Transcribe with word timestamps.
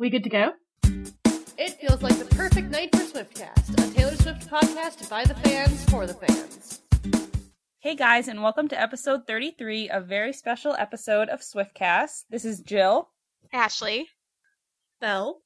We 0.00 0.08
good 0.08 0.24
to 0.24 0.30
go? 0.30 0.52
It 1.58 1.78
feels 1.78 2.00
like 2.02 2.18
the 2.18 2.24
perfect 2.34 2.70
night 2.70 2.88
for 2.96 3.02
Swiftcast, 3.02 3.86
a 3.86 3.94
Taylor 3.94 4.16
Swift 4.16 4.48
podcast 4.48 5.10
by 5.10 5.26
the 5.26 5.34
fans 5.34 5.84
for 5.90 6.06
the 6.06 6.14
fans. 6.14 6.80
Hey 7.80 7.96
guys, 7.96 8.26
and 8.26 8.42
welcome 8.42 8.66
to 8.68 8.80
episode 8.80 9.26
33, 9.26 9.90
a 9.90 10.00
very 10.00 10.32
special 10.32 10.72
episode 10.72 11.28
of 11.28 11.40
Swiftcast. 11.40 12.24
This 12.30 12.46
is 12.46 12.60
Jill. 12.60 13.10
Ashley. 13.52 14.08
Belle. 15.02 15.42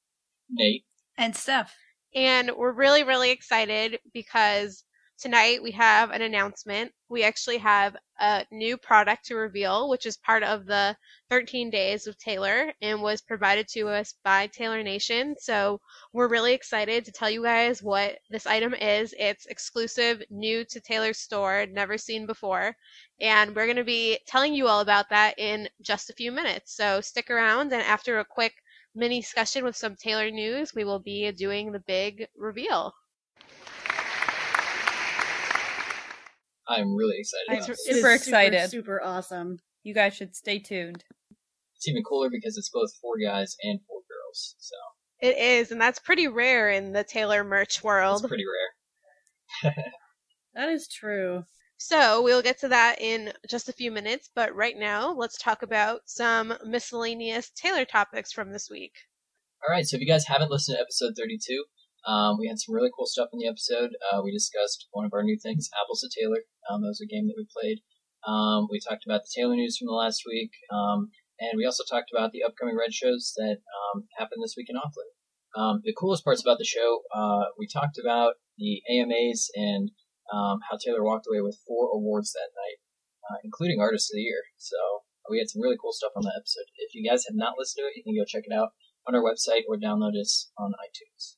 Nate. 0.48 0.84
And 1.18 1.34
Steph. 1.34 1.74
And 2.14 2.52
we're 2.56 2.70
really, 2.70 3.02
really 3.02 3.32
excited 3.32 3.98
because 4.12 4.84
tonight 5.18 5.62
we 5.62 5.70
have 5.72 6.10
an 6.10 6.22
announcement. 6.22 6.92
We 7.08 7.22
actually 7.24 7.58
have 7.58 7.96
a 8.20 8.44
new 8.50 8.76
product 8.76 9.26
to 9.26 9.36
reveal, 9.36 9.88
which 9.88 10.06
is 10.06 10.16
part 10.16 10.42
of 10.42 10.66
the 10.66 10.96
13 11.30 11.70
days 11.70 12.06
with 12.06 12.18
Taylor 12.18 12.72
and 12.82 13.02
was 13.02 13.20
provided 13.20 13.68
to 13.68 13.88
us 13.88 14.14
by 14.24 14.46
Taylor 14.48 14.82
Nation. 14.82 15.34
So 15.38 15.80
we're 16.12 16.28
really 16.28 16.52
excited 16.52 17.04
to 17.04 17.12
tell 17.12 17.30
you 17.30 17.42
guys 17.42 17.82
what 17.82 18.18
this 18.30 18.46
item 18.46 18.74
is. 18.74 19.14
It's 19.18 19.46
exclusive, 19.46 20.22
new 20.30 20.64
to 20.66 20.80
Taylor's 20.80 21.18
store, 21.18 21.66
never 21.70 21.98
seen 21.98 22.26
before. 22.26 22.76
And 23.20 23.54
we're 23.54 23.66
going 23.66 23.76
to 23.76 23.84
be 23.84 24.18
telling 24.26 24.54
you 24.54 24.66
all 24.66 24.80
about 24.80 25.10
that 25.10 25.38
in 25.38 25.68
just 25.82 26.10
a 26.10 26.14
few 26.14 26.32
minutes. 26.32 26.74
So 26.74 27.00
stick 27.00 27.30
around, 27.30 27.72
and 27.72 27.82
after 27.82 28.18
a 28.18 28.24
quick 28.24 28.54
mini 28.94 29.20
discussion 29.20 29.64
with 29.64 29.76
some 29.76 29.96
Taylor 29.96 30.30
news, 30.30 30.74
we 30.74 30.84
will 30.84 31.00
be 31.00 31.30
doing 31.32 31.72
the 31.72 31.80
big 31.80 32.26
reveal. 32.36 32.94
I'm 36.68 36.94
really 36.94 37.16
excited. 37.18 37.44
I'm 37.50 37.56
about 37.58 37.68
this. 37.68 37.84
super 37.86 38.10
excited. 38.12 38.70
Super, 38.70 38.82
super 38.84 39.02
awesome. 39.02 39.58
You 39.82 39.94
guys 39.94 40.14
should 40.14 40.34
stay 40.34 40.58
tuned. 40.58 41.04
It's 41.76 41.88
even 41.88 42.02
cooler 42.02 42.30
because 42.30 42.56
it's 42.56 42.70
both 42.70 42.90
four 43.00 43.14
guys 43.22 43.56
and 43.62 43.80
four 43.86 44.00
girls, 44.08 44.54
so 44.58 44.74
It 45.20 45.36
is, 45.36 45.70
and 45.70 45.80
that's 45.80 45.98
pretty 45.98 46.28
rare 46.28 46.70
in 46.70 46.92
the 46.92 47.04
Taylor 47.04 47.44
merch 47.44 47.84
world. 47.84 48.16
it's 48.16 48.22
world. 48.22 48.30
pretty 48.30 48.44
rare. 49.64 49.74
That 50.54 50.68
is 50.68 50.86
true. 50.86 51.42
So 51.78 52.22
we'll 52.22 52.40
get 52.40 52.58
to 52.60 52.68
that 52.68 53.00
in 53.00 53.32
just 53.50 53.68
a 53.68 53.72
few 53.72 53.90
minutes, 53.90 54.30
but 54.34 54.54
right 54.54 54.76
now 54.78 55.12
let's 55.12 55.36
talk 55.36 55.62
about 55.62 56.02
some 56.06 56.54
miscellaneous 56.64 57.50
Taylor 57.50 57.84
topics 57.84 58.32
from 58.32 58.52
this 58.52 58.70
week. 58.70 58.92
All 59.66 59.74
right, 59.74 59.84
so 59.84 59.96
if 59.96 60.00
you 60.00 60.06
guys 60.06 60.26
haven't 60.26 60.50
listened 60.52 60.76
to 60.76 60.80
episode 60.80 61.14
32, 61.18 61.64
um, 62.06 62.36
we 62.38 62.48
had 62.48 62.60
some 62.60 62.74
really 62.74 62.90
cool 62.94 63.06
stuff 63.06 63.30
in 63.32 63.38
the 63.38 63.48
episode. 63.48 63.96
Uh, 64.12 64.20
we 64.22 64.32
discussed 64.32 64.88
one 64.92 65.04
of 65.04 65.12
our 65.12 65.22
new 65.22 65.38
things, 65.40 65.70
Apples 65.80 66.00
to 66.00 66.10
Taylor. 66.12 66.44
Um, 66.68 66.82
that 66.82 66.92
was 66.92 67.00
a 67.00 67.08
game 67.08 67.26
that 67.28 67.36
we 67.36 67.46
played. 67.48 67.80
Um, 68.26 68.68
we 68.70 68.80
talked 68.80 69.04
about 69.04 69.22
the 69.22 69.32
Taylor 69.34 69.54
news 69.54 69.76
from 69.76 69.86
the 69.86 69.96
last 69.96 70.22
week, 70.26 70.52
um, 70.72 71.10
and 71.40 71.56
we 71.56 71.64
also 71.64 71.84
talked 71.84 72.10
about 72.12 72.32
the 72.32 72.42
upcoming 72.42 72.76
Red 72.76 72.92
shows 72.92 73.32
that 73.36 73.60
um, 73.60 74.04
happened 74.16 74.42
this 74.42 74.54
week 74.56 74.68
in 74.68 74.76
Auckland. 74.76 75.12
Um, 75.56 75.80
the 75.84 75.94
coolest 75.96 76.24
parts 76.24 76.42
about 76.42 76.58
the 76.58 76.64
show, 76.64 77.02
uh, 77.14 77.52
we 77.58 77.66
talked 77.66 77.98
about 77.98 78.34
the 78.58 78.82
AMAs 78.90 79.50
and 79.54 79.90
um, 80.32 80.60
how 80.68 80.76
Taylor 80.76 81.04
walked 81.04 81.26
away 81.28 81.40
with 81.40 81.60
four 81.66 81.88
awards 81.92 82.32
that 82.32 82.50
night, 82.56 82.78
uh, 83.30 83.38
including 83.44 83.80
Artist 83.80 84.10
of 84.10 84.16
the 84.16 84.22
Year. 84.22 84.42
So 84.56 84.76
we 85.30 85.38
had 85.38 85.48
some 85.48 85.62
really 85.62 85.78
cool 85.80 85.92
stuff 85.92 86.12
on 86.16 86.24
that 86.24 86.36
episode. 86.36 86.68
If 86.76 86.94
you 86.94 87.08
guys 87.08 87.24
have 87.28 87.36
not 87.36 87.54
listened 87.56 87.84
to 87.84 87.88
it, 87.88 87.96
you 87.96 88.04
can 88.04 88.16
go 88.16 88.24
check 88.26 88.44
it 88.48 88.54
out 88.56 88.72
on 89.06 89.14
our 89.14 89.22
website 89.22 89.62
or 89.68 89.76
download 89.76 90.18
us 90.18 90.50
on 90.58 90.72
iTunes. 90.72 91.36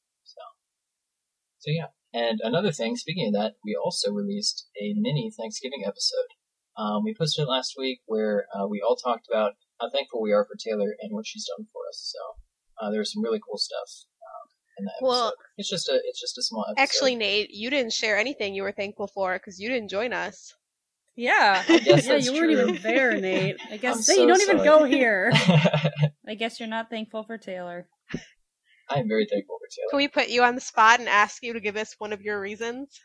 So, 1.66 1.70
so 1.70 1.74
yeah. 1.74 1.86
And 2.12 2.40
another 2.42 2.72
thing, 2.72 2.96
speaking 2.96 3.28
of 3.28 3.34
that, 3.34 3.54
we 3.64 3.76
also 3.76 4.10
released 4.10 4.68
a 4.80 4.94
mini 4.96 5.30
Thanksgiving 5.30 5.82
episode. 5.86 6.32
Um, 6.78 7.04
we 7.04 7.14
posted 7.14 7.44
it 7.44 7.48
last 7.48 7.74
week 7.76 8.00
where 8.06 8.46
uh, 8.54 8.66
we 8.66 8.80
all 8.80 8.96
talked 8.96 9.26
about 9.30 9.52
how 9.80 9.90
thankful 9.90 10.22
we 10.22 10.32
are 10.32 10.44
for 10.44 10.56
Taylor 10.56 10.94
and 11.00 11.12
what 11.12 11.26
she's 11.26 11.46
done 11.46 11.66
for 11.72 11.80
us. 11.88 12.14
So 12.14 12.86
uh, 12.86 12.90
there 12.90 13.00
was 13.00 13.12
some 13.12 13.22
really 13.22 13.40
cool 13.46 13.58
stuff 13.58 14.06
um, 14.22 14.48
in 14.78 14.84
that 14.84 14.92
episode. 15.00 15.08
Well- 15.08 15.34
it's 15.58 15.68
just 15.68 15.88
a 15.88 16.00
it's 16.04 16.20
just 16.20 16.38
a 16.38 16.42
small 16.42 16.64
episode. 16.68 16.82
Actually, 16.82 17.14
Nate, 17.16 17.50
you 17.50 17.70
didn't 17.70 17.92
share 17.92 18.16
anything 18.18 18.54
you 18.54 18.62
were 18.62 18.72
thankful 18.72 19.08
for 19.08 19.34
because 19.34 19.58
you 19.58 19.68
didn't 19.68 19.88
join 19.88 20.12
us. 20.12 20.54
Yeah, 21.16 21.64
yeah, 21.66 21.96
that's 21.96 22.26
you 22.26 22.34
weren't 22.34 22.52
even 22.52 22.78
there, 22.82 23.18
Nate. 23.18 23.56
I 23.70 23.76
guess 23.78 24.04
so 24.04 24.12
you 24.12 24.26
don't 24.26 24.42
even 24.42 24.62
go 24.62 24.84
here. 24.84 25.32
I 26.28 26.34
guess 26.34 26.60
you're 26.60 26.68
not 26.68 26.90
thankful 26.90 27.22
for 27.22 27.38
Taylor. 27.38 27.88
I 28.88 29.00
am 29.00 29.08
very 29.08 29.26
thankful 29.26 29.58
for 29.58 29.68
Taylor. 29.68 29.90
Can 29.90 29.96
we 29.98 30.08
put 30.08 30.28
you 30.28 30.42
on 30.42 30.54
the 30.54 30.60
spot 30.60 31.00
and 31.00 31.08
ask 31.08 31.42
you 31.42 31.52
to 31.52 31.60
give 31.60 31.76
us 31.76 31.94
one 31.98 32.12
of 32.12 32.22
your 32.22 32.40
reasons? 32.40 33.00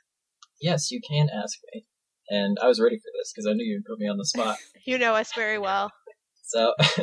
Yes, 0.62 0.92
you 0.92 1.02
can 1.02 1.28
ask 1.34 1.58
me. 1.74 1.86
And 2.30 2.58
I 2.62 2.68
was 2.68 2.80
ready 2.80 2.98
for 2.98 3.10
this 3.18 3.34
because 3.34 3.48
I 3.48 3.54
knew 3.54 3.66
you'd 3.66 3.86
put 3.86 4.00
me 4.00 4.08
on 4.08 4.18
the 4.18 4.26
spot. 4.26 4.58
You 4.84 4.98
know 4.98 5.14
us 5.14 5.30
very 5.36 5.60
well. 5.60 5.92
So, 6.42 6.74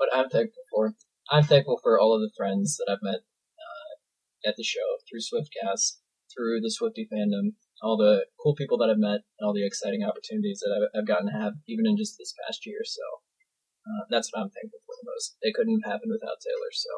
what 0.00 0.08
I'm 0.14 0.30
thankful 0.30 0.64
for, 0.72 0.94
I'm 1.30 1.44
thankful 1.44 1.78
for 1.82 2.00
all 2.00 2.14
of 2.14 2.22
the 2.22 2.32
friends 2.34 2.78
that 2.78 2.90
I've 2.90 3.04
met 3.04 3.20
uh, 3.20 4.48
at 4.48 4.56
the 4.56 4.64
show 4.64 4.96
through 5.04 5.20
Swiftcast, 5.20 6.00
through 6.32 6.62
the 6.62 6.70
Swifty 6.70 7.06
fandom, 7.12 7.52
all 7.82 7.98
the 7.98 8.24
cool 8.42 8.54
people 8.54 8.78
that 8.78 8.88
I've 8.88 8.96
met, 8.96 9.28
and 9.36 9.44
all 9.44 9.52
the 9.52 9.66
exciting 9.66 10.02
opportunities 10.02 10.60
that 10.64 10.72
I've, 10.72 10.88
I've 11.02 11.06
gotten 11.06 11.28
to 11.28 11.38
have, 11.38 11.60
even 11.68 11.84
in 11.84 11.98
just 11.98 12.16
this 12.16 12.32
past 12.46 12.64
year. 12.64 12.80
So, 12.84 13.02
uh, 13.84 14.08
that's 14.08 14.32
what 14.32 14.40
I'm 14.40 14.50
thankful 14.50 14.80
for 14.88 14.96
the 14.96 15.10
most. 15.12 15.36
It 15.42 15.52
couldn't 15.52 15.84
have 15.84 15.92
happened 15.92 16.16
without 16.16 16.40
Taylor. 16.40 16.72
So, 16.72 16.88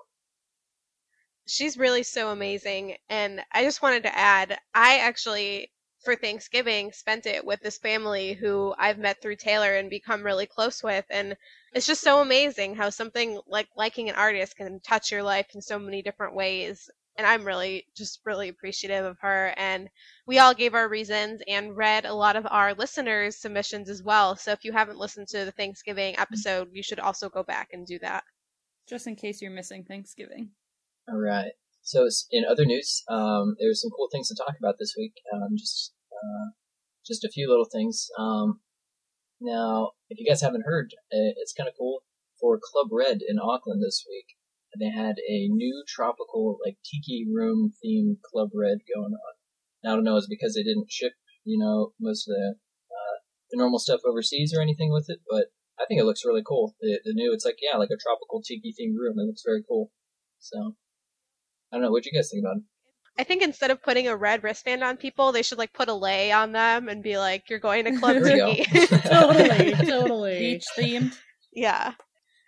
She's 1.46 1.78
really 1.78 2.02
so 2.02 2.30
amazing. 2.30 2.96
And 3.08 3.40
I 3.52 3.62
just 3.62 3.82
wanted 3.82 4.02
to 4.02 4.18
add, 4.18 4.58
I 4.74 4.98
actually, 4.98 5.70
for 6.04 6.16
Thanksgiving, 6.16 6.92
spent 6.92 7.26
it 7.26 7.44
with 7.44 7.60
this 7.60 7.78
family 7.78 8.34
who 8.34 8.74
I've 8.78 8.98
met 8.98 9.22
through 9.22 9.36
Taylor 9.36 9.74
and 9.76 9.88
become 9.88 10.22
really 10.22 10.46
close 10.46 10.82
with. 10.82 11.04
And 11.08 11.36
it's 11.72 11.86
just 11.86 12.02
so 12.02 12.20
amazing 12.20 12.74
how 12.74 12.90
something 12.90 13.40
like 13.46 13.68
liking 13.76 14.08
an 14.08 14.16
artist 14.16 14.56
can 14.56 14.80
touch 14.80 15.12
your 15.12 15.22
life 15.22 15.46
in 15.54 15.62
so 15.62 15.78
many 15.78 16.02
different 16.02 16.34
ways. 16.34 16.90
And 17.16 17.26
I'm 17.26 17.44
really, 17.44 17.86
just 17.96 18.20
really 18.24 18.48
appreciative 18.48 19.04
of 19.04 19.18
her. 19.20 19.54
And 19.56 19.88
we 20.26 20.38
all 20.38 20.52
gave 20.52 20.74
our 20.74 20.88
reasons 20.88 21.42
and 21.48 21.76
read 21.76 22.04
a 22.04 22.12
lot 22.12 22.36
of 22.36 22.46
our 22.50 22.74
listeners' 22.74 23.36
submissions 23.36 23.88
as 23.88 24.02
well. 24.02 24.36
So 24.36 24.52
if 24.52 24.64
you 24.64 24.72
haven't 24.72 24.98
listened 24.98 25.28
to 25.28 25.44
the 25.44 25.52
Thanksgiving 25.52 26.14
mm-hmm. 26.14 26.22
episode, 26.22 26.68
you 26.72 26.82
should 26.82 27.00
also 27.00 27.28
go 27.28 27.42
back 27.42 27.70
and 27.72 27.86
do 27.86 27.98
that. 28.00 28.24
Just 28.88 29.06
in 29.06 29.16
case 29.16 29.40
you're 29.40 29.50
missing 29.50 29.84
Thanksgiving. 29.84 30.50
All 31.08 31.18
right. 31.18 31.52
So, 31.82 32.08
in 32.30 32.44
other 32.44 32.64
news, 32.64 33.02
um, 33.08 33.54
there's 33.60 33.80
some 33.80 33.92
cool 33.96 34.08
things 34.10 34.28
to 34.28 34.34
talk 34.34 34.56
about 34.58 34.74
this 34.78 34.94
week. 34.98 35.14
Um, 35.32 35.56
just, 35.56 35.94
uh, 36.12 36.50
just 37.06 37.24
a 37.24 37.30
few 37.30 37.48
little 37.48 37.68
things. 37.70 38.08
Um, 38.18 38.60
now, 39.40 39.92
if 40.08 40.18
you 40.18 40.26
guys 40.28 40.42
haven't 40.42 40.64
heard, 40.66 40.90
uh, 41.12 41.36
it's 41.38 41.52
kind 41.52 41.68
of 41.68 41.74
cool 41.78 42.02
for 42.40 42.58
Club 42.58 42.88
Red 42.90 43.18
in 43.26 43.38
Auckland 43.38 43.82
this 43.82 44.04
week. 44.08 44.34
They 44.78 44.90
had 44.90 45.16
a 45.28 45.48
new 45.48 45.84
tropical, 45.86 46.58
like 46.64 46.76
tiki 46.84 47.24
room 47.32 47.72
themed 47.84 48.20
Club 48.22 48.50
Red 48.54 48.78
going 48.94 49.14
on. 49.14 49.34
Now, 49.84 49.92
I 49.92 49.94
don't 49.94 50.04
know, 50.04 50.16
is 50.16 50.26
because 50.28 50.54
they 50.54 50.62
didn't 50.62 50.90
ship, 50.90 51.12
you 51.44 51.58
know, 51.58 51.92
most 52.00 52.28
of 52.28 52.34
the 52.34 52.56
uh, 52.90 53.16
the 53.50 53.58
normal 53.58 53.78
stuff 53.78 54.00
overseas 54.06 54.52
or 54.54 54.60
anything 54.60 54.92
with 54.92 55.06
it, 55.08 55.20
but 55.30 55.46
I 55.78 55.84
think 55.86 56.00
it 56.00 56.04
looks 56.04 56.24
really 56.24 56.42
cool. 56.46 56.74
The 56.80 57.00
the 57.04 57.14
new, 57.14 57.32
it's 57.32 57.44
like 57.44 57.58
yeah, 57.60 57.78
like 57.78 57.90
a 57.92 58.00
tropical 58.00 58.42
tiki 58.42 58.74
themed 58.74 58.96
room. 58.98 59.18
It 59.18 59.26
looks 59.28 59.44
very 59.44 59.62
cool. 59.66 59.92
So, 60.40 60.76
I 61.72 61.76
don't 61.76 61.82
know. 61.82 61.90
What 61.90 62.02
do 62.04 62.10
you 62.12 62.18
guys 62.18 62.30
think 62.30 62.42
about 62.44 62.56
it? 62.58 62.62
I 63.18 63.24
think 63.24 63.42
instead 63.42 63.70
of 63.70 63.82
putting 63.82 64.08
a 64.08 64.16
red 64.16 64.42
wristband 64.44 64.84
on 64.84 64.98
people, 64.98 65.32
they 65.32 65.42
should 65.42 65.56
like 65.58 65.72
put 65.72 65.88
a 65.88 65.94
lei 65.94 66.30
on 66.32 66.52
them 66.52 66.88
and 66.88 67.02
be 67.02 67.16
like, 67.18 67.48
"You're 67.48 67.58
going 67.58 67.84
to 67.86 67.96
Club 67.98 68.18
There 68.22 68.46
Tiki." 68.46 68.86
totally, 69.08 69.72
totally. 69.86 70.38
Beach 70.38 70.64
themed. 70.76 71.16
yeah, 71.52 71.94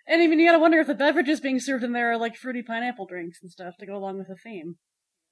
And 0.07 0.21
even 0.21 0.39
you 0.39 0.47
gotta 0.47 0.59
wonder 0.59 0.79
if 0.79 0.85
the 0.87 0.93
beverages 0.93 1.39
being 1.39 1.59
served 1.59 1.83
in 1.83 1.91
there 1.93 2.11
are 2.11 2.17
like 2.17 2.35
fruity 2.35 2.61
pineapple 2.61 3.07
drinks 3.07 3.39
and 3.41 3.49
stuff 3.51 3.77
to 3.79 3.87
go 3.87 3.95
along 3.95 4.19
with 4.19 4.27
the 4.27 4.35
theme. 4.35 4.75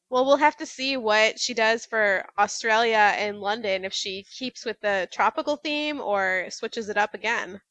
well, 0.10 0.26
we'll 0.26 0.38
have 0.38 0.58
to 0.58 0.66
see 0.66 0.98
what 0.98 1.40
she 1.40 1.54
does 1.54 1.86
for 1.86 2.26
Australia 2.40 3.14
and 3.18 3.40
London 3.40 3.86
if 3.86 3.94
she 3.94 4.24
keeps 4.24 4.66
with 4.66 4.80
the 4.82 5.08
tropical 5.12 5.58
theme 5.58 6.00
or 6.02 6.48
switches 6.50 6.90
it 6.90 6.98
up 6.98 7.14
again. 7.14 7.62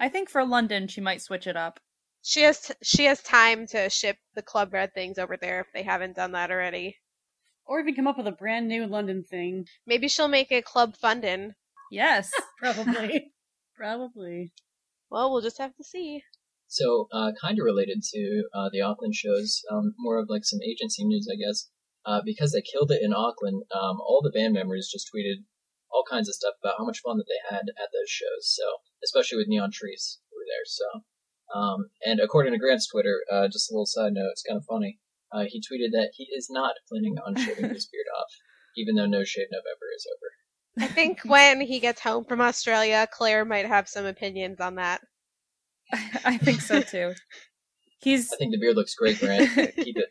I 0.00 0.08
think 0.08 0.28
for 0.28 0.44
London, 0.44 0.88
she 0.88 1.00
might 1.00 1.22
switch 1.22 1.46
it 1.46 1.56
up. 1.56 1.78
She 2.22 2.42
has 2.42 2.60
t- 2.60 2.74
she 2.82 3.04
has 3.06 3.20
time 3.22 3.66
to 3.68 3.90
ship 3.90 4.16
the 4.34 4.42
Club 4.42 4.72
Red 4.72 4.94
things 4.94 5.18
over 5.18 5.36
there 5.36 5.60
if 5.60 5.66
they 5.74 5.82
haven't 5.82 6.16
done 6.16 6.32
that 6.32 6.50
already. 6.50 6.98
Or 7.66 7.80
even 7.80 7.94
come 7.94 8.06
up 8.06 8.16
with 8.16 8.26
a 8.26 8.32
brand 8.32 8.68
new 8.68 8.86
London 8.86 9.24
thing. 9.24 9.66
Maybe 9.86 10.08
she'll 10.08 10.28
make 10.28 10.52
a 10.52 10.62
Club 10.62 10.94
Fundin. 11.02 11.54
Yes. 11.90 12.30
Probably. 12.58 13.32
Probably. 13.76 14.52
Well, 15.10 15.32
we'll 15.32 15.42
just 15.42 15.58
have 15.58 15.74
to 15.76 15.84
see. 15.84 16.22
So, 16.68 17.08
uh, 17.12 17.32
kind 17.40 17.58
of 17.58 17.64
related 17.64 18.02
to 18.14 18.44
uh, 18.54 18.70
the 18.72 18.80
Auckland 18.80 19.14
shows, 19.14 19.60
um, 19.70 19.94
more 19.98 20.18
of 20.18 20.30
like 20.30 20.44
some 20.44 20.60
agency 20.64 21.04
news, 21.04 21.28
I 21.30 21.36
guess. 21.36 21.68
Uh, 22.06 22.20
because 22.24 22.52
they 22.52 22.62
killed 22.62 22.90
it 22.90 23.02
in 23.02 23.12
Auckland, 23.12 23.62
um, 23.74 24.00
all 24.00 24.22
the 24.22 24.32
band 24.32 24.54
members 24.54 24.90
just 24.90 25.10
tweeted 25.12 25.44
all 25.90 26.04
kinds 26.08 26.28
of 26.28 26.34
stuff 26.34 26.54
about 26.62 26.76
how 26.78 26.84
much 26.84 27.00
fun 27.04 27.18
that 27.18 27.26
they 27.28 27.38
had 27.44 27.68
at 27.76 27.92
those 27.92 28.08
shows. 28.08 28.48
So, 28.48 28.64
especially 29.04 29.38
with 29.38 29.48
Neon 29.48 29.70
Trees 29.70 30.18
who 30.30 30.36
were 30.38 30.48
there. 30.48 30.64
So, 30.64 31.04
um, 31.54 31.90
and 32.04 32.20
according 32.20 32.52
to 32.52 32.58
Grant's 32.58 32.88
Twitter, 32.88 33.20
uh, 33.30 33.48
just 33.48 33.70
a 33.70 33.74
little 33.74 33.86
side 33.86 34.12
note, 34.14 34.30
it's 34.32 34.42
kind 34.42 34.58
of 34.58 34.64
funny. 34.64 34.98
Uh, 35.32 35.44
he 35.48 35.60
tweeted 35.60 35.92
that 35.92 36.10
he 36.14 36.24
is 36.24 36.48
not 36.50 36.74
planning 36.88 37.16
on 37.26 37.36
shaving 37.36 37.70
his 37.70 37.86
beard 37.86 38.06
off, 38.18 38.28
even 38.76 38.94
though 38.94 39.06
No 39.06 39.24
Shave 39.24 39.46
November 39.50 39.86
is 39.96 40.06
over. 40.16 40.84
I 40.84 40.86
think 40.92 41.20
when 41.24 41.60
he 41.60 41.80
gets 41.80 42.00
home 42.00 42.24
from 42.24 42.40
Australia, 42.40 43.06
Claire 43.10 43.44
might 43.44 43.66
have 43.66 43.88
some 43.88 44.06
opinions 44.06 44.60
on 44.60 44.76
that. 44.76 45.00
I 46.24 46.38
think 46.38 46.60
so 46.60 46.80
too. 46.80 47.12
He's 47.98 48.32
I 48.32 48.36
think 48.36 48.52
the 48.52 48.58
beard 48.58 48.76
looks 48.76 48.94
great, 48.94 49.20
Grant. 49.20 49.50
Keep 49.76 49.96
it. 49.96 50.08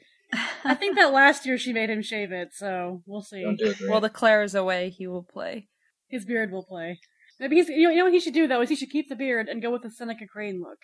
I 0.63 0.75
think 0.75 0.95
that 0.95 1.11
last 1.11 1.45
year 1.45 1.57
she 1.57 1.73
made 1.73 1.89
him 1.89 2.01
shave 2.01 2.31
it, 2.31 2.49
so 2.53 3.01
we'll 3.05 3.21
see. 3.23 3.43
Don't 3.43 3.57
do 3.57 3.65
it, 3.65 3.77
Grant. 3.77 3.91
well, 3.91 4.01
the 4.01 4.09
Claire 4.09 4.43
is 4.43 4.55
away. 4.55 4.89
He 4.89 5.07
will 5.07 5.23
play. 5.23 5.67
His 6.07 6.25
beard 6.25 6.51
will 6.51 6.63
play. 6.63 6.99
Maybe 7.39 7.55
he's, 7.55 7.69
you 7.69 7.83
know, 7.83 7.89
you 7.89 7.97
know 7.97 8.03
what 8.05 8.13
he 8.13 8.19
should 8.19 8.35
do 8.35 8.47
though 8.47 8.61
is 8.61 8.69
he 8.69 8.75
should 8.75 8.91
keep 8.91 9.09
the 9.09 9.15
beard 9.15 9.49
and 9.49 9.61
go 9.61 9.71
with 9.71 9.81
the 9.81 9.89
Seneca 9.89 10.27
Crane 10.27 10.61
look. 10.61 10.77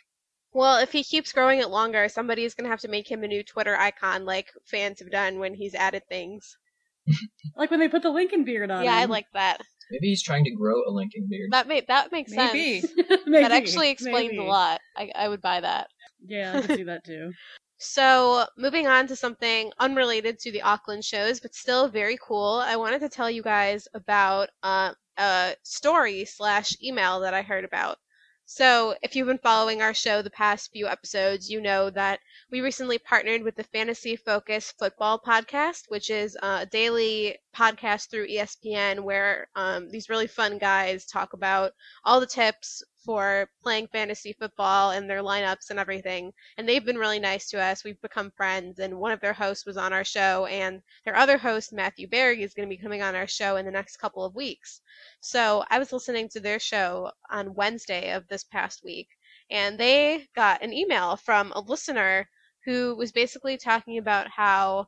Well, 0.53 0.77
if 0.77 0.91
he 0.91 1.03
keeps 1.03 1.33
growing 1.33 1.59
it 1.59 1.69
longer, 1.69 2.09
somebody's 2.09 2.53
gonna 2.53 2.69
have 2.69 2.81
to 2.81 2.87
make 2.87 3.09
him 3.09 3.23
a 3.23 3.27
new 3.27 3.43
Twitter 3.43 3.75
icon, 3.75 4.25
like 4.25 4.51
fans 4.65 4.99
have 4.99 5.11
done 5.11 5.39
when 5.39 5.53
he's 5.53 5.75
added 5.75 6.03
things. 6.07 6.57
Like 7.55 7.71
when 7.71 7.79
they 7.79 7.87
put 7.87 8.03
the 8.03 8.09
Lincoln 8.09 8.43
beard 8.43 8.69
on. 8.69 8.83
yeah, 8.83 8.95
I 8.95 9.05
like 9.05 9.25
that. 9.33 9.61
Maybe 9.89 10.07
he's 10.09 10.21
trying 10.21 10.43
to 10.43 10.51
grow 10.51 10.83
a 10.87 10.91
Lincoln 10.91 11.27
beard. 11.29 11.49
That 11.51 11.67
make 11.67 11.87
that 11.87 12.11
makes 12.11 12.31
Maybe. 12.31 12.81
sense. 12.81 12.93
Maybe, 13.25 13.43
that 13.43 13.51
actually 13.51 13.89
explains 13.89 14.31
maybe. 14.31 14.37
a 14.39 14.43
lot. 14.43 14.81
I, 14.95 15.11
I 15.15 15.29
would 15.29 15.41
buy 15.41 15.61
that. 15.61 15.87
Yeah, 16.25 16.55
I 16.55 16.61
can 16.61 16.75
see 16.75 16.83
that 16.83 17.03
too. 17.03 17.31
So, 17.79 18.47
moving 18.57 18.87
on 18.87 19.05
to 19.05 19.15
something 19.15 19.71
unrelated 19.79 20.39
to 20.39 20.51
the 20.51 20.63
Auckland 20.63 21.05
shows, 21.05 21.39
but 21.39 21.53
still 21.53 21.87
very 21.87 22.17
cool. 22.19 22.59
I 22.65 22.75
wanted 22.75 22.99
to 23.01 23.09
tell 23.09 23.29
you 23.29 23.43
guys 23.43 23.87
about 23.93 24.49
uh, 24.63 24.93
a 25.17 25.55
story 25.61 26.25
slash 26.25 26.75
email 26.81 27.19
that 27.19 27.35
I 27.35 27.43
heard 27.43 27.63
about. 27.63 27.99
So, 28.49 28.95
if 29.01 29.13
you've 29.13 29.27
been 29.27 29.37
following 29.39 29.81
our 29.81 29.93
show 29.93 30.21
the 30.21 30.29
past 30.29 30.71
few 30.71 30.87
episodes, 30.87 31.49
you 31.49 31.59
know 31.59 31.89
that 31.89 32.21
we 32.49 32.61
recently 32.61 32.97
partnered 32.97 33.43
with 33.43 33.55
the 33.57 33.63
Fantasy 33.65 34.15
Focus 34.15 34.71
Football 34.71 35.19
Podcast, 35.19 35.89
which 35.89 36.09
is 36.09 36.37
a 36.41 36.65
daily 36.65 37.37
podcast 37.53 38.09
through 38.09 38.29
ESPN 38.29 39.01
where 39.01 39.49
um, 39.55 39.89
these 39.89 40.09
really 40.09 40.27
fun 40.27 40.57
guys 40.59 41.05
talk 41.05 41.33
about 41.33 41.73
all 42.05 42.21
the 42.21 42.25
tips 42.25 42.83
for 43.07 43.49
playing 43.63 43.87
fantasy 43.87 44.35
football 44.37 44.91
and 44.91 45.09
their 45.09 45.23
lineups 45.23 45.71
and 45.71 45.79
everything 45.79 46.33
and 46.57 46.67
they've 46.67 46.85
been 46.85 46.97
really 46.97 47.19
nice 47.19 47.49
to 47.49 47.61
us. 47.61 47.83
We've 47.83 48.01
become 48.01 48.31
friends, 48.35 48.79
and 48.79 48.99
one 48.99 49.11
of 49.11 49.21
their 49.21 49.33
hosts 49.33 49.65
was 49.65 49.77
on 49.77 49.93
our 49.93 50.03
show, 50.03 50.45
and 50.47 50.81
their 51.05 51.15
other 51.15 51.37
host, 51.37 51.73
Matthew 51.73 52.07
Berry, 52.07 52.43
is 52.43 52.53
going 52.53 52.67
to 52.67 52.75
be 52.75 52.81
coming 52.81 53.01
on 53.01 53.15
our 53.15 53.27
show 53.27 53.57
in 53.57 53.65
the 53.65 53.71
next 53.71 53.97
couple 53.97 54.25
of 54.25 54.35
weeks. 54.35 54.81
So 55.19 55.63
I 55.69 55.79
was 55.79 55.93
listening 55.93 56.29
to 56.29 56.39
their 56.39 56.59
show 56.59 57.11
on 57.29 57.53
Wednesday 57.55 58.11
of 58.11 58.27
this 58.27 58.43
past 58.43 58.83
week, 58.83 59.09
and 59.51 59.77
they 59.77 60.27
got 60.35 60.63
an 60.63 60.73
email 60.73 61.15
from 61.15 61.51
a 61.53 61.61
listener 61.61 62.27
who 62.65 62.95
was 62.95 63.11
basically 63.11 63.57
talking 63.57 63.97
about 63.97 64.27
how 64.27 64.87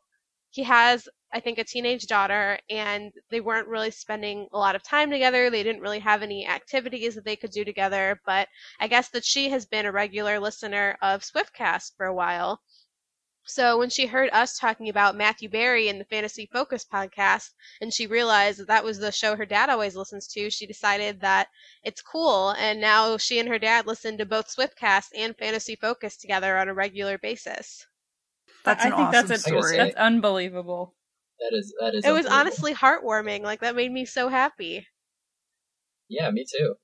he 0.51 0.63
has 0.63 1.07
I 1.31 1.39
think 1.39 1.59
a 1.59 1.63
teenage 1.63 2.07
daughter 2.07 2.57
and 2.71 3.13
they 3.29 3.39
weren't 3.39 3.67
really 3.67 3.91
spending 3.91 4.47
a 4.51 4.57
lot 4.57 4.75
of 4.75 4.81
time 4.81 5.11
together. 5.11 5.49
They 5.51 5.61
didn't 5.61 5.83
really 5.83 5.99
have 5.99 6.23
any 6.23 6.47
activities 6.47 7.13
that 7.13 7.23
they 7.23 7.35
could 7.35 7.51
do 7.51 7.63
together, 7.63 8.19
but 8.25 8.47
I 8.79 8.87
guess 8.87 9.09
that 9.09 9.23
she 9.23 9.49
has 9.49 9.67
been 9.67 9.85
a 9.85 9.91
regular 9.91 10.39
listener 10.39 10.97
of 11.03 11.21
Swiftcast 11.21 11.95
for 11.97 12.07
a 12.07 12.15
while. 12.15 12.61
So 13.45 13.77
when 13.77 13.91
she 13.91 14.07
heard 14.07 14.31
us 14.31 14.57
talking 14.57 14.89
about 14.89 15.15
Matthew 15.15 15.49
Berry 15.49 15.87
and 15.87 16.01
the 16.01 16.05
Fantasy 16.05 16.47
Focus 16.51 16.83
podcast, 16.83 17.51
and 17.79 17.93
she 17.93 18.07
realized 18.07 18.59
that 18.59 18.67
that 18.67 18.83
was 18.83 18.97
the 18.97 19.11
show 19.11 19.35
her 19.35 19.45
dad 19.45 19.69
always 19.69 19.95
listens 19.95 20.27
to, 20.29 20.49
she 20.49 20.65
decided 20.65 21.21
that 21.21 21.49
it's 21.83 22.01
cool. 22.01 22.51
And 22.57 22.81
now 22.81 23.17
she 23.17 23.37
and 23.37 23.49
her 23.49 23.59
dad 23.59 23.85
listen 23.85 24.17
to 24.17 24.25
both 24.25 24.55
Swiftcast 24.55 25.09
and 25.15 25.37
Fantasy 25.37 25.75
Focus 25.75 26.17
together 26.17 26.57
on 26.57 26.69
a 26.69 26.73
regular 26.73 27.19
basis. 27.19 27.85
That's 28.65 28.81
I 28.81 28.89
think 28.89 28.95
awesome 28.99 29.11
that's 29.27 29.45
a, 29.47 29.49
gotta 29.49 29.61
story. 29.63 29.77
That's 29.77 29.95
unbelievable. 29.95 30.95
That 31.39 31.55
is 31.57 31.73
that 31.81 31.95
is. 31.95 32.05
It 32.05 32.11
was 32.11 32.25
honestly 32.25 32.73
heartwarming. 32.73 33.41
Like 33.43 33.61
that 33.61 33.75
made 33.75 33.91
me 33.91 34.05
so 34.05 34.27
happy. 34.29 34.87
Yeah, 36.09 36.29
me 36.31 36.45
too. 36.49 36.75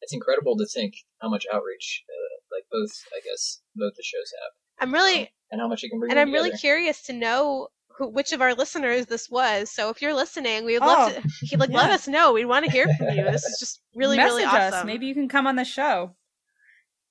It's 0.00 0.12
incredible 0.12 0.56
to 0.56 0.66
think 0.66 0.94
how 1.20 1.28
much 1.28 1.44
outreach, 1.52 2.04
uh, 2.08 2.54
like 2.54 2.64
both, 2.70 2.90
I 3.12 3.20
guess, 3.24 3.60
both 3.74 3.92
the 3.96 4.02
shows 4.02 4.32
have, 4.42 4.52
I'm 4.86 4.92
really 4.92 5.30
and 5.50 5.60
how 5.60 5.68
much 5.68 5.82
it 5.84 5.90
can 5.90 5.98
bring. 5.98 6.10
and 6.10 6.20
I'm 6.20 6.32
really 6.32 6.52
curious 6.52 7.02
to 7.04 7.12
know 7.12 7.68
who, 7.96 8.08
which 8.08 8.32
of 8.32 8.40
our 8.40 8.54
listeners 8.54 9.06
this 9.06 9.28
was. 9.28 9.70
So 9.70 9.90
if 9.90 10.00
you're 10.00 10.14
listening, 10.14 10.64
we'd 10.64 10.78
love 10.78 11.12
Oh, 11.16 11.20
to 11.20 11.28
he- 11.42 11.56
like 11.56 11.70
let 11.70 11.90
us 11.90 12.06
know. 12.08 12.32
We'd 12.32 12.46
want 12.46 12.64
to 12.64 12.70
hear 12.70 12.86
from 12.96 13.08
you. 13.10 13.24
This 13.24 13.44
is 13.44 13.58
just 13.58 13.80
really 13.94 14.16
Message 14.16 14.30
really 14.30 14.44
us. 14.44 14.72
awesome. 14.74 14.86
Maybe 14.86 15.06
you 15.06 15.14
can 15.14 15.28
come 15.28 15.46
on 15.46 15.56
the 15.56 15.64
show. 15.64 16.14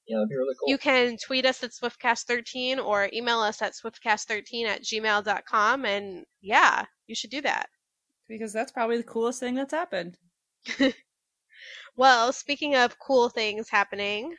Yeah, 0.08 0.18
that'd 0.18 0.30
be 0.30 0.36
really 0.36 0.56
cool. 0.60 0.70
You 0.70 0.78
can 0.78 1.18
tweet 1.18 1.46
us 1.46 1.64
at 1.64 1.72
swiftcast13 1.72 2.84
or 2.84 3.10
email 3.14 3.40
us 3.40 3.62
at 3.62 3.74
swiftcast13 3.74 4.66
at 4.66 4.84
gmail.com. 4.84 5.86
And 5.86 6.26
yeah, 6.42 6.86
you 7.08 7.16
should 7.16 7.30
do 7.30 7.42
that. 7.42 7.68
Because 8.30 8.54
that's 8.54 8.72
probably 8.72 8.98
the 8.98 9.04
coolest 9.04 9.40
thing 9.40 9.56
that's 9.56 9.74
happened. 9.74 10.18
Well, 11.98 12.32
speaking 12.32 12.76
of 12.76 13.00
cool 13.00 13.28
things 13.28 13.70
happening. 13.70 14.36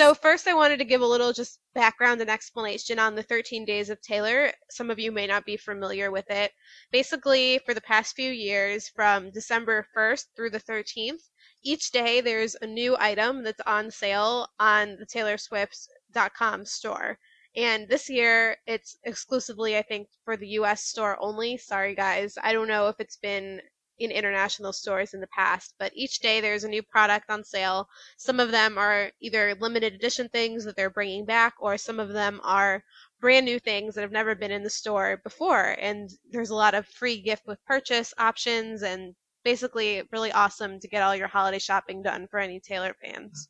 So, 0.00 0.12
first, 0.12 0.48
I 0.48 0.54
wanted 0.54 0.78
to 0.78 0.84
give 0.84 1.02
a 1.02 1.06
little 1.06 1.32
just 1.32 1.60
background 1.72 2.20
and 2.20 2.28
explanation 2.28 2.98
on 2.98 3.14
the 3.14 3.22
13 3.22 3.64
Days 3.64 3.90
of 3.90 4.00
Taylor. 4.00 4.52
Some 4.68 4.90
of 4.90 4.98
you 4.98 5.12
may 5.12 5.26
not 5.28 5.44
be 5.44 5.56
familiar 5.56 6.10
with 6.10 6.28
it. 6.30 6.52
Basically, 6.90 7.60
for 7.64 7.74
the 7.74 7.80
past 7.80 8.16
few 8.16 8.32
years, 8.32 8.88
from 8.88 9.30
December 9.30 9.86
1st 9.96 10.26
through 10.34 10.50
the 10.50 10.60
13th, 10.60 11.30
each 11.62 11.92
day 11.92 12.20
there's 12.20 12.56
a 12.60 12.66
new 12.66 12.96
item 12.98 13.44
that's 13.44 13.60
on 13.66 13.88
sale 13.88 14.48
on 14.58 14.96
the 14.96 15.06
TaylorSwift.com 15.06 16.64
store. 16.66 17.18
And 17.54 17.88
this 17.88 18.10
year, 18.10 18.56
it's 18.66 18.96
exclusively, 19.04 19.76
I 19.76 19.82
think, 19.82 20.08
for 20.24 20.36
the 20.36 20.48
US 20.58 20.82
store 20.82 21.16
only. 21.20 21.56
Sorry, 21.56 21.94
guys. 21.94 22.36
I 22.42 22.52
don't 22.52 22.68
know 22.68 22.88
if 22.88 22.96
it's 22.98 23.16
been 23.18 23.60
in 23.98 24.10
international 24.10 24.72
stores 24.72 25.14
in 25.14 25.20
the 25.20 25.26
past, 25.28 25.74
but 25.78 25.92
each 25.94 26.18
day 26.20 26.40
there's 26.40 26.64
a 26.64 26.68
new 26.68 26.82
product 26.82 27.30
on 27.30 27.44
sale. 27.44 27.88
Some 28.16 28.40
of 28.40 28.50
them 28.50 28.76
are 28.78 29.10
either 29.20 29.54
limited 29.60 29.94
edition 29.94 30.28
things 30.28 30.64
that 30.64 30.76
they're 30.76 30.90
bringing 30.90 31.24
back, 31.24 31.54
or 31.60 31.78
some 31.78 32.00
of 32.00 32.10
them 32.10 32.40
are 32.42 32.82
brand 33.20 33.46
new 33.46 33.58
things 33.58 33.94
that 33.94 34.02
have 34.02 34.12
never 34.12 34.34
been 34.34 34.50
in 34.50 34.62
the 34.62 34.70
store 34.70 35.20
before. 35.22 35.76
And 35.80 36.10
there's 36.30 36.50
a 36.50 36.54
lot 36.54 36.74
of 36.74 36.86
free 36.86 37.20
gift 37.20 37.46
with 37.46 37.64
purchase 37.64 38.12
options 38.18 38.82
and 38.82 39.14
basically 39.44 40.02
really 40.10 40.32
awesome 40.32 40.80
to 40.80 40.88
get 40.88 41.02
all 41.02 41.14
your 41.14 41.28
holiday 41.28 41.58
shopping 41.58 42.02
done 42.02 42.26
for 42.28 42.38
any 42.40 42.60
Taylor 42.60 42.94
fans. 43.02 43.48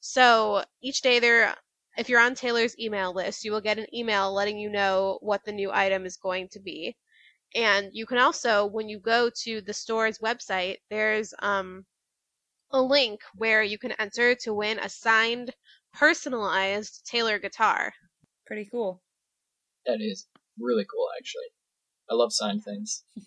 So 0.00 0.64
each 0.80 1.02
day 1.02 1.18
there 1.18 1.54
if 1.96 2.08
you're 2.08 2.20
on 2.20 2.34
Taylor's 2.34 2.78
email 2.78 3.12
list, 3.12 3.44
you 3.44 3.52
will 3.52 3.60
get 3.60 3.78
an 3.78 3.94
email 3.94 4.32
letting 4.32 4.58
you 4.58 4.70
know 4.70 5.18
what 5.20 5.44
the 5.44 5.52
new 5.52 5.70
item 5.72 6.06
is 6.06 6.16
going 6.16 6.48
to 6.48 6.60
be. 6.60 6.96
And 7.54 7.90
you 7.92 8.06
can 8.06 8.18
also, 8.18 8.66
when 8.66 8.88
you 8.88 9.00
go 9.00 9.30
to 9.42 9.60
the 9.60 9.72
store's 9.72 10.18
website, 10.18 10.76
there's 10.88 11.34
um, 11.40 11.84
a 12.70 12.80
link 12.80 13.20
where 13.34 13.62
you 13.62 13.78
can 13.78 13.92
enter 13.92 14.34
to 14.36 14.54
win 14.54 14.78
a 14.78 14.88
signed, 14.88 15.52
personalized 15.92 17.04
Taylor 17.04 17.38
guitar. 17.38 17.92
Pretty 18.46 18.68
cool. 18.70 19.02
That 19.86 19.98
is 20.00 20.26
really 20.58 20.84
cool, 20.84 21.08
actually. 21.18 21.50
I 22.10 22.14
love 22.14 22.32
signed 22.32 22.64
things. 22.64 23.04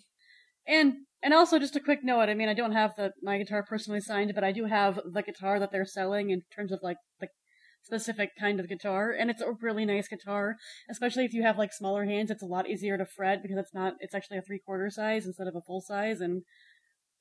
And 0.65 0.94
and 1.22 1.34
also 1.34 1.60
just 1.60 1.75
a 1.75 1.82
quick 1.82 2.06
note. 2.06 2.30
I 2.30 2.36
mean, 2.36 2.48
I 2.48 2.53
don't 2.53 2.72
have 2.72 2.96
the 2.96 3.12
my 3.22 3.38
guitar 3.38 3.65
personally 3.68 4.00
signed, 4.00 4.32
but 4.34 4.46
I 4.46 4.53
do 4.53 4.63
have 4.63 4.98
the 5.06 5.22
guitar 5.22 5.60
that 5.60 5.74
they're 5.74 5.86
selling 5.86 6.30
in 6.30 6.42
terms 6.56 6.72
of 6.72 6.80
like 6.82 6.96
the 7.20 7.27
specific 7.84 8.32
kind 8.40 8.60
of 8.60 8.70
guitar, 8.70 9.12
and 9.12 9.30
it's 9.30 9.42
a 9.42 9.52
really 9.62 9.86
nice 9.86 10.08
guitar. 10.08 10.56
Especially 10.90 11.25
if 11.25 11.34
you 11.34 11.44
have 11.44 11.58
like 11.58 11.74
smaller 11.74 12.06
hands, 12.06 12.32
it's 12.32 12.44
a 12.44 12.48
lot 12.48 12.70
easier 12.70 12.98
to 12.98 13.06
fret 13.06 13.42
because 13.42 13.58
it's 13.58 13.74
not. 13.74 13.94
It's 14.00 14.16
actually 14.16 14.38
a 14.38 14.42
three 14.42 14.60
quarter 14.60 14.90
size 14.90 15.25
instead 15.25 15.48
of 15.48 15.56
a 15.56 15.62
full 15.62 15.82
size, 15.82 16.22
and 16.22 16.44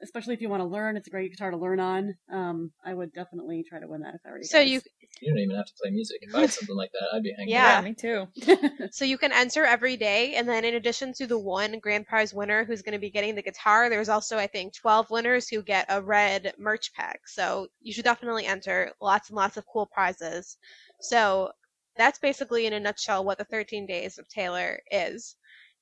especially 0.03 0.35
if 0.35 0.41
you 0.41 0.49
want 0.49 0.61
to 0.61 0.67
learn, 0.67 0.97
it's 0.97 1.07
a 1.07 1.11
great 1.11 1.31
guitar 1.31 1.51
to 1.51 1.57
learn 1.57 1.81
on. 1.81 2.15
Um, 2.33 2.73
I 2.85 2.93
would 2.95 3.13
definitely 3.13 3.65
try 3.69 3.81
to 3.81 3.87
win 3.87 4.01
that 4.03 4.15
if 4.15 4.21
I 4.27 4.31
were 4.31 4.39
you. 4.39 4.45
So 4.45 4.59
guys. 4.59 4.69
you 4.69 4.81
You 5.21 5.33
don't 5.33 5.43
even 5.43 5.57
have 5.57 5.67
to 5.67 5.73
play 5.81 5.91
music. 5.91 6.19
If 6.23 6.35
I 6.35 6.41
had 6.43 6.51
something 6.51 6.77
like 6.77 6.91
that, 6.93 7.09
I'd 7.15 7.23
be 7.23 7.35
hanging. 7.37 7.55
Out. 7.55 7.59
Yeah. 7.59 7.79
out. 7.79 7.85
me 7.85 7.95
too. 7.95 8.89
So 8.91 9.05
you 9.05 9.17
can 9.17 9.33
enter 9.33 9.65
every 9.65 9.97
day, 9.97 10.35
and 10.35 10.49
then 10.49 10.65
in 10.65 10.75
addition 10.75 11.13
to 11.15 11.27
the 11.27 11.39
one 11.39 11.79
grand 11.79 12.07
prize 12.07 12.35
winner 12.35 12.65
who's 12.65 12.83
going 12.83 12.93
to 12.93 12.99
be 12.99 13.11
getting 13.11 13.35
the 13.35 13.43
guitar, 13.43 13.89
there's 13.89 14.09
also 14.09 14.37
I 14.37 14.47
think 14.47 14.75
12 14.75 15.11
winners 15.11 15.49
who 15.49 15.63
get 15.63 15.87
a 15.89 16.03
red 16.03 16.53
merch 16.59 16.93
pack. 16.95 17.21
So 17.27 17.69
you 17.81 17.93
should 17.93 18.05
definitely 18.05 18.47
enter. 18.47 18.93
Lots 19.01 19.29
and 19.29 19.37
lots 19.37 19.57
of 19.57 19.65
cool 19.73 19.87
prizes. 19.87 20.57
So 21.01 21.53
that's 21.97 22.19
basically 22.19 22.67
in 22.67 22.73
a 22.73 22.81
nutshell 22.81 23.25
what 23.25 23.39
the 23.39 23.45
13 23.45 23.87
Days 23.87 24.19
of 24.19 24.29
Taylor 24.29 24.81
is. 24.91 25.37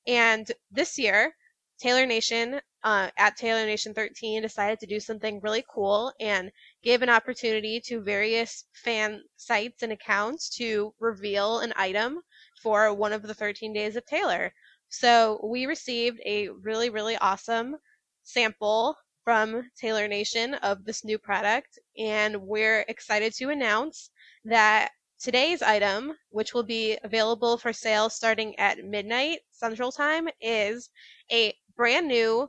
And 0.07 0.49
this 0.71 0.97
year, 0.97 1.33
Taylor 1.81 2.05
Nation 2.05 2.61
uh, 2.83 3.09
at 3.17 3.35
Taylor 3.35 3.65
Nation 3.65 3.95
13 3.95 4.43
decided 4.43 4.79
to 4.79 4.85
do 4.85 4.99
something 4.99 5.39
really 5.41 5.63
cool 5.67 6.13
and 6.19 6.51
gave 6.83 7.01
an 7.01 7.09
opportunity 7.09 7.81
to 7.85 8.01
various 8.01 8.65
fan 8.73 9.23
sites 9.35 9.81
and 9.81 9.91
accounts 9.91 10.47
to 10.57 10.93
reveal 10.99 11.59
an 11.59 11.73
item 11.75 12.19
for 12.61 12.93
one 12.93 13.13
of 13.13 13.23
the 13.23 13.33
13 13.33 13.73
days 13.73 13.95
of 13.95 14.05
Taylor. 14.05 14.53
So 14.89 15.39
we 15.43 15.65
received 15.65 16.19
a 16.23 16.49
really, 16.49 16.91
really 16.91 17.17
awesome 17.17 17.77
sample 18.21 18.95
from 19.23 19.63
Taylor 19.75 20.07
Nation 20.07 20.53
of 20.55 20.85
this 20.85 21.03
new 21.03 21.17
product, 21.17 21.79
and 21.97 22.43
we're 22.43 22.85
excited 22.87 23.33
to 23.37 23.49
announce 23.49 24.11
that 24.45 24.89
today's 25.19 25.61
item, 25.61 26.13
which 26.29 26.53
will 26.53 26.63
be 26.63 26.97
available 27.03 27.57
for 27.57 27.73
sale 27.73 28.09
starting 28.09 28.57
at 28.59 28.83
midnight 28.83 29.39
Central 29.51 29.91
Time, 29.91 30.27
is 30.41 30.89
a 31.31 31.53
brand 31.81 32.07
new, 32.07 32.47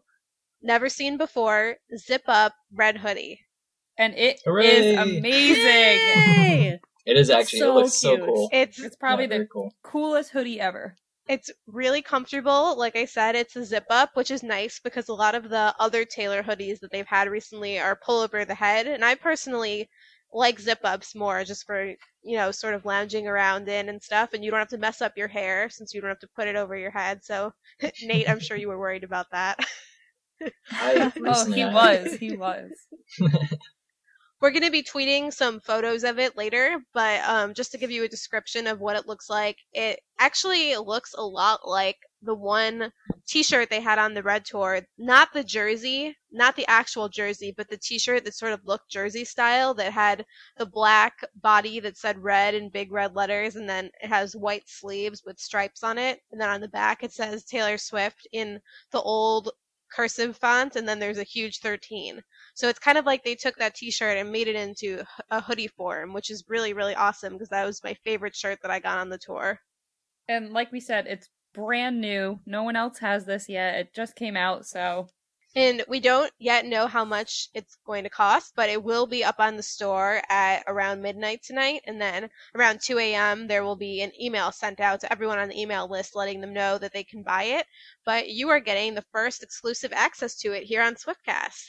never 0.63 0.89
seen 0.89 1.17
before 1.17 1.77
zip 1.97 2.23
up 2.29 2.53
red 2.73 2.99
hoodie. 2.99 3.41
And 3.99 4.15
it 4.15 4.37
is 4.37 4.45
Hooray! 4.45 4.97
amazing. 4.97 6.79
It 7.05 7.17
is 7.17 7.31
actually. 7.31 7.59
So 7.61 7.73
it 7.73 7.75
looks 7.81 7.95
so 8.01 8.17
cool. 8.19 8.49
It's 8.53 8.79
It's 8.79 8.95
probably 8.97 9.27
Yeah, 9.27 9.39
the 9.39 9.47
cool. 9.47 9.75
coolest 9.83 10.31
hoodie 10.31 10.61
ever. 10.61 10.95
it's 11.29 11.51
really 11.67 12.03
comfortable. 12.03 12.77
Like 12.79 12.95
I 12.95 13.07
said, 13.07 13.35
it's 13.35 13.57
a 13.57 13.65
zip 13.65 13.87
up, 13.91 14.11
which 14.15 14.31
is 14.31 14.43
nice 14.43 14.79
because 14.79 15.09
a 15.09 15.15
lot 15.15 15.35
of 15.35 15.49
the 15.49 15.75
other 15.81 16.05
Taylor 16.05 16.43
hoodies 16.43 16.79
that 16.81 16.91
they've 16.93 17.07
had 17.19 17.29
recently 17.29 17.79
are 17.79 17.97
pull 18.07 18.21
over 18.21 18.45
the 18.45 18.55
head, 18.55 18.87
and 18.87 19.05
I 19.05 19.15
personally 19.17 19.89
like 20.33 20.59
zip 20.61 20.81
ups 20.85 21.15
more 21.15 21.45
just 21.45 21.67
for 21.67 21.95
you 22.23 22.37
know 22.37 22.51
sort 22.51 22.75
of 22.75 22.85
lounging 22.85 23.27
around 23.27 23.69
in 23.69 23.89
and 23.89 24.03
stuff, 24.03 24.33
and 24.33 24.45
you 24.45 24.51
don't 24.51 24.61
have 24.61 24.69
to 24.69 24.79
mess 24.79 25.03
up 25.03 25.17
your 25.17 25.29
hair 25.29 25.69
since 25.71 25.93
you 25.93 26.01
don't 26.01 26.11
have 26.11 26.19
to 26.21 26.29
put 26.35 26.49
it 26.49 26.57
over 26.57 26.77
your 26.77 26.91
head. 26.91 27.23
So 27.23 27.53
Nate, 28.03 28.29
I'm 28.29 28.41
sure 28.41 28.57
you 28.57 28.69
were 28.69 28.79
worried 28.79 29.05
about 29.05 29.27
that. 29.33 29.59
I 30.71 31.13
oh, 31.27 31.53
he 31.53 31.65
was. 31.65 32.15
He 32.15 32.37
was. 32.37 32.71
We're 34.43 34.51
going 34.51 34.65
to 34.65 34.73
be 34.73 34.83
tweeting 34.83 35.33
some 35.33 35.61
photos 35.61 36.03
of 36.03 36.19
it 36.19 36.37
later, 36.37 36.81
but 36.93 37.23
um, 37.23 37.55
just 37.55 37.71
to 37.71 37.79
give 37.79 37.93
you 37.93 38.03
a 38.03 38.09
description 38.09 38.67
of 38.67 38.81
what 38.81 38.97
it 38.97 39.07
looks 39.07 39.31
like, 39.31 39.57
it 39.73 40.01
actually 40.19 40.77
looks 40.77 41.15
a 41.17 41.23
lot 41.23 41.61
like 41.65 41.97
the 42.23 42.35
one 42.35 42.91
T-shirt 43.29 43.71
they 43.71 43.81
had 43.81 44.01
on 44.01 44.15
the 44.15 44.23
Red 44.25 44.45
Tour. 44.45 44.81
Not 44.99 45.33
the 45.33 45.45
jersey, 45.45 46.17
not 46.33 46.57
the 46.57 46.67
actual 46.67 47.09
jersey, 47.09 47.55
but 47.57 47.71
the 47.71 47.77
T-shirt 47.77 48.25
that 48.25 48.35
sort 48.35 48.53
of 48.53 48.67
looked 48.67 48.91
jersey 48.91 49.25
style 49.25 49.75
that 49.75 49.93
had 49.93 50.25
the 50.57 50.67
black 50.67 51.15
body 51.41 51.79
that 51.79 51.97
said 51.97 52.19
red 52.19 52.55
in 52.57 52.69
big 52.69 52.91
red 52.91 53.15
letters, 53.15 53.55
and 53.55 53.69
then 53.69 53.91
it 54.03 54.09
has 54.09 54.35
white 54.35 54.69
sleeves 54.69 55.23
with 55.25 55.39
stripes 55.39 55.85
on 55.85 55.99
it, 55.99 56.19
and 56.33 56.41
then 56.41 56.49
on 56.49 56.61
the 56.61 56.67
back 56.67 57.05
it 57.05 57.13
says 57.13 57.45
Taylor 57.45 57.79
Swift 57.79 58.27
in 58.33 58.59
the 58.91 59.01
old 59.01 59.53
cursive 59.95 60.37
font, 60.37 60.77
and 60.77 60.89
then 60.89 60.99
there's 60.99 61.19
a 61.19 61.25
huge 61.25 61.59
13. 61.61 62.21
So 62.55 62.69
it's 62.69 62.79
kind 62.79 62.99
of 62.99 63.07
like 63.07 63.25
they 63.25 63.35
took 63.35 63.57
that 63.57 63.75
t-shirt 63.75 64.17
and 64.17 64.31
made 64.31 64.49
it 64.49 64.57
into 64.57 65.03
a 65.31 65.41
hoodie 65.41 65.69
form, 65.69 66.13
which 66.13 66.31
is 66.31 66.45
really, 66.49 66.73
really 66.73 66.95
awesome 66.95 67.35
because 67.35 67.49
that 67.51 67.67
was 67.67 67.85
my 67.85 67.95
favorite 68.05 68.35
shirt 68.35 68.59
that 68.63 68.71
I 68.71 68.79
got 68.79 68.99
on 68.99 69.09
the 69.09 69.19
tour. 69.19 69.59
And 70.29 70.53
like 70.53 70.73
we 70.73 70.81
said, 70.81 71.07
it's 71.07 71.29
brand 71.55 72.01
new. 72.01 72.41
No 72.47 72.63
one 72.63 72.77
else 72.77 72.99
has 72.99 73.27
this 73.27 73.49
yet. 73.49 73.75
It 73.75 73.95
just 73.95 74.17
came 74.17 74.37
out, 74.37 74.67
so 74.67 75.09
And 75.55 75.85
we 75.87 76.01
don't 76.01 76.33
yet 76.39 76.65
know 76.65 76.87
how 76.87 77.05
much 77.05 77.49
it's 77.53 77.77
going 77.85 78.05
to 78.05 78.11
cost, 78.11 78.55
but 78.57 78.71
it 78.71 78.83
will 78.83 79.07
be 79.07 79.23
up 79.23 79.35
on 79.39 79.57
the 79.57 79.63
store 79.63 80.23
at 80.31 80.63
around 80.67 81.03
midnight 81.03 81.43
tonight. 81.43 81.83
And 81.87 82.01
then 82.01 82.31
around 82.55 82.81
2 82.81 82.99
a.m., 82.99 83.47
there 83.49 83.63
will 83.63 83.77
be 83.77 84.01
an 84.01 84.13
email 84.19 84.51
sent 84.51 84.81
out 84.81 85.01
to 85.01 85.13
everyone 85.13 85.39
on 85.39 85.51
the 85.51 85.61
email 85.61 85.87
list 85.91 86.17
letting 86.17 86.41
them 86.41 86.55
know 86.55 86.79
that 86.79 86.95
they 86.95 87.05
can 87.05 87.23
buy 87.23 87.45
it. 87.45 87.67
But 88.07 88.31
you 88.31 88.49
are 88.49 88.61
getting 88.61 88.95
the 88.95 89.05
first 89.13 89.43
exclusive 89.43 89.93
access 89.93 90.37
to 90.37 90.53
it 90.53 90.63
here 90.63 90.81
on 90.81 90.95
Swiftcast. 90.95 91.67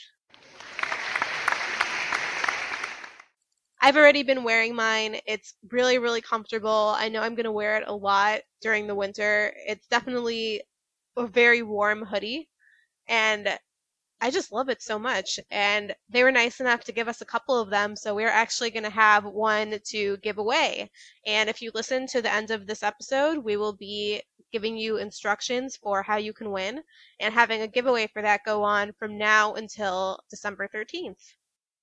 I've 3.82 3.98
already 3.98 4.22
been 4.22 4.44
wearing 4.44 4.74
mine. 4.74 5.20
It's 5.26 5.56
really, 5.70 5.98
really 5.98 6.22
comfortable. 6.22 6.94
I 6.96 7.10
know 7.10 7.20
I'm 7.20 7.34
going 7.34 7.44
to 7.44 7.52
wear 7.52 7.76
it 7.76 7.84
a 7.86 7.94
lot 7.94 8.40
during 8.62 8.86
the 8.86 8.94
winter. 8.94 9.52
It's 9.66 9.86
definitely 9.88 10.62
a 11.18 11.26
very 11.26 11.60
warm 11.60 12.02
hoodie. 12.02 12.48
And 13.08 13.58
I 14.24 14.30
just 14.30 14.52
love 14.52 14.70
it 14.70 14.80
so 14.80 14.98
much. 14.98 15.38
And 15.50 15.94
they 16.08 16.24
were 16.24 16.32
nice 16.32 16.58
enough 16.58 16.82
to 16.84 16.92
give 16.92 17.08
us 17.08 17.20
a 17.20 17.26
couple 17.26 17.60
of 17.60 17.68
them, 17.68 17.94
so 17.94 18.14
we're 18.14 18.26
actually 18.26 18.70
going 18.70 18.84
to 18.84 18.88
have 18.88 19.26
one 19.26 19.78
to 19.88 20.16
give 20.22 20.38
away. 20.38 20.90
And 21.26 21.50
if 21.50 21.60
you 21.60 21.70
listen 21.74 22.06
to 22.06 22.22
the 22.22 22.32
end 22.32 22.50
of 22.50 22.66
this 22.66 22.82
episode, 22.82 23.44
we 23.44 23.58
will 23.58 23.74
be 23.74 24.22
giving 24.50 24.78
you 24.78 24.96
instructions 24.96 25.76
for 25.76 26.02
how 26.02 26.16
you 26.16 26.32
can 26.32 26.50
win 26.50 26.82
and 27.20 27.34
having 27.34 27.60
a 27.60 27.68
giveaway 27.68 28.06
for 28.06 28.22
that 28.22 28.40
go 28.46 28.62
on 28.62 28.94
from 28.98 29.18
now 29.18 29.52
until 29.52 30.18
December 30.30 30.70
13th. 30.74 31.34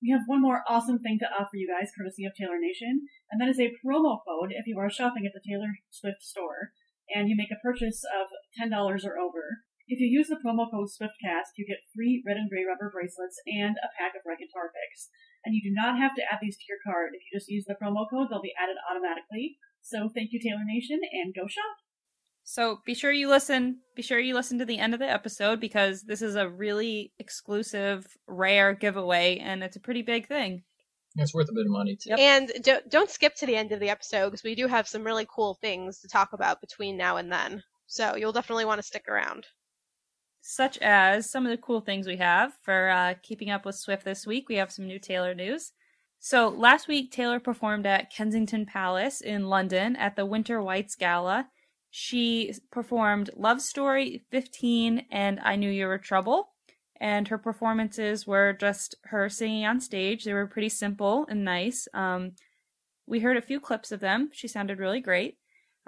We 0.02 0.10
have 0.10 0.22
one 0.26 0.42
more 0.42 0.64
awesome 0.68 0.98
thing 0.98 1.20
to 1.20 1.26
offer 1.26 1.54
you 1.54 1.68
guys, 1.68 1.92
courtesy 1.96 2.24
of 2.24 2.34
Taylor 2.34 2.58
Nation, 2.58 3.06
and 3.30 3.40
that 3.40 3.48
is 3.48 3.60
a 3.60 3.70
promo 3.86 4.18
code 4.26 4.50
if 4.50 4.66
you 4.66 4.80
are 4.80 4.90
shopping 4.90 5.26
at 5.26 5.32
the 5.32 5.48
Taylor 5.48 5.68
Swift 5.90 6.24
store 6.24 6.72
and 7.14 7.28
you 7.28 7.36
make 7.36 7.52
a 7.52 7.62
purchase 7.62 8.02
of 8.20 8.26
$10 8.60 8.72
or 9.04 9.18
over. 9.20 9.62
If 9.92 10.00
you 10.00 10.08
use 10.08 10.28
the 10.32 10.40
promo 10.40 10.72
code 10.72 10.88
SwiftCast, 10.88 11.52
you 11.60 11.68
get 11.68 11.84
free 11.94 12.24
red 12.24 12.38
and 12.38 12.48
gray 12.48 12.64
rubber 12.64 12.88
bracelets 12.88 13.36
and 13.44 13.76
a 13.76 13.92
pack 14.00 14.16
of 14.16 14.24
Red 14.24 14.38
Guitar 14.40 14.72
picks. 14.72 15.12
And 15.44 15.54
you 15.54 15.60
do 15.60 15.68
not 15.68 16.00
have 16.00 16.16
to 16.16 16.22
add 16.32 16.38
these 16.40 16.56
to 16.56 16.64
your 16.66 16.80
card. 16.80 17.12
If 17.12 17.20
you 17.28 17.38
just 17.38 17.50
use 17.50 17.66
the 17.68 17.76
promo 17.76 18.08
code, 18.08 18.28
they'll 18.30 18.40
be 18.40 18.56
added 18.56 18.80
automatically. 18.88 19.58
So 19.82 20.08
thank 20.08 20.32
you, 20.32 20.40
Taylor 20.40 20.64
Nation, 20.64 20.98
and 21.12 21.34
go 21.34 21.46
shop! 21.46 21.76
So 22.42 22.78
be 22.86 22.94
sure 22.94 23.12
you 23.12 23.28
listen. 23.28 23.80
Be 23.94 24.00
sure 24.00 24.18
you 24.18 24.32
listen 24.32 24.58
to 24.60 24.64
the 24.64 24.78
end 24.78 24.94
of 24.94 25.00
the 25.00 25.12
episode 25.12 25.60
because 25.60 26.04
this 26.04 26.22
is 26.22 26.36
a 26.36 26.48
really 26.48 27.12
exclusive, 27.18 28.06
rare 28.26 28.72
giveaway, 28.72 29.36
and 29.44 29.62
it's 29.62 29.76
a 29.76 29.80
pretty 29.80 30.00
big 30.00 30.26
thing. 30.26 30.62
It's 31.16 31.34
worth 31.34 31.50
a 31.50 31.54
bit 31.54 31.66
of 31.66 31.70
money 31.70 31.98
too. 32.00 32.10
Yep. 32.16 32.18
And 32.18 32.52
don't, 32.62 32.90
don't 32.90 33.10
skip 33.10 33.34
to 33.34 33.46
the 33.46 33.56
end 33.56 33.72
of 33.72 33.80
the 33.80 33.90
episode 33.90 34.30
because 34.30 34.42
we 34.42 34.54
do 34.54 34.68
have 34.68 34.88
some 34.88 35.04
really 35.04 35.26
cool 35.28 35.58
things 35.60 36.00
to 36.00 36.08
talk 36.08 36.32
about 36.32 36.62
between 36.62 36.96
now 36.96 37.18
and 37.18 37.30
then. 37.30 37.62
So 37.86 38.16
you'll 38.16 38.32
definitely 38.32 38.64
want 38.64 38.78
to 38.78 38.86
stick 38.86 39.06
around. 39.06 39.44
Such 40.44 40.76
as 40.78 41.30
some 41.30 41.46
of 41.46 41.50
the 41.50 41.56
cool 41.56 41.80
things 41.80 42.06
we 42.06 42.16
have 42.16 42.52
for 42.62 42.90
uh, 42.90 43.14
keeping 43.22 43.48
up 43.48 43.64
with 43.64 43.76
Swift 43.76 44.04
this 44.04 44.26
week. 44.26 44.48
We 44.48 44.56
have 44.56 44.72
some 44.72 44.88
new 44.88 44.98
Taylor 44.98 45.34
news. 45.34 45.72
So 46.18 46.48
last 46.48 46.88
week, 46.88 47.12
Taylor 47.12 47.38
performed 47.38 47.86
at 47.86 48.12
Kensington 48.12 48.66
Palace 48.66 49.20
in 49.20 49.48
London 49.48 49.94
at 49.94 50.16
the 50.16 50.26
Winter 50.26 50.60
Whites 50.60 50.96
Gala. 50.96 51.48
She 51.90 52.52
performed 52.72 53.30
Love 53.36 53.60
Story, 53.60 54.22
15, 54.30 55.06
and 55.12 55.38
I 55.44 55.54
Knew 55.54 55.70
You 55.70 55.86
Were 55.86 55.98
Trouble. 55.98 56.48
And 57.00 57.28
her 57.28 57.38
performances 57.38 58.26
were 58.26 58.52
just 58.52 58.96
her 59.06 59.28
singing 59.28 59.64
on 59.64 59.80
stage. 59.80 60.24
They 60.24 60.32
were 60.32 60.46
pretty 60.46 60.68
simple 60.68 61.24
and 61.28 61.44
nice. 61.44 61.86
Um, 61.94 62.32
we 63.06 63.20
heard 63.20 63.36
a 63.36 63.42
few 63.42 63.60
clips 63.60 63.92
of 63.92 64.00
them. 64.00 64.30
She 64.32 64.48
sounded 64.48 64.78
really 64.78 65.00
great. 65.00 65.38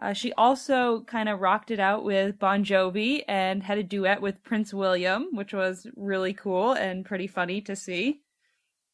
Uh, 0.01 0.13
she 0.13 0.33
also 0.33 1.03
kind 1.03 1.29
of 1.29 1.41
rocked 1.41 1.71
it 1.71 1.79
out 1.79 2.05
with 2.05 2.39
Bon 2.39 2.65
Jovi 2.65 3.23
and 3.29 3.63
had 3.63 3.79
a 3.79 3.83
duet 3.83 4.21
with 4.21 4.43
Prince 4.43 4.75
William, 4.75 5.29
which 5.33 5.53
was 5.53 5.87
really 5.97 6.35
cool 6.35 6.73
and 6.73 7.05
pretty 7.05 7.29
funny 7.29 7.61
to 7.63 7.77
see. 7.77 8.21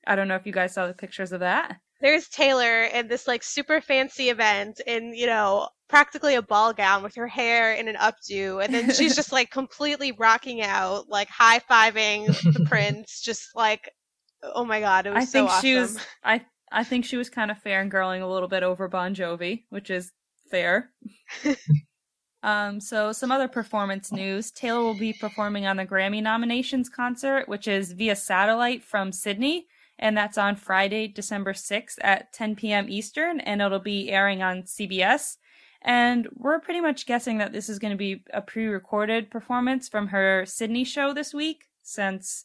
I 0.07 0.15
don't 0.15 0.29
know 0.29 0.37
if 0.37 0.47
you 0.47 0.53
guys 0.53 0.75
saw 0.75 0.87
the 0.87 0.95
pictures 0.95 1.33
of 1.33 1.41
that. 1.41 1.77
There's 2.01 2.29
Taylor 2.29 2.85
in 2.85 3.09
this 3.09 3.27
like 3.27 3.43
super 3.43 3.81
fancy 3.81 4.31
event 4.31 4.81
in, 4.87 5.15
you 5.15 5.27
know, 5.27 5.69
practically 5.89 6.35
a 6.35 6.43
ball 6.43 6.73
gown 6.73 7.03
with 7.03 7.15
her 7.17 7.27
hair 7.27 7.75
in 7.75 7.89
an 7.89 7.97
updo. 7.97 8.65
And 8.65 8.73
then 8.73 8.93
she's 8.93 9.17
just 9.17 9.33
like 9.33 9.51
completely 9.53 10.13
rocking 10.13 10.63
out, 10.63 11.09
like 11.09 11.29
high 11.29 11.61
fiving 11.61 12.27
the 12.55 12.65
prince, 12.69 13.21
just 13.21 13.55
like, 13.55 13.91
oh 14.43 14.65
my 14.65 14.81
God, 14.81 15.07
it 15.07 15.11
was 15.11 15.23
I 15.23 15.25
so 15.27 15.33
think 15.33 15.51
awesome. 15.51 15.63
she 15.63 15.75
was 15.77 15.99
I 16.25 16.45
I 16.73 16.85
think 16.85 17.05
she 17.05 17.17
was 17.17 17.29
kind 17.29 17.51
of 17.51 17.63
fangirling 17.63 18.23
a 18.23 18.27
little 18.27 18.49
bit 18.49 18.63
over 18.63 18.89
Bon 18.89 19.15
Jovi, 19.15 19.65
which 19.71 19.91
is 19.91 20.13
fair. 20.51 20.91
um, 22.43 22.81
so 22.81 23.13
some 23.13 23.31
other 23.31 23.49
performance 23.49 24.13
news. 24.13 24.51
Taylor 24.51 24.81
will 24.81 24.95
be 24.95 25.13
performing 25.13 25.67
on 25.67 25.77
the 25.77 25.87
Grammy 25.87 26.23
nominations 26.23 26.89
concert, 26.89 27.49
which 27.49 27.69
is 27.69 27.93
via 27.93 28.17
satellite 28.17 28.83
from 28.83 29.13
Sydney, 29.13 29.67
and 29.99 30.17
that's 30.17 30.39
on 30.39 30.57
Friday, 30.57 31.09
December 31.09 31.53
6th 31.53 31.97
at 32.01 32.33
10 32.33 32.57
p.m. 32.57 32.87
Eastern, 32.89 33.41
and 33.41 33.61
it'll 33.61 33.79
be 33.79 34.11
airing 34.11 34.43
on 34.43 34.63
CBS. 34.63 35.37
And 35.83 36.29
we're 36.35 36.61
pretty 36.61 36.81
much 36.81 37.07
guessing 37.07 37.39
that 37.39 37.53
this 37.53 37.69
is 37.69 37.79
going 37.79 37.93
to 37.93 37.97
be 37.97 38.23
a 38.35 38.43
pre-recorded 38.43 39.31
performance 39.31 39.89
from 39.89 40.09
her 40.09 40.45
Sydney 40.47 40.85
show 40.85 41.15
this 41.15 41.33
week, 41.33 41.65
since, 41.83 42.45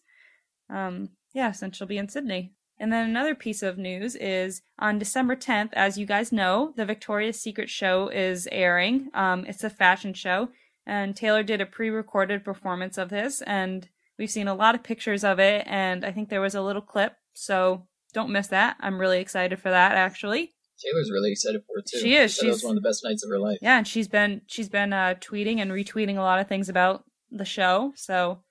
um, 0.70 1.10
yeah, 1.34 1.52
since 1.52 1.76
she'll 1.76 1.88
be 1.88 1.98
in 1.98 2.08
Sydney. 2.08 2.54
And 2.78 2.92
then 2.92 3.10
another 3.10 3.36
piece 3.36 3.64
of 3.64 3.78
news 3.78 4.16
is 4.16 4.62
on 4.78 5.00
December 5.00 5.36
10th, 5.36 5.70
as 5.74 5.98
you 5.98 6.06
guys 6.06 6.32
know, 6.32 6.74
the 6.76 6.86
Victoria's 6.86 7.40
Secret 7.40 7.70
show 7.70 8.10
is 8.10 8.48
airing. 8.52 9.10
Um, 9.14 9.46
it's 9.46 9.64
a 9.64 9.70
fashion 9.70 10.14
show, 10.14 10.50
and 10.86 11.16
Taylor 11.16 11.42
did 11.44 11.62
a 11.62 11.66
pre 11.66 11.90
recorded 11.90 12.44
performance 12.44 12.98
of 12.98 13.10
this, 13.10 13.42
and 13.44 13.88
we've 14.20 14.30
seen 14.30 14.48
a 14.50 14.54
lot 14.56 14.76
of 14.76 14.84
pictures 14.84 15.24
of 15.24 15.40
it, 15.40 15.64
and 15.68 16.04
I 16.06 16.12
think 16.12 16.28
there 16.30 16.42
was 16.42 16.56
a 16.56 16.62
little 16.62 16.82
clip, 16.82 17.14
so 17.34 17.88
don't 18.14 18.30
miss 18.32 18.48
that. 18.48 18.76
I'm 18.82 19.00
really 19.00 19.20
excited 19.20 19.60
for 19.60 19.70
that, 19.70 19.94
actually. 19.94 20.52
Taylor's 20.84 21.10
really 21.10 21.32
excited 21.32 21.62
for 21.66 21.80
it 21.80 21.86
too. 21.90 22.00
She 22.00 22.16
is. 22.16 22.36
said 22.36 22.48
it 22.48 22.50
was 22.50 22.58
She's- 22.60 22.64
one 22.66 22.76
of 22.76 22.84
the 22.84 22.90
best 22.90 23.06
nights 23.06 23.24
of 23.24 23.30
her 23.30 23.40
life. 23.40 23.60
Yeah, 23.62 23.78
and 23.78 23.88
she's 23.88 24.10
been 24.10 24.42
she's 24.48 24.68
been 24.68 24.92
uh, 24.92 25.16
tweeting 25.22 25.60
and 25.60 25.72
retweeting 25.72 26.18
a 26.18 26.22
lot 26.22 26.40
of 26.40 26.50
things 26.50 26.68
about 26.68 27.06
the 27.32 27.46
show, 27.46 27.94
so 27.96 28.42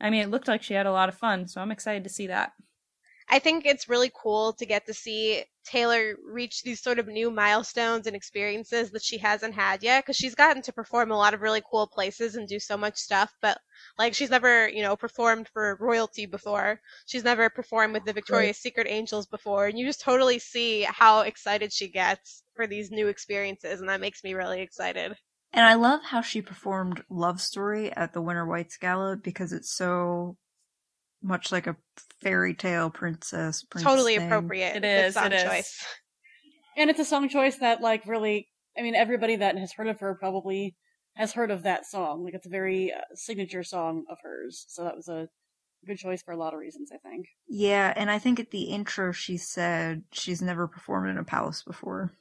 I 0.00 0.08
mean, 0.08 0.22
it 0.22 0.30
looked 0.30 0.48
like 0.48 0.62
she 0.62 0.72
had 0.74 0.86
a 0.86 0.92
lot 0.92 1.10
of 1.10 1.14
fun, 1.16 1.46
so 1.48 1.60
I'm 1.60 1.70
excited 1.72 2.04
to 2.04 2.10
see 2.10 2.28
that. 2.28 2.52
I 3.30 3.38
think 3.38 3.66
it's 3.66 3.88
really 3.88 4.10
cool 4.14 4.54
to 4.54 4.64
get 4.64 4.86
to 4.86 4.94
see 4.94 5.44
Taylor 5.64 6.16
reach 6.24 6.62
these 6.62 6.80
sort 6.80 6.98
of 6.98 7.08
new 7.08 7.30
milestones 7.30 8.06
and 8.06 8.16
experiences 8.16 8.90
that 8.92 9.02
she 9.02 9.18
hasn't 9.18 9.54
had 9.54 9.82
yet 9.82 10.04
because 10.04 10.16
she's 10.16 10.34
gotten 10.34 10.62
to 10.62 10.72
perform 10.72 11.10
a 11.10 11.16
lot 11.16 11.34
of 11.34 11.42
really 11.42 11.62
cool 11.70 11.86
places 11.86 12.36
and 12.36 12.48
do 12.48 12.58
so 12.58 12.76
much 12.76 12.96
stuff 12.96 13.34
but 13.42 13.58
like 13.98 14.14
she's 14.14 14.30
never 14.30 14.68
you 14.68 14.82
know 14.82 14.96
performed 14.96 15.48
for 15.48 15.76
royalty 15.78 16.24
before. 16.24 16.80
She's 17.06 17.24
never 17.24 17.50
performed 17.50 17.92
with 17.92 18.06
the 18.06 18.14
victoria's 18.14 18.56
secret 18.56 18.86
angels 18.88 19.26
before 19.26 19.66
and 19.66 19.78
you 19.78 19.84
just 19.84 20.00
totally 20.00 20.38
see 20.38 20.82
how 20.82 21.20
excited 21.20 21.72
she 21.72 21.88
gets 21.88 22.44
for 22.54 22.66
these 22.66 22.90
new 22.90 23.08
experiences 23.08 23.80
and 23.80 23.88
that 23.90 24.00
makes 24.00 24.24
me 24.24 24.32
really 24.32 24.62
excited. 24.62 25.14
And 25.52 25.66
I 25.66 25.74
love 25.74 26.02
how 26.04 26.20
she 26.22 26.40
performed 26.42 27.02
Love 27.08 27.40
Story 27.40 27.90
at 27.92 28.12
the 28.12 28.22
Winter 28.22 28.46
Whites 28.46 28.76
Gala 28.76 29.16
because 29.16 29.52
it's 29.52 29.74
so 29.74 30.36
much 31.22 31.50
like 31.52 31.66
a 31.66 31.76
fairy 32.20 32.54
tale 32.54 32.90
princess. 32.90 33.62
prince 33.64 33.84
totally 33.84 34.16
thing. 34.16 34.26
appropriate 34.26 34.76
It 34.76 34.82
good 34.82 35.04
is, 35.06 35.14
song 35.14 35.26
it 35.26 35.32
is. 35.34 35.42
choice 35.42 35.86
And 36.76 36.90
it's 36.90 37.00
a 37.00 37.04
song 37.04 37.28
choice 37.28 37.56
that, 37.56 37.80
like, 37.80 38.06
really, 38.06 38.48
I 38.78 38.82
mean, 38.82 38.94
everybody 38.94 39.36
that 39.36 39.56
has 39.58 39.72
heard 39.72 39.88
of 39.88 39.98
her 40.00 40.14
probably 40.14 40.76
has 41.16 41.32
heard 41.32 41.50
of 41.50 41.64
that 41.64 41.84
song. 41.86 42.24
Like, 42.24 42.34
it's 42.34 42.46
a 42.46 42.50
very 42.50 42.92
uh, 42.92 43.00
signature 43.14 43.64
song 43.64 44.04
of 44.08 44.18
hers. 44.22 44.64
So 44.68 44.84
that 44.84 44.94
was 44.94 45.08
a 45.08 45.28
good 45.86 45.98
choice 45.98 46.22
for 46.22 46.32
a 46.32 46.36
lot 46.36 46.54
of 46.54 46.60
reasons, 46.60 46.90
I 46.92 46.98
think. 46.98 47.26
Yeah, 47.48 47.92
and 47.96 48.10
I 48.10 48.18
think 48.20 48.38
at 48.38 48.50
the 48.52 48.62
intro 48.64 49.10
she 49.12 49.36
said 49.36 50.02
she's 50.12 50.40
never 50.42 50.68
performed 50.68 51.08
in 51.10 51.18
a 51.18 51.24
palace 51.24 51.62
before. 51.62 52.12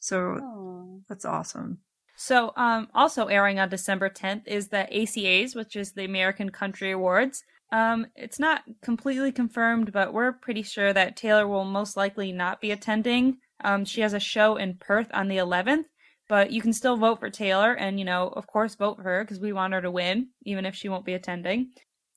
So 0.00 0.40
Oh. 0.42 1.00
that's 1.08 1.24
awesome. 1.24 1.78
So, 2.16 2.52
um, 2.56 2.88
also 2.94 3.26
airing 3.26 3.58
on 3.58 3.68
December 3.68 4.08
10th 4.08 4.46
is 4.46 4.68
the 4.68 4.86
ACAs, 4.90 5.54
which 5.54 5.76
is 5.76 5.92
the 5.92 6.04
American 6.04 6.50
Country 6.50 6.90
Awards. 6.90 7.44
Um, 7.72 8.06
it's 8.14 8.38
not 8.38 8.62
completely 8.82 9.32
confirmed, 9.32 9.92
but 9.92 10.12
we're 10.12 10.32
pretty 10.32 10.62
sure 10.62 10.92
that 10.92 11.16
Taylor 11.16 11.48
will 11.48 11.64
most 11.64 11.96
likely 11.96 12.32
not 12.32 12.60
be 12.60 12.70
attending. 12.70 13.38
Um, 13.64 13.84
she 13.84 14.02
has 14.02 14.12
a 14.12 14.20
show 14.20 14.56
in 14.56 14.76
Perth 14.78 15.08
on 15.12 15.28
the 15.28 15.38
11th, 15.38 15.84
but 16.28 16.52
you 16.52 16.60
can 16.60 16.72
still 16.72 16.96
vote 16.96 17.20
for 17.20 17.30
Taylor, 17.30 17.72
and 17.72 17.98
you 17.98 18.04
know, 18.04 18.28
of 18.28 18.46
course, 18.46 18.74
vote 18.74 18.96
for 18.96 19.02
her 19.02 19.24
because 19.24 19.40
we 19.40 19.52
want 19.52 19.74
her 19.74 19.82
to 19.82 19.90
win, 19.90 20.28
even 20.44 20.66
if 20.66 20.74
she 20.74 20.88
won't 20.88 21.04
be 21.04 21.14
attending. 21.14 21.72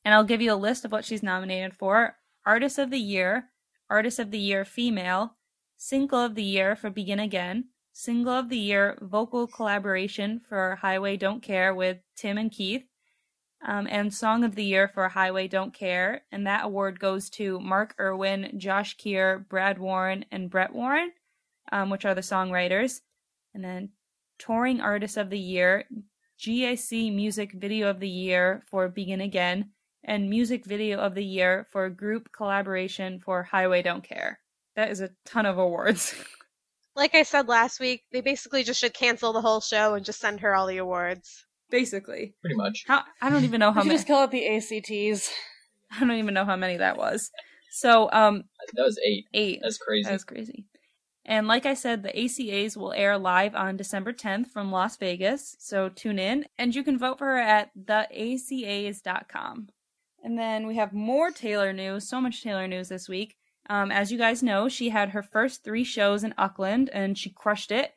And 0.05 0.13
I'll 0.13 0.23
give 0.23 0.41
you 0.41 0.53
a 0.53 0.55
list 0.55 0.85
of 0.85 0.91
what 0.91 1.05
she's 1.05 1.23
nominated 1.23 1.73
for: 1.73 2.15
Artist 2.45 2.77
of 2.77 2.89
the 2.91 2.99
Year, 2.99 3.49
Artist 3.89 4.19
of 4.19 4.31
the 4.31 4.39
Year 4.39 4.65
Female, 4.65 5.35
Single 5.77 6.19
of 6.19 6.35
the 6.35 6.43
Year 6.43 6.75
for 6.75 6.89
Begin 6.89 7.19
Again, 7.19 7.69
Single 7.93 8.33
of 8.33 8.49
the 8.49 8.57
Year 8.57 8.97
vocal 9.01 9.47
collaboration 9.47 10.41
for 10.47 10.77
Highway 10.81 11.17
Don't 11.17 11.41
Care 11.41 11.73
with 11.73 11.97
Tim 12.15 12.37
and 12.37 12.51
Keith, 12.51 12.83
um, 13.65 13.87
and 13.89 14.13
Song 14.13 14.43
of 14.43 14.55
the 14.55 14.63
Year 14.63 14.87
for 14.87 15.07
Highway 15.09 15.47
Don't 15.47 15.73
Care. 15.73 16.23
And 16.31 16.47
that 16.47 16.65
award 16.65 16.99
goes 16.99 17.29
to 17.31 17.59
Mark 17.59 17.95
Irwin, 17.99 18.53
Josh 18.57 18.95
Kear, 18.97 19.39
Brad 19.49 19.79
Warren, 19.79 20.25
and 20.31 20.49
Brett 20.49 20.73
Warren, 20.73 21.11
um, 21.71 21.89
which 21.89 22.05
are 22.05 22.15
the 22.15 22.21
songwriters. 22.21 23.01
And 23.53 23.63
then 23.63 23.89
Touring 24.37 24.79
Artist 24.79 25.17
of 25.17 25.29
the 25.29 25.39
Year, 25.39 25.85
GAC 26.39 27.13
Music 27.13 27.51
Video 27.51 27.89
of 27.89 27.99
the 27.99 28.09
Year 28.09 28.63
for 28.67 28.87
Begin 28.87 29.21
Again, 29.21 29.71
and 30.03 30.29
Music 30.29 30.65
Video 30.65 30.99
of 30.99 31.15
the 31.15 31.25
Year 31.25 31.67
for 31.71 31.89
Group 31.89 32.31
Collaboration 32.31 33.19
for 33.19 33.43
Highway 33.43 33.81
Don't 33.81 34.03
Care. 34.03 34.39
That 34.75 34.91
is 34.91 35.01
a 35.01 35.09
ton 35.25 35.45
of 35.45 35.57
awards. 35.57 36.15
Like 36.95 37.15
I 37.15 37.23
said 37.23 37.47
last 37.47 37.79
week, 37.79 38.03
they 38.11 38.19
basically 38.19 38.63
just 38.63 38.81
should 38.81 38.93
cancel 38.93 39.31
the 39.31 39.39
whole 39.39 39.61
show 39.61 39.93
and 39.93 40.03
just 40.03 40.19
send 40.19 40.41
her 40.41 40.53
all 40.53 40.67
the 40.67 40.79
awards. 40.79 41.45
Basically. 41.69 42.33
Pretty 42.41 42.55
much. 42.55 42.83
How 42.87 43.03
I 43.21 43.29
don't 43.29 43.43
even 43.43 43.59
know 43.59 43.71
how 43.71 43.81
We 43.81 43.83
should 43.83 43.87
many 43.89 43.97
just 43.97 44.07
call 44.07 44.23
it 44.23 44.31
the 44.31 44.47
ACTs. 44.47 45.31
I 45.91 45.99
don't 46.01 46.11
even 46.11 46.33
know 46.33 46.45
how 46.45 46.55
many 46.55 46.77
that 46.77 46.97
was. 46.97 47.31
So 47.71 48.09
um 48.11 48.43
That 48.73 48.83
was 48.83 48.99
eight. 49.05 49.25
eight. 49.33 49.59
That's 49.61 49.77
crazy. 49.77 50.09
That's 50.09 50.23
crazy. 50.23 50.65
And 51.25 51.47
like 51.47 51.67
I 51.67 51.75
said, 51.75 52.01
the 52.01 52.09
ACAs 52.19 52.75
will 52.75 52.91
air 52.93 53.15
live 53.17 53.53
on 53.53 53.77
December 53.77 54.13
10th 54.13 54.47
from 54.47 54.71
Las 54.71 54.97
Vegas. 54.97 55.55
So 55.59 55.87
tune 55.89 56.17
in 56.17 56.45
and 56.57 56.73
you 56.73 56.83
can 56.83 56.97
vote 56.97 57.19
for 57.19 57.25
her 57.25 57.37
at 57.37 57.69
theacas.com. 57.77 59.67
And 60.23 60.37
then 60.37 60.67
we 60.67 60.75
have 60.75 60.91
more 60.91 61.31
Taylor 61.31 61.71
news, 61.71 62.09
so 62.09 62.19
much 62.19 62.41
Taylor 62.43 62.67
news 62.67 62.89
this 62.89 63.07
week. 63.07 63.35
Um, 63.69 63.91
as 63.91 64.11
you 64.11 64.17
guys 64.17 64.41
know, 64.41 64.67
she 64.67 64.89
had 64.89 65.09
her 65.09 65.21
first 65.21 65.63
three 65.63 65.83
shows 65.83 66.23
in 66.23 66.33
Auckland 66.37 66.89
and 66.91 67.17
she 67.17 67.29
crushed 67.29 67.71
it. 67.71 67.93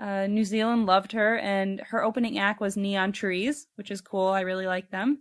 Uh, 0.00 0.26
New 0.26 0.44
Zealand 0.44 0.86
loved 0.86 1.12
her, 1.12 1.38
and 1.38 1.80
her 1.88 2.04
opening 2.04 2.38
act 2.38 2.60
was 2.60 2.76
Neon 2.76 3.12
Trees, 3.12 3.66
which 3.76 3.90
is 3.90 4.00
cool. 4.00 4.28
I 4.28 4.40
really 4.40 4.66
like 4.66 4.90
them. 4.90 5.20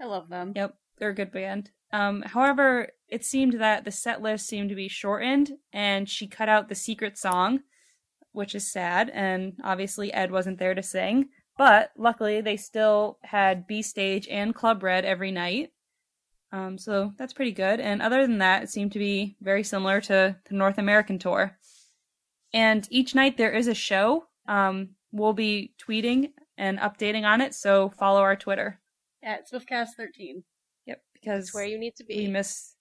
I 0.00 0.04
love 0.04 0.28
them. 0.28 0.52
Yep, 0.54 0.74
they're 0.98 1.10
a 1.10 1.14
good 1.14 1.32
band. 1.32 1.70
Um, 1.92 2.22
however, 2.22 2.88
it 3.08 3.24
seemed 3.24 3.54
that 3.60 3.84
the 3.84 3.90
set 3.90 4.20
list 4.20 4.46
seemed 4.46 4.68
to 4.68 4.74
be 4.74 4.88
shortened, 4.88 5.52
and 5.72 6.08
she 6.08 6.26
cut 6.26 6.48
out 6.48 6.68
the 6.68 6.74
secret 6.74 7.16
song, 7.16 7.60
which 8.32 8.54
is 8.54 8.70
sad. 8.70 9.10
And 9.14 9.54
obviously, 9.64 10.12
Ed 10.12 10.30
wasn't 10.30 10.58
there 10.58 10.74
to 10.74 10.82
sing. 10.82 11.30
But 11.56 11.90
luckily, 11.96 12.40
they 12.40 12.56
still 12.56 13.18
had 13.22 13.66
B 13.66 13.82
Stage 13.82 14.28
and 14.28 14.54
Club 14.54 14.82
Red 14.82 15.04
every 15.04 15.32
night. 15.32 15.72
Um, 16.52 16.78
so 16.78 17.12
that's 17.18 17.32
pretty 17.32 17.52
good. 17.52 17.80
And 17.80 18.00
other 18.00 18.26
than 18.26 18.38
that, 18.38 18.62
it 18.62 18.70
seemed 18.70 18.92
to 18.92 18.98
be 18.98 19.36
very 19.40 19.62
similar 19.62 20.00
to 20.02 20.36
the 20.48 20.54
North 20.54 20.78
American 20.78 21.18
tour. 21.18 21.57
And 22.52 22.86
each 22.90 23.14
night 23.14 23.36
there 23.36 23.52
is 23.52 23.68
a 23.68 23.74
show. 23.74 24.24
Um, 24.46 24.90
we'll 25.12 25.32
be 25.34 25.74
tweeting 25.86 26.32
and 26.56 26.78
updating 26.78 27.24
on 27.24 27.40
it, 27.40 27.54
so 27.54 27.90
follow 27.90 28.20
our 28.20 28.36
Twitter. 28.36 28.80
At 29.22 29.50
SwiftCast13. 29.50 30.42
Yep, 30.86 31.02
because 31.12 31.46
That's 31.46 31.54
where 31.54 31.66
you 31.66 31.78
need 31.78 31.94
to 31.96 32.04
be. 32.04 32.16
we 32.16 32.26
miss 32.28 32.74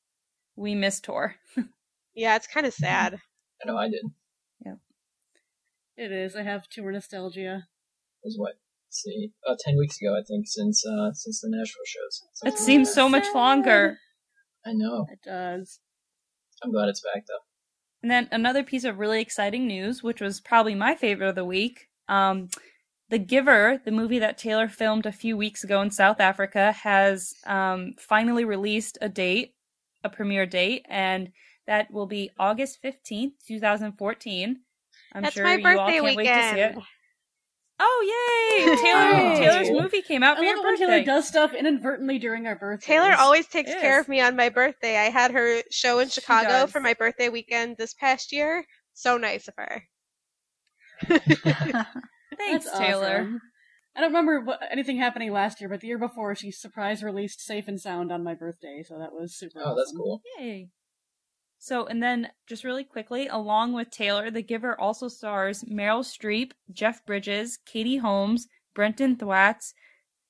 we 0.56 0.73
miss 0.75 0.99
tour. 0.99 1.36
yeah, 2.15 2.36
it's 2.36 2.47
kind 2.47 2.65
of 2.65 2.73
sad. 2.73 3.19
I 3.63 3.67
know 3.67 3.77
I 3.77 3.89
did. 3.89 4.03
It 4.62 4.77
It 5.97 6.12
is. 6.12 6.36
I 6.36 6.43
have 6.43 6.69
tour 6.69 6.91
nostalgia. 6.91 7.63
was 8.23 8.36
what? 8.38 8.53
Let's 8.88 9.01
see. 9.03 9.32
Uh, 9.47 9.56
ten 9.60 9.77
weeks 9.77 9.99
ago, 9.99 10.15
I 10.15 10.21
think, 10.27 10.45
since 10.47 10.86
uh, 10.86 11.12
since 11.13 11.41
the 11.41 11.49
Nashville 11.49 11.84
shows. 11.86 12.23
So 12.34 12.47
It 12.47 12.58
seems 12.58 12.93
so 12.93 13.10
much 13.10 13.25
longer. 13.34 13.97
I 14.65 14.73
know. 14.73 15.06
It 15.12 15.19
does. 15.25 15.80
I'm 16.63 16.71
glad 16.71 16.89
it's 16.89 17.01
back 17.01 17.23
though. 17.27 17.43
And 18.01 18.12
then 18.12 18.29
another 18.31 18.63
piece 18.63 18.83
of 18.83 18.99
really 18.99 19.21
exciting 19.21 19.67
news, 19.67 20.03
which 20.03 20.21
was 20.21 20.39
probably 20.39 20.75
my 20.75 20.95
favorite 20.95 21.29
of 21.29 21.36
the 21.36 21.45
week. 21.45 21.88
Um, 22.07 22.49
the 23.10 23.17
Giver, 23.17 23.81
the 23.83 23.91
movie 23.91 24.19
that 24.19 24.38
Taylor 24.38 24.67
filmed 24.67 25.05
a 25.05 25.12
few 25.12 25.38
weeks 25.38 25.63
ago 25.63 25.81
in 25.81 25.91
South 25.91 26.19
Africa, 26.19 26.73
has 26.73 27.33
um, 27.45 27.93
finally 27.97 28.45
released 28.45 28.97
a 29.01 29.10
date, 29.10 29.55
a 30.03 30.10
premiere 30.10 30.45
date, 30.45 30.86
and 30.89 31.31
that 31.65 31.91
will 31.91 32.05
be 32.05 32.31
August 32.38 32.79
15th, 32.83 33.33
2014. 33.47 34.57
I'm 35.13 35.23
That's 35.23 35.36
sure 35.36 35.43
my 35.43 35.55
you 35.55 35.67
all 35.67 35.88
birthday 35.88 36.01
can't 36.01 36.15
wait 36.17 36.25
to 36.25 36.49
see 36.49 36.60
it. 36.60 36.75
Weekend. 37.80 37.88
Oh, 37.88 38.56
yay! 38.58 38.76
Taylor, 38.82 39.34
Yay. 39.34 39.40
Taylor's 39.40 39.70
movie 39.70 40.02
came 40.02 40.24
out 40.24 40.38
I 40.38 40.40
love 40.40 40.46
your 40.46 40.58
it 40.58 40.63
when 40.63 40.74
birthday. 40.74 40.86
Taylor 40.86 41.04
does 41.06 41.28
stuff 41.28 41.54
inadvertently 41.54 42.20
during 42.20 42.48
our 42.48 42.56
birthday. 42.56 42.94
Taylor 42.94 43.13
always 43.18 43.48
takes 43.48 43.72
It 43.72 43.80
care 43.80 44.00
is. 44.00 44.06
of 44.06 44.10
me 44.10 44.22
on 44.22 44.36
my 44.36 44.50
birthday. 44.50 44.98
I 44.98 45.10
had 45.10 45.32
her 45.32 45.62
show 45.72 46.00
in 46.00 46.10
She 46.10 46.22
Chicago 46.22 46.48
does. 46.50 46.72
for 46.72 46.80
my 46.80 46.94
birthday 46.94 47.30
weekend 47.30 47.78
this 47.78 47.94
past 47.94 48.32
year. 48.32 48.66
So 48.94 49.18
nice 49.18 49.48
of 49.48 49.54
her. 49.58 49.84
Thanks, 51.08 52.66
That's 52.66 52.78
Taylor. 52.78 53.18
awesome. 53.22 53.42
I 53.96 54.02
don't 54.02 54.10
remember 54.10 54.42
what, 54.42 54.60
anything 54.72 54.98
happening 54.98 55.32
last 55.32 55.60
year, 55.60 55.70
but 55.70 55.82
the 55.82 55.88
year 55.88 55.98
before, 55.98 56.36
she 56.36 56.52
surprise 56.52 57.02
released 57.04 57.42
Safe 57.42 57.68
and 57.68 57.80
Sound 57.82 58.12
on 58.12 58.24
my 58.24 58.36
birthday, 58.36 58.84
so 58.88 59.00
that 59.00 59.12
was 59.12 59.36
super 59.36 59.60
Oh, 59.63 59.76
that's 59.76 59.92
cool. 59.96 60.22
Yay. 60.40 60.70
So, 61.60 61.86
and 61.88 62.02
then 62.02 62.30
just 62.48 62.63
really 62.63 62.84
quickly, 62.84 63.28
along 63.28 63.74
with 63.74 63.89
Taylor, 63.89 64.30
The 64.30 64.43
Giver 64.43 64.80
also 64.80 65.08
stars 65.08 65.63
Meryl 65.63 66.04
Streep, 66.04 66.52
Jeff 66.72 67.06
Bridges, 67.06 67.58
Katie 67.65 67.98
Holmes, 67.98 68.48
Brenton 68.76 69.15
Thwaites, 69.15 69.74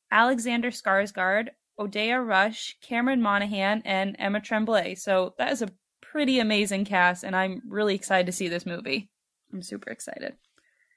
Alexander 0.09 0.71
Skarsgård, 0.71 1.49
Odeya 1.79 2.25
Rush, 2.25 2.77
Cameron 2.81 3.21
Monaghan, 3.21 3.81
and 3.85 4.15
Emma 4.17 4.39
Tremblay. 4.39 4.95
So 4.95 5.35
that 5.37 5.51
is 5.51 5.61
a 5.61 5.69
pretty 6.01 6.39
amazing 6.39 6.85
cast, 6.85 7.23
and 7.23 7.35
I'm 7.35 7.61
really 7.67 7.93
excited 7.93 8.25
to 8.27 8.31
see 8.31 8.47
this 8.47 8.65
movie. 8.65 9.09
I'm 9.53 9.61
super 9.61 9.91
excited. 9.91 10.33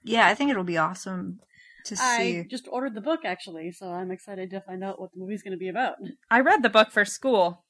yeah, 0.04 0.26
I 0.28 0.34
think 0.34 0.50
it'll 0.50 0.64
be 0.64 0.78
awesome 0.78 1.40
to 1.86 1.96
see. 1.96 2.38
I 2.38 2.46
just 2.48 2.68
ordered 2.70 2.94
the 2.94 3.00
book, 3.00 3.20
actually, 3.24 3.72
so 3.72 3.90
I'm 3.90 4.10
excited 4.10 4.50
to 4.50 4.60
find 4.60 4.82
out 4.84 5.00
what 5.00 5.12
the 5.12 5.18
movie's 5.18 5.42
going 5.42 5.52
to 5.52 5.58
be 5.58 5.68
about. 5.68 5.96
I 6.30 6.40
read 6.40 6.62
the 6.62 6.70
book 6.70 6.90
for 6.92 7.04
school. 7.04 7.64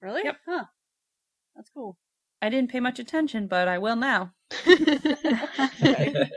Really? 0.00 0.22
Yep. 0.24 0.36
Huh. 0.46 0.64
That's 1.58 1.70
cool. 1.70 1.98
I 2.40 2.48
didn't 2.48 2.70
pay 2.70 2.80
much 2.80 2.98
attention, 2.98 3.48
but 3.48 3.68
I 3.68 3.76
will 3.76 3.96
now. 3.96 4.32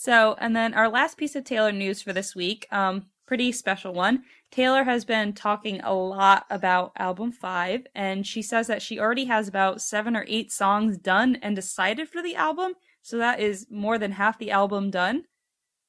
So, 0.00 0.36
and 0.38 0.54
then 0.54 0.74
our 0.74 0.88
last 0.88 1.18
piece 1.18 1.34
of 1.34 1.42
Taylor 1.42 1.72
news 1.72 2.00
for 2.00 2.12
this 2.12 2.34
week, 2.36 2.68
um, 2.70 3.06
pretty 3.26 3.50
special 3.50 3.92
one. 3.92 4.22
Taylor 4.50 4.84
has 4.84 5.04
been 5.04 5.32
talking 5.32 5.80
a 5.80 5.92
lot 5.92 6.46
about 6.50 6.92
album 6.96 7.32
five, 7.32 7.84
and 7.96 8.24
she 8.24 8.40
says 8.40 8.68
that 8.68 8.80
she 8.80 9.00
already 9.00 9.24
has 9.24 9.48
about 9.48 9.82
seven 9.82 10.16
or 10.16 10.24
eight 10.28 10.52
songs 10.52 10.96
done 10.96 11.36
and 11.42 11.56
decided 11.56 12.08
for 12.08 12.22
the 12.22 12.36
album. 12.36 12.74
So 13.02 13.18
that 13.18 13.40
is 13.40 13.66
more 13.70 13.98
than 13.98 14.12
half 14.12 14.38
the 14.38 14.52
album 14.52 14.90
done. 14.92 15.24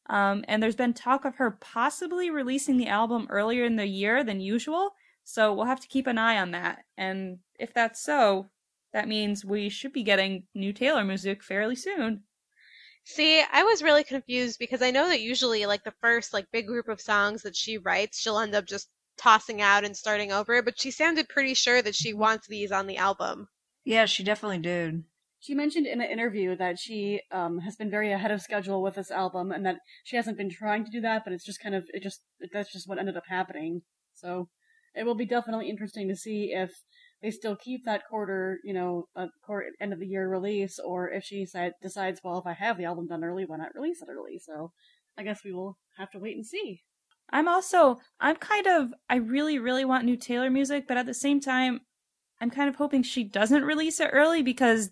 Um, 0.10 0.44
and 0.48 0.62
there's 0.62 0.76
been 0.76 0.94
talk 0.94 1.24
of 1.24 1.36
her 1.36 1.52
possibly 1.52 2.32
releasing 2.32 2.78
the 2.78 2.88
album 2.88 3.28
earlier 3.30 3.64
in 3.64 3.76
the 3.76 3.86
year 3.86 4.24
than 4.24 4.42
usual. 4.42 4.96
So 5.32 5.54
we'll 5.54 5.66
have 5.66 5.80
to 5.82 5.88
keep 5.88 6.08
an 6.08 6.18
eye 6.18 6.40
on 6.40 6.52
that. 6.52 6.86
And 6.98 7.38
if 7.60 7.72
that's 7.72 8.02
so, 8.02 8.50
that 8.94 9.08
means 9.08 9.46
we 9.46 9.70
should 9.70 9.94
be 9.94 10.02
getting 10.02 10.48
new 10.56 10.74
Taylor 10.74 11.04
music 11.04 11.44
fairly 11.44 11.76
soon. 11.76 12.24
See, 13.04 13.40
I 13.40 13.62
was 13.62 13.84
really 13.84 14.04
confused 14.04 14.58
because 14.58 14.82
I 14.82 14.90
know 14.90 15.08
that 15.08 15.22
usually, 15.22 15.68
like 15.68 15.84
the 15.84 15.94
first 16.02 16.34
like 16.34 16.52
big 16.52 16.66
group 16.66 16.88
of 16.88 17.00
songs 17.00 17.44
that 17.44 17.56
she 17.56 17.78
writes, 17.78 18.20
she'll 18.20 18.40
end 18.40 18.56
up 18.56 18.66
just 18.66 18.90
tossing 19.20 19.62
out 19.62 19.84
and 19.84 19.96
starting 19.96 20.32
over. 20.32 20.64
But 20.64 20.82
she 20.82 20.90
sounded 20.90 21.30
pretty 21.30 21.54
sure 21.54 21.80
that 21.84 21.94
she 21.94 22.12
wants 22.12 22.48
these 22.48 22.72
on 22.72 22.88
the 22.88 22.98
album. 22.98 23.50
yeah, 23.86 24.06
she 24.06 24.24
definitely 24.24 24.58
did. 24.58 25.04
She 25.40 25.54
mentioned 25.54 25.86
in 25.86 26.02
an 26.02 26.10
interview 26.10 26.56
that 26.58 26.80
she 26.80 27.22
um, 27.32 27.60
has 27.60 27.76
been 27.76 27.92
very 27.92 28.12
ahead 28.12 28.32
of 28.32 28.42
schedule 28.42 28.82
with 28.82 28.96
this 28.96 29.12
album, 29.12 29.52
and 29.52 29.64
that 29.68 29.78
she 30.04 30.16
hasn't 30.16 30.38
been 30.38 30.50
trying 30.50 30.86
to 30.86 30.92
do 30.92 31.02
that, 31.02 31.24
but 31.24 31.34
it's 31.34 31.46
just 31.46 31.62
kind 31.62 31.76
of 31.76 31.86
it 31.94 32.02
just 32.02 32.24
that's 32.52 32.74
just 32.74 32.90
what 32.90 32.98
ended 32.98 33.16
up 33.16 33.28
happening. 33.28 33.84
So 34.16 34.50
it 34.96 35.06
will 35.06 35.16
be 35.16 35.26
definitely 35.26 35.70
interesting 35.70 36.08
to 36.08 36.16
see 36.16 36.54
if 36.54 36.72
they 37.22 37.32
still 37.32 37.56
keep 37.56 37.86
that 37.86 38.04
quarter, 38.10 38.60
you 38.64 38.74
know, 38.74 39.08
a 39.16 39.28
quarter 39.46 39.68
end 39.82 39.94
of 39.94 40.00
the 40.00 40.08
year 40.08 40.30
release, 40.30 40.80
or 40.80 41.10
if 41.10 41.24
she 41.24 41.46
decide, 41.46 41.74
decides, 41.82 42.22
well, 42.24 42.40
if 42.40 42.48
I 42.48 42.54
have 42.54 42.78
the 42.78 42.86
album 42.86 43.08
done 43.08 43.24
early, 43.24 43.46
why 43.46 43.58
not 43.58 43.76
release 43.76 44.02
it 44.02 44.08
early? 44.10 44.40
So 44.40 44.72
I 45.18 45.24
guess 45.24 45.42
we 45.44 45.52
will 45.52 45.78
have 45.98 46.10
to 46.12 46.20
wait 46.20 46.36
and 46.36 46.46
see. 46.46 46.82
I'm 47.32 47.48
also 47.48 48.00
I'm 48.20 48.38
kind 48.38 48.68
of 48.68 48.94
I 49.10 49.18
really 49.18 49.60
really 49.60 49.86
want 49.86 50.06
new 50.06 50.18
Taylor 50.18 50.50
music, 50.50 50.88
but 50.88 50.98
at 50.98 51.06
the 51.06 51.14
same 51.14 51.40
time 51.40 51.82
I'm 52.42 52.50
kind 52.50 52.70
of 52.70 52.76
hoping 52.76 53.04
she 53.04 53.24
doesn't 53.24 53.64
release 53.64 54.00
it 54.00 54.10
early 54.14 54.42
because 54.42 54.92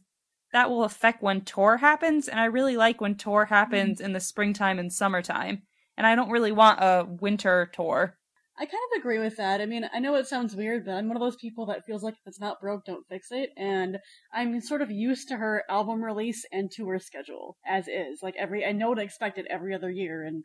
that 0.54 0.70
will 0.70 0.84
affect 0.84 1.24
when 1.24 1.42
tour 1.42 1.78
happens 1.78 2.28
and 2.28 2.40
I 2.40 2.46
really 2.46 2.78
like 2.78 3.02
when 3.02 3.16
tour 3.16 3.46
mm-hmm. 3.46 3.54
happens 3.54 4.02
in 4.02 4.14
the 4.14 4.20
springtime 4.20 4.80
and 4.80 4.92
summertime. 4.92 5.64
And 5.98 6.06
I 6.06 6.16
don't 6.16 6.30
really 6.30 6.52
want 6.52 6.80
a 6.80 7.08
winter 7.10 7.72
tour. 7.74 8.18
I 8.60 8.65
kind 8.65 8.82
of 8.91 9.00
agree 9.00 9.20
with 9.20 9.38
that. 9.38 9.62
I 9.62 9.65
mean, 9.67 9.88
I 9.93 10.00
know 10.00 10.15
it 10.15 10.28
sounds 10.28 10.56
weird, 10.56 10.86
but 10.86 10.93
I'm 10.93 11.08
one 11.08 11.15
of 11.17 11.22
those 11.22 11.36
people 11.36 11.67
that 11.67 11.86
feels 11.86 12.02
like 12.02 12.15
if 12.15 12.26
it's 12.26 12.39
not 12.39 12.60
broke, 12.60 12.86
don't 12.86 13.06
fix 13.08 13.28
it. 13.32 13.52
And 13.56 14.00
I'm 14.34 14.60
sort 14.62 14.82
of 14.82 14.89
used 14.89 15.28
to 15.28 15.38
her 15.38 15.63
album 15.70 16.04
release 16.04 16.43
and 16.52 16.72
tour 16.72 16.98
schedule 17.00 17.58
as 17.67 17.88
is. 17.88 18.24
Like 18.24 18.36
every, 18.38 18.65
I 18.65 18.72
know 18.72 18.96
to 18.96 19.02
expect 19.02 19.38
it 19.38 19.46
every 19.50 19.76
other 19.76 19.91
year. 19.91 20.24
And 20.24 20.43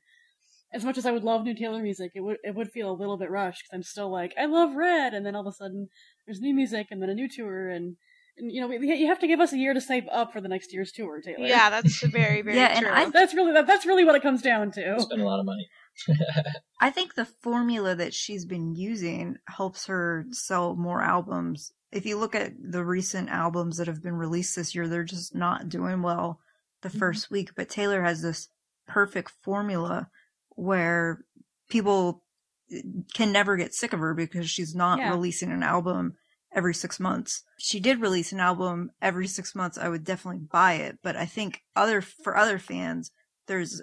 as 0.75 0.85
much 0.85 0.99
as 0.99 1.07
I 1.07 1.11
would 1.13 1.25
love 1.25 1.45
new 1.45 1.55
Taylor 1.55 1.83
music, 1.83 2.13
it 2.15 2.21
would 2.21 2.39
it 2.45 2.55
would 2.55 2.71
feel 2.71 2.91
a 2.91 2.97
little 2.97 3.17
bit 3.17 3.31
rushed 3.31 3.63
because 3.65 3.77
I'm 3.77 3.83
still 3.83 4.11
like, 4.11 4.35
I 4.39 4.47
love 4.47 4.75
Red, 4.75 5.15
and 5.15 5.25
then 5.25 5.35
all 5.35 5.47
of 5.47 5.53
a 5.53 5.57
sudden 5.57 5.89
there's 6.27 6.41
new 6.41 6.55
music 6.55 6.89
and 6.91 7.03
then 7.03 7.11
a 7.11 7.15
new 7.15 7.29
tour, 7.29 7.69
and, 7.69 7.97
and 8.39 8.51
you 8.51 8.61
know 8.61 8.69
we, 8.69 8.79
you 8.97 9.07
have 9.09 9.19
to 9.21 9.27
give 9.27 9.41
us 9.41 9.53
a 9.53 9.59
year 9.59 9.75
to 9.75 9.81
save 9.81 10.05
up 10.11 10.33
for 10.33 10.41
the 10.41 10.49
next 10.49 10.73
year's 10.73 10.91
tour, 10.93 11.21
Taylor. 11.21 11.47
Yeah, 11.47 11.69
that's 11.69 12.01
very, 12.07 12.41
very 12.43 12.57
Yeah, 12.57 12.69
and 12.77 12.87
true. 12.87 12.95
I- 12.95 13.11
that's 13.11 13.35
really 13.35 13.53
that, 13.53 13.67
that's 13.67 13.85
really 13.85 14.05
what 14.05 14.15
it 14.15 14.23
comes 14.23 14.41
down 14.41 14.71
to. 14.73 14.97
Spend 15.01 15.21
a 15.21 15.27
lot 15.27 15.41
of 15.41 15.47
money. 15.47 15.69
I 16.81 16.91
think 16.91 17.15
the 17.15 17.25
formula 17.25 17.95
that 17.95 18.15
she's 18.15 18.45
been 18.45 18.75
using 18.75 19.37
helps 19.47 19.87
her 19.87 20.27
sell 20.31 20.75
more 20.75 21.03
albums. 21.03 21.73
If 21.93 22.07
you 22.07 22.19
look 22.19 22.35
at 22.35 22.53
the 22.61 22.85
recent 22.85 23.29
albums 23.29 23.77
that 23.77 23.87
have 23.87 24.03
been 24.03 24.15
released 24.17 24.57
this 24.57 24.75
year, 24.75 24.89
they're 24.89 25.05
just 25.05 25.35
not 25.35 25.69
doing 25.69 26.03
well 26.03 26.41
the 26.81 26.89
Mhm. 26.89 26.99
first 26.99 27.31
week. 27.31 27.55
But 27.55 27.69
Taylor 27.69 28.03
has 28.03 28.23
this 28.23 28.49
perfect 28.89 29.31
formula 29.43 30.09
where 30.51 31.25
people 31.69 32.25
eh, 32.71 32.83
can 33.15 33.31
never 33.33 33.57
get 33.57 33.75
sick 33.75 33.93
of 33.93 34.01
her 34.01 34.15
because 34.15 34.49
she's 34.51 34.75
not 34.75 34.99
Yeah. 34.99 35.11
releasing 35.11 35.53
an 35.53 35.63
album 35.63 36.17
every 36.51 36.75
six 36.75 36.99
months. 36.99 37.45
She 37.59 37.81
did 37.81 38.01
release 38.01 38.33
an 38.33 38.41
album 38.41 38.91
every 39.01 39.27
six 39.27 39.55
months. 39.55 39.79
I 39.79 39.89
would 39.89 40.05
definitely 40.05 40.41
buy 40.51 40.75
it, 40.75 40.99
but 41.03 41.17
I 41.17 41.27
think 41.27 41.63
other 41.77 42.01
for 42.01 42.37
other 42.37 42.59
fans, 42.59 43.11
there's 43.47 43.81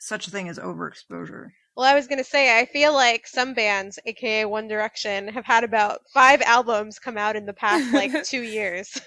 such 0.00 0.26
a 0.26 0.30
thing 0.30 0.48
as 0.48 0.58
overexposure. 0.58 1.48
Well, 1.76 1.86
I 1.86 1.94
was 1.94 2.06
going 2.06 2.18
to 2.18 2.24
say, 2.24 2.58
I 2.58 2.66
feel 2.66 2.92
like 2.92 3.26
some 3.26 3.54
bands, 3.54 3.98
aka 4.04 4.44
One 4.44 4.66
Direction, 4.66 5.28
have 5.28 5.44
had 5.44 5.62
about 5.62 6.00
five 6.12 6.42
albums 6.42 6.98
come 6.98 7.16
out 7.16 7.36
in 7.36 7.46
the 7.46 7.52
past 7.52 7.92
like 7.94 8.24
two 8.24 8.42
years. 8.42 9.00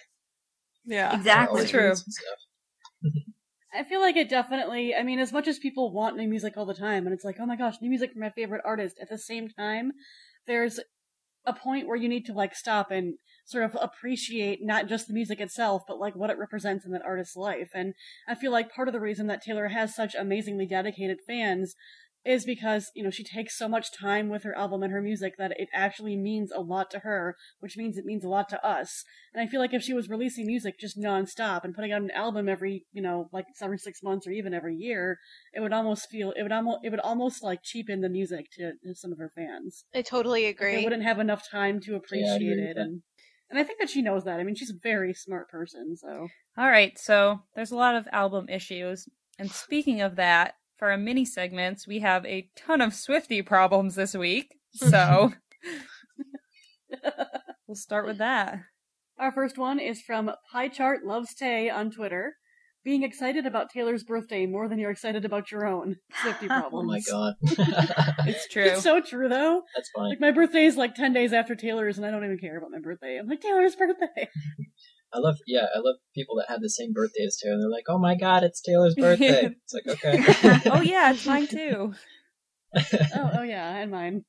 Yeah. 0.86 1.16
Exactly. 1.16 1.62
Always 1.62 1.72
True. 1.72 1.94
I 3.74 3.84
feel 3.84 4.02
like 4.02 4.16
it 4.16 4.30
definitely. 4.30 4.96
I 4.96 5.04
mean, 5.04 5.20
as 5.20 5.34
much 5.34 5.48
as 5.48 5.58
people 5.58 5.92
want 5.92 6.16
new 6.16 6.28
music 6.28 6.54
all 6.58 6.66
the 6.66 6.74
time, 6.74 7.06
and 7.06 7.14
it's 7.14 7.26
like, 7.26 7.38
oh 7.40 7.46
my 7.46 7.56
gosh, 7.56 7.76
new 7.82 7.90
music 7.90 8.12
from 8.12 8.22
my 8.22 8.30
favorite 8.30 8.62
artist. 8.64 8.98
At 9.02 9.10
the 9.10 9.18
same 9.18 9.50
time, 9.50 9.92
there's 10.46 10.80
a 11.46 11.54
point 11.54 11.88
where 11.88 11.98
you 11.98 12.08
need 12.08 12.26
to 12.28 12.34
like 12.34 12.56
stop 12.56 12.92
and 12.92 13.16
sort 13.46 13.64
of 13.64 13.78
appreciate 13.82 14.60
not 14.62 14.88
just 14.88 15.08
the 15.08 15.14
music 15.14 15.40
itself, 15.40 15.84
but 15.88 16.00
like 16.00 16.16
what 16.16 16.30
it 16.30 16.38
represents 16.38 16.86
in 16.86 16.92
that 16.92 17.06
artist's 17.06 17.36
life. 17.36 17.72
And 17.74 17.94
I 18.28 18.36
feel 18.36 18.52
like 18.52 18.74
part 18.74 18.88
of 18.88 18.94
the 18.94 19.00
reason 19.00 19.28
that 19.28 19.42
Taylor 19.42 19.68
has 19.70 19.96
such 19.96 20.16
amazingly 20.16 20.66
dedicated 20.66 21.20
fans 21.26 21.76
is 22.26 22.46
because, 22.46 22.90
you 22.96 23.04
know, 23.04 23.10
she 23.10 23.24
takes 23.24 23.58
so 23.58 23.68
much 23.68 23.92
time 23.92 24.30
with 24.30 24.44
her 24.44 24.58
album 24.58 24.82
and 24.82 24.94
her 24.94 25.02
music 25.02 25.34
that 25.38 25.52
it 25.58 25.68
actually 25.74 26.16
means 26.16 26.52
a 26.52 26.62
lot 26.62 26.90
to 26.90 27.00
her, 27.00 27.36
which 27.60 27.76
means 27.76 27.98
it 27.98 28.06
means 28.06 28.24
a 28.24 28.30
lot 28.30 28.48
to 28.48 28.66
us. 28.66 29.04
And 29.34 29.44
I 29.44 29.48
feel 29.50 29.60
like 29.60 29.74
if 29.74 29.84
she 29.84 29.94
was 29.94 30.08
releasing 30.08 30.48
music 30.48 30.80
just 30.80 30.98
nonstop 30.98 31.66
and 31.66 31.76
putting 31.76 31.92
out 31.92 32.02
an 32.02 32.12
album 32.12 32.48
every, 32.48 32.86
you 32.94 33.02
know, 33.02 33.30
like 33.34 33.46
every 33.62 33.78
six 33.78 34.02
months 34.02 34.26
or 34.26 34.32
even 34.32 34.54
every 34.54 34.76
year, 34.76 35.20
it 35.54 35.60
would 35.60 35.74
almost 35.74 36.10
feel, 36.10 36.32
it 36.38 36.44
would 36.44 36.52
almost, 36.54 36.80
it 36.84 36.92
would 36.92 37.02
almost 37.02 37.44
like 37.44 37.60
cheapen 37.62 38.00
the 38.00 38.10
music 38.10 38.46
to, 38.54 38.72
to 38.86 38.96
some 38.96 39.12
of 39.12 39.18
her 39.18 39.30
fans. 39.36 39.84
I 39.94 40.02
totally 40.02 40.46
agree. 40.46 40.78
They 40.78 40.84
wouldn't 40.84 41.04
have 41.04 41.20
enough 41.20 41.50
time 41.50 41.82
to 41.82 41.96
appreciate 41.96 42.36
agree 42.36 42.50
with 42.52 42.60
it. 42.60 42.78
And, 42.78 43.02
and 43.50 43.60
I 43.60 43.64
think 43.64 43.80
that 43.80 43.90
she 43.90 44.02
knows 44.02 44.24
that. 44.24 44.40
I 44.40 44.44
mean, 44.44 44.56
she's 44.56 44.72
a 44.72 44.80
very 44.82 45.14
smart 45.14 45.50
person, 45.50 45.96
so. 45.96 46.28
All 46.58 46.68
right, 46.68 46.98
so 46.98 47.42
there's 47.56 47.72
a 47.72 47.78
lot 47.78 47.96
of 47.96 48.08
album 48.12 48.48
issues. 48.50 49.08
And 49.40 49.52
speaking 49.52 50.02
of 50.02 50.16
that, 50.16 50.56
for 50.78 50.92
our 50.92 50.98
mini 50.98 51.26
segments, 51.26 51.88
we 51.88 52.00
have 52.00 52.26
a 52.26 52.50
ton 52.56 52.82
of 52.82 52.94
Swifty 52.94 53.42
problems 53.42 53.96
this 53.96 54.14
week. 54.14 54.56
So 54.74 55.34
we'll 57.68 57.76
start 57.76 58.06
with 58.06 58.18
that. 58.18 58.60
Our 59.18 59.32
first 59.32 59.58
one 59.58 59.80
is 59.80 60.02
from 60.02 60.32
Pie 60.52 60.70
Chart 60.70 61.06
Loves 61.06 61.34
Tay 61.36 61.70
on 61.70 61.92
Twitter. 61.92 62.36
Being 62.84 63.04
excited 63.04 63.46
about 63.46 63.70
Taylor's 63.70 64.04
birthday 64.04 64.46
more 64.46 64.68
than 64.68 64.78
you're 64.78 64.92
excited 64.92 65.24
about 65.24 65.52
your 65.52 65.66
own. 65.66 65.96
Swifty 66.22 66.48
Oh 66.52 66.84
my 66.84 67.00
god. 67.10 67.36
It's 68.26 68.48
true. 68.48 68.64
It's 68.64 68.84
so 68.84 69.00
true 69.02 69.30
though. 69.30 69.62
That's 69.76 69.90
funny. 69.96 70.10
Like 70.10 70.20
my 70.20 70.32
birthday 70.32 70.66
is 70.66 70.76
like 70.76 70.96
ten 70.96 71.14
days 71.14 71.32
after 71.34 71.56
Taylor's, 71.56 71.98
and 71.98 72.06
I 72.06 72.12
don't 72.12 72.24
even 72.26 72.38
care 72.38 72.58
about 72.58 72.72
my 72.72 72.80
birthday. 72.80 73.18
I'm 73.18 73.28
like 73.28 73.42
Taylor's 73.42 73.76
birthday. 73.76 74.30
I 75.14 75.20
love, 75.20 75.38
yeah, 75.46 75.68
I 75.76 75.80
love 75.80 75.96
people 76.16 76.38
that 76.38 76.50
have 76.50 76.62
the 76.62 76.70
same 76.70 76.92
birthday 76.92 77.26
as 77.26 77.38
Taylor. 77.38 77.58
They're 77.60 77.70
like, 77.70 77.86
oh 77.88 78.00
my 78.00 78.16
god, 78.16 78.44
it's 78.44 78.62
Taylor's 78.62 78.96
birthday. 78.96 79.56
it's 79.64 79.74
like, 79.74 79.88
okay. 79.88 80.70
oh 80.72 80.82
yeah, 80.82 81.12
it's 81.12 81.26
mine 81.26 81.48
too. 81.48 81.94
oh, 82.76 83.32
oh 83.36 83.44
yeah, 83.44 83.78
and 83.78 83.92
mine. 83.92 84.26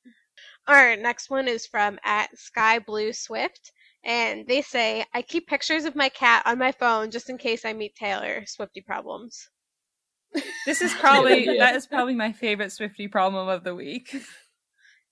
Our 0.67 0.97
next 0.97 1.31
one 1.31 1.49
is 1.49 1.67
from 1.67 1.99
at 2.05 2.37
Sky 2.39 2.79
Blue 2.81 3.13
Swift, 3.13 3.73
and 4.05 4.47
they 4.47 4.63
say, 4.63 5.05
"I 5.15 5.23
keep 5.23 5.47
pictures 5.47 5.85
of 5.85 5.95
my 5.97 6.09
cat 6.09 6.43
on 6.47 6.59
my 6.59 6.73
phone 6.73 7.11
just 7.11 7.31
in 7.31 7.39
case 7.39 7.65
I 7.65 7.73
meet 7.73 7.95
Taylor." 7.97 8.45
Swifty 8.47 8.81
problems. 8.81 9.49
This 10.67 10.81
is 10.83 10.93
probably 11.01 11.45
Yeah. 11.47 11.59
that 11.59 11.77
is 11.77 11.87
probably 11.87 12.15
my 12.15 12.33
favorite 12.33 12.73
Swifty 12.73 13.09
problem 13.09 13.49
of 13.49 13.65
the 13.65 13.75
week. 13.75 14.15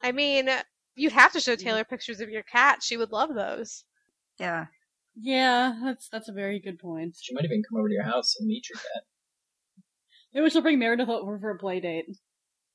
I 0.03 0.13
mean, 0.13 0.49
you'd 0.95 1.13
have 1.13 1.33
to 1.33 1.41
show 1.41 1.55
Taylor 1.57 1.85
pictures 1.85 2.21
of 2.21 2.29
your 2.29 2.43
cat. 2.43 2.83
She 2.83 2.97
would 2.97 3.13
love 3.13 3.35
those. 3.35 3.85
Yeah. 4.39 4.67
Yeah, 5.15 5.75
that's 5.85 6.09
that's 6.09 6.29
a 6.29 6.33
very 6.33 6.59
good 6.59 6.79
point. 6.79 7.17
She 7.21 7.35
might 7.35 7.45
even 7.45 7.63
come 7.69 7.79
over 7.79 7.89
to 7.89 7.95
your 7.95 8.05
house 8.05 8.35
and 8.39 8.49
meet 8.49 8.69
your 8.71 8.79
cat. 8.79 9.05
Maybe 10.33 10.45
we 10.45 10.51
should 10.51 10.63
bring 10.63 10.79
Meredith 10.79 11.09
over 11.09 11.39
for 11.39 11.51
a 11.51 11.59
play 11.59 11.81
date. 11.81 12.07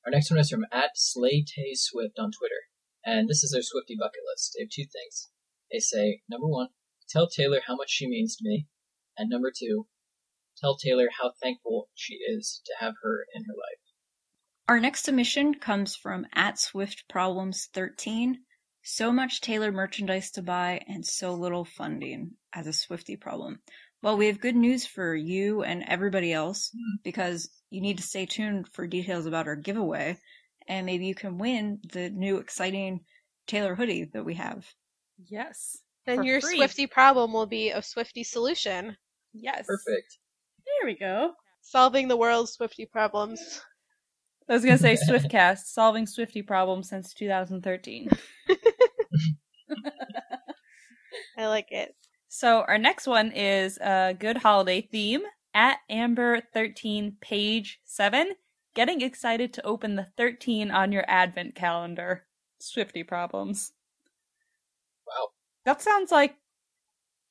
Our 0.06 0.12
next 0.12 0.30
one 0.30 0.38
is 0.38 0.48
from 0.48 0.64
at 0.72 0.90
Slaytay 0.96 1.74
Swift 1.74 2.18
on 2.18 2.30
Twitter. 2.30 2.62
And 3.04 3.28
this 3.28 3.42
is 3.42 3.50
their 3.52 3.62
Swifty 3.62 3.96
bucket 3.98 4.20
list. 4.32 4.54
They 4.56 4.62
have 4.62 4.70
two 4.70 4.84
things. 4.84 5.28
They 5.70 5.78
say, 5.78 6.22
number 6.28 6.46
one, 6.46 6.68
tell 7.08 7.28
Taylor 7.28 7.60
how 7.66 7.76
much 7.76 7.90
she 7.90 8.08
means 8.08 8.36
to 8.36 8.44
me. 8.44 8.66
And 9.16 9.28
number 9.28 9.52
two, 9.56 9.86
tell 10.56 10.76
Taylor 10.76 11.08
how 11.20 11.32
thankful 11.42 11.88
she 11.94 12.14
is 12.14 12.62
to 12.66 12.74
have 12.78 12.94
her 13.02 13.26
in 13.34 13.44
her 13.44 13.54
life. 13.54 13.80
Our 14.68 14.80
next 14.80 15.04
submission 15.04 15.54
comes 15.54 15.96
from 15.96 16.26
at 16.34 16.58
Swift 16.58 17.04
Problems 17.08 17.68
13. 17.72 18.38
So 18.82 19.12
much 19.12 19.40
Taylor 19.40 19.72
merchandise 19.72 20.30
to 20.32 20.42
buy 20.42 20.82
and 20.86 21.04
so 21.04 21.34
little 21.34 21.64
funding 21.64 22.32
as 22.52 22.66
a 22.66 22.72
Swifty 22.72 23.16
problem. 23.16 23.60
Well, 24.02 24.16
we 24.16 24.26
have 24.26 24.40
good 24.40 24.56
news 24.56 24.86
for 24.86 25.14
you 25.14 25.62
and 25.62 25.84
everybody 25.86 26.32
else 26.32 26.70
hmm. 26.72 26.96
because 27.02 27.50
you 27.70 27.80
need 27.80 27.98
to 27.98 28.02
stay 28.02 28.26
tuned 28.26 28.68
for 28.68 28.86
details 28.86 29.26
about 29.26 29.48
our 29.48 29.56
giveaway 29.56 30.18
and 30.68 30.86
maybe 30.86 31.06
you 31.06 31.14
can 31.14 31.38
win 31.38 31.80
the 31.92 32.10
new 32.10 32.36
exciting 32.36 33.00
Taylor 33.46 33.74
hoodie 33.74 34.04
that 34.12 34.24
we 34.24 34.34
have. 34.34 34.66
Yes. 35.26 35.78
Then 36.06 36.22
your 36.22 36.40
free. 36.40 36.56
Swifty 36.56 36.86
problem 36.86 37.32
will 37.32 37.46
be 37.46 37.70
a 37.70 37.82
Swifty 37.82 38.24
solution, 38.24 38.96
Yes. 39.34 39.66
Perfect. 39.66 40.18
There 40.64 40.86
we 40.86 40.96
go. 40.96 41.32
solving 41.60 42.08
the 42.08 42.16
world's 42.16 42.52
Swifty 42.52 42.86
problems. 42.86 43.60
I 44.48 44.54
was 44.54 44.64
gonna 44.64 44.78
say 44.78 44.96
Swiftcast, 45.08 45.66
solving 45.66 46.06
Swifty 46.06 46.42
problems 46.42 46.88
since 46.88 47.12
2013. 47.14 48.08
I 51.36 51.46
like 51.46 51.70
it. 51.70 51.94
So 52.28 52.62
our 52.62 52.78
next 52.78 53.06
one 53.06 53.32
is 53.32 53.78
a 53.78 54.16
good 54.18 54.38
holiday 54.38 54.80
theme 54.80 55.22
at 55.54 55.78
Amber 55.88 56.40
13 56.52 57.16
page 57.20 57.80
7 57.84 58.32
getting 58.74 59.00
excited 59.00 59.52
to 59.52 59.66
open 59.66 59.96
the 59.96 60.06
13 60.16 60.70
on 60.70 60.92
your 60.92 61.04
advent 61.08 61.54
calendar. 61.54 62.24
Swifty 62.60 63.02
problems. 63.02 63.72
That 65.68 65.82
sounds 65.82 66.10
like 66.10 66.34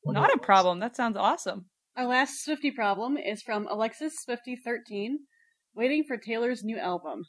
not 0.06 0.32
a 0.32 0.38
problem. 0.38 0.80
That 0.80 0.96
sounds 0.96 1.18
awesome. 1.18 1.66
Our 1.96 2.06
last 2.06 2.46
Swifty 2.46 2.70
problem 2.70 3.18
is 3.18 3.42
from 3.42 3.68
Alexis 3.68 4.24
Swifty13, 4.24 5.14
waiting 5.74 6.04
for 6.04 6.18
Taylor's 6.18 6.64
new 6.64 6.78
album. 6.78 7.24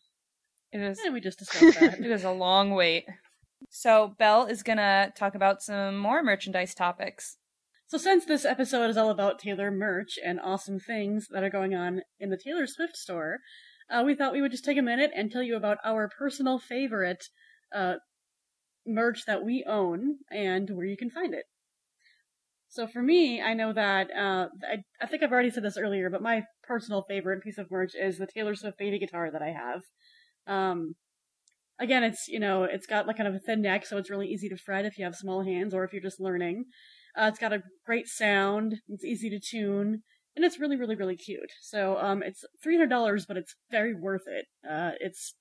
It 0.70 0.82
is 0.82 0.98
And 0.98 1.14
we 1.14 1.22
just 1.22 1.38
discussed 1.38 1.80
that. 1.80 1.98
it 1.98 2.10
is 2.10 2.24
a 2.24 2.30
long 2.30 2.72
wait. 2.72 3.06
So 3.70 4.16
Belle 4.18 4.44
is 4.48 4.62
gonna 4.62 5.10
talk 5.16 5.34
about 5.34 5.62
some 5.62 5.96
more 5.96 6.22
merchandise 6.22 6.74
topics. 6.74 7.38
So 7.86 7.96
since 7.96 8.26
this 8.26 8.44
episode 8.44 8.90
is 8.90 8.98
all 8.98 9.08
about 9.08 9.38
Taylor 9.38 9.70
merch 9.70 10.18
and 10.22 10.38
awesome 10.38 10.78
things 10.78 11.28
that 11.30 11.42
are 11.42 11.48
going 11.48 11.74
on 11.74 12.02
in 12.20 12.28
the 12.28 12.36
Taylor 12.36 12.66
Swift 12.66 12.98
store, 12.98 13.38
uh, 13.88 14.02
we 14.04 14.14
thought 14.14 14.34
we 14.34 14.42
would 14.42 14.52
just 14.52 14.66
take 14.66 14.76
a 14.76 14.82
minute 14.82 15.12
and 15.16 15.32
tell 15.32 15.42
you 15.42 15.56
about 15.56 15.78
our 15.82 16.10
personal 16.18 16.58
favorite 16.58 17.24
uh, 17.74 17.94
merch 18.88 19.24
that 19.26 19.44
we 19.44 19.64
own 19.68 20.16
and 20.30 20.70
where 20.70 20.86
you 20.86 20.96
can 20.96 21.10
find 21.10 21.34
it. 21.34 21.44
So 22.68 22.86
for 22.86 23.02
me, 23.02 23.40
I 23.40 23.54
know 23.54 23.72
that 23.72 24.08
uh, 24.14 24.48
I, 24.62 24.82
I 25.00 25.06
think 25.06 25.22
I've 25.22 25.32
already 25.32 25.50
said 25.50 25.62
this 25.64 25.78
earlier, 25.78 26.10
but 26.10 26.22
my 26.22 26.42
personal 26.62 27.02
favorite 27.08 27.42
piece 27.42 27.58
of 27.58 27.70
merch 27.70 27.92
is 27.94 28.18
the 28.18 28.26
Taylor 28.26 28.54
Swift 28.54 28.78
baby 28.78 28.98
guitar 28.98 29.30
that 29.30 29.42
I 29.42 29.50
have. 29.50 29.82
Um, 30.46 30.94
again, 31.78 32.04
it's 32.04 32.28
you 32.28 32.38
know 32.38 32.64
it's 32.64 32.86
got 32.86 33.06
like 33.06 33.16
kind 33.16 33.28
of 33.28 33.34
a 33.34 33.40
thin 33.40 33.62
neck, 33.62 33.86
so 33.86 33.96
it's 33.96 34.10
really 34.10 34.28
easy 34.28 34.48
to 34.50 34.56
fret 34.56 34.84
if 34.84 34.98
you 34.98 35.04
have 35.04 35.14
small 35.16 35.44
hands 35.44 35.72
or 35.72 35.84
if 35.84 35.92
you're 35.92 36.02
just 36.02 36.20
learning. 36.20 36.66
Uh, 37.18 37.24
it's 37.24 37.38
got 37.38 37.52
a 37.54 37.62
great 37.86 38.06
sound. 38.06 38.76
It's 38.88 39.04
easy 39.04 39.30
to 39.30 39.40
tune, 39.40 40.02
and 40.36 40.44
it's 40.44 40.60
really, 40.60 40.76
really, 40.76 40.94
really 40.94 41.16
cute. 41.16 41.50
So 41.62 41.96
um, 41.98 42.22
it's 42.22 42.44
three 42.62 42.76
hundred 42.76 42.90
dollars, 42.90 43.24
but 43.26 43.38
it's 43.38 43.54
very 43.70 43.94
worth 43.94 44.26
it. 44.26 44.44
Uh, 44.68 44.92
it's 45.00 45.34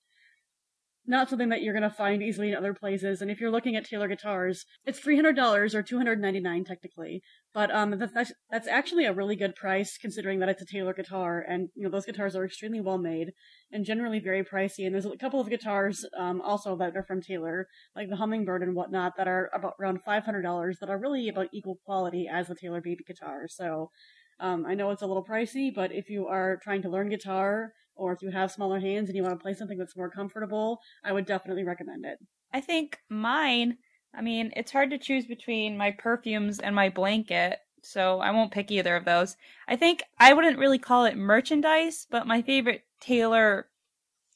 not 1.07 1.29
something 1.29 1.49
that 1.49 1.61
you're 1.61 1.73
going 1.73 1.89
to 1.89 1.89
find 1.89 2.21
easily 2.21 2.49
in 2.49 2.55
other 2.55 2.73
places. 2.73 3.21
And 3.21 3.31
if 3.31 3.39
you're 3.39 3.51
looking 3.51 3.75
at 3.75 3.85
Taylor 3.85 4.07
guitars, 4.07 4.65
it's 4.85 4.99
three 4.99 5.15
hundred 5.15 5.35
dollars 5.35 5.73
or 5.73 5.81
two 5.81 5.97
hundred 5.97 6.19
ninety 6.19 6.39
nine 6.39 6.65
technically. 6.65 7.21
But 7.53 7.73
um, 7.73 7.97
that's 8.13 8.33
that's 8.51 8.67
actually 8.67 9.05
a 9.05 9.13
really 9.13 9.35
good 9.35 9.55
price 9.55 9.97
considering 9.97 10.39
that 10.39 10.49
it's 10.49 10.61
a 10.61 10.65
Taylor 10.65 10.93
guitar, 10.93 11.43
and 11.47 11.69
you 11.75 11.83
know 11.83 11.89
those 11.89 12.05
guitars 12.05 12.35
are 12.35 12.45
extremely 12.45 12.81
well 12.81 12.97
made 12.97 13.31
and 13.71 13.85
generally 13.85 14.19
very 14.19 14.43
pricey. 14.43 14.85
And 14.85 14.93
there's 14.93 15.05
a 15.05 15.17
couple 15.17 15.39
of 15.39 15.49
guitars 15.49 16.05
um, 16.17 16.41
also 16.41 16.75
that 16.77 16.95
are 16.95 17.03
from 17.03 17.21
Taylor, 17.21 17.67
like 17.95 18.09
the 18.09 18.17
Hummingbird 18.17 18.61
and 18.61 18.75
whatnot, 18.75 19.13
that 19.17 19.27
are 19.27 19.49
about 19.53 19.73
around 19.79 20.03
five 20.03 20.25
hundred 20.25 20.41
dollars 20.43 20.77
that 20.81 20.89
are 20.89 20.99
really 20.99 21.29
about 21.29 21.47
equal 21.53 21.79
quality 21.85 22.27
as 22.31 22.47
the 22.47 22.55
Taylor 22.55 22.81
baby 22.81 23.03
guitar. 23.07 23.47
So. 23.47 23.91
Um, 24.39 24.67
I 24.67 24.75
know 24.75 24.91
it's 24.91 25.01
a 25.01 25.07
little 25.07 25.25
pricey, 25.25 25.73
but 25.73 25.91
if 25.91 26.11
you 26.11 26.27
are 26.27 26.59
trying 26.61 26.83
to 26.83 26.89
learn 26.89 27.09
guitar 27.09 27.73
or 27.97 28.13
if 28.13 28.21
you 28.21 28.29
have 28.29 28.51
smaller 28.51 28.79
hands 28.79 29.09
and 29.09 29.15
you 29.15 29.23
want 29.23 29.37
to 29.37 29.41
play 29.41 29.53
something 29.53 29.77
that's 29.77 29.97
more 29.97 30.09
comfortable, 30.09 30.79
I 31.03 31.11
would 31.11 31.25
definitely 31.25 31.63
recommend 31.63 32.05
it. 32.05 32.17
I 32.53 32.61
think 32.61 32.99
mine, 33.09 33.77
I 34.15 34.21
mean, 34.21 34.51
it's 34.55 34.71
hard 34.71 34.89
to 34.91 34.97
choose 34.97 35.25
between 35.25 35.77
my 35.77 35.91
perfumes 35.91 36.59
and 36.59 36.75
my 36.75 36.89
blanket, 36.89 37.59
so 37.83 38.19
I 38.19 38.31
won't 38.31 38.51
pick 38.51 38.71
either 38.71 38.95
of 38.95 39.05
those. 39.05 39.37
I 39.67 39.75
think 39.75 40.03
I 40.19 40.33
wouldn't 40.33 40.59
really 40.59 40.79
call 40.79 41.05
it 41.05 41.17
merchandise, 41.17 42.07
but 42.09 42.27
my 42.27 42.41
favorite 42.41 42.83
Taylor 42.99 43.67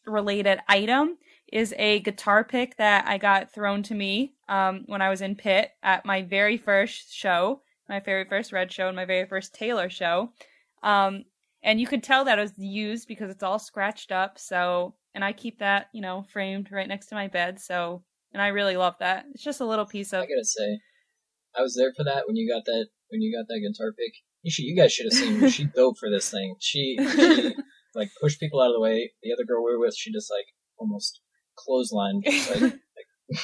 related 0.06 0.60
item 0.67 1.17
is 1.52 1.74
a 1.78 2.00
guitar 2.00 2.43
pick 2.43 2.78
that 2.78 3.08
I 3.08 3.17
got 3.17 3.52
thrown 3.52 3.84
to 3.84 3.95
me 3.95 4.34
um, 4.47 4.84
when 4.86 5.02
I 5.02 5.10
was 5.10 5.21
in 5.21 5.36
Pitt 5.36 5.71
at 5.84 6.06
my 6.06 6.21
very 6.21 6.58
first 6.58 7.13
show, 7.13 7.62
my 7.89 8.00
very 8.00 8.26
first 8.26 8.54
Red 8.54 8.71
show, 8.71 8.88
and 8.88 8.95
my 8.95 9.06
very 9.06 9.28
first 9.28 9.54
Taylor 9.54 9.89
show. 9.89 10.32
Um, 10.82 11.26
and 11.63 11.80
you 11.80 11.88
could 11.88 12.04
tell 12.04 12.26
that 12.26 12.39
it 12.39 12.41
was 12.41 12.58
used 12.58 13.08
because 13.08 13.30
it's 13.30 13.43
all 13.43 13.60
scratched 13.60 14.12
up. 14.12 14.39
So, 14.39 14.95
and 15.13 15.24
I 15.24 15.34
keep 15.34 15.60
that, 15.60 15.88
you 15.93 16.02
know, 16.02 16.26
framed 16.32 16.71
right 16.71 16.88
next 16.88 17.08
to 17.08 17.15
my 17.15 17.28
bed. 17.28 17.60
So, 17.60 18.04
and 18.34 18.41
I 18.41 18.47
really 18.47 18.78
love 18.78 18.95
that. 19.00 19.26
It's 19.34 19.43
just 19.43 19.62
a 19.62 19.65
little 19.65 19.86
piece 19.86 20.13
of. 20.13 20.24
I 20.24 20.26
gotta 20.26 20.43
say, 20.43 20.80
I 21.58 21.62
was 21.62 21.76
there 21.76 21.93
for 21.95 22.04
that 22.06 22.24
when 22.28 22.36
you 22.36 22.52
got 22.52 22.65
that 22.65 22.88
when 23.10 23.21
you 23.21 23.36
got 23.38 23.47
that 23.47 23.60
guitar 23.60 23.91
pick. 23.91 24.13
You 24.43 24.52
should, 24.52 24.63
you 24.65 24.76
guys 24.76 24.91
should 24.91 25.06
have 25.06 25.13
seen. 25.13 25.50
She 25.50 25.65
dove 25.76 25.97
for 26.00 26.10
this 26.10 26.32
thing. 26.32 26.56
She, 26.60 26.97
she 26.97 27.54
like 27.95 28.10
pushed 28.19 28.39
people 28.39 28.60
out 28.60 28.69
of 28.69 28.74
the 28.74 28.80
way. 28.80 29.12
The 29.21 29.34
other 29.34 29.45
girl 29.45 29.63
we 29.63 29.71
were 29.74 29.80
with, 29.80 29.95
she 29.95 30.12
just 30.12 30.32
like 30.32 30.45
almost 30.80 31.21
clotheslined. 31.60 32.24
Just, 32.24 32.50
like, 32.50 32.62
like, 32.62 33.39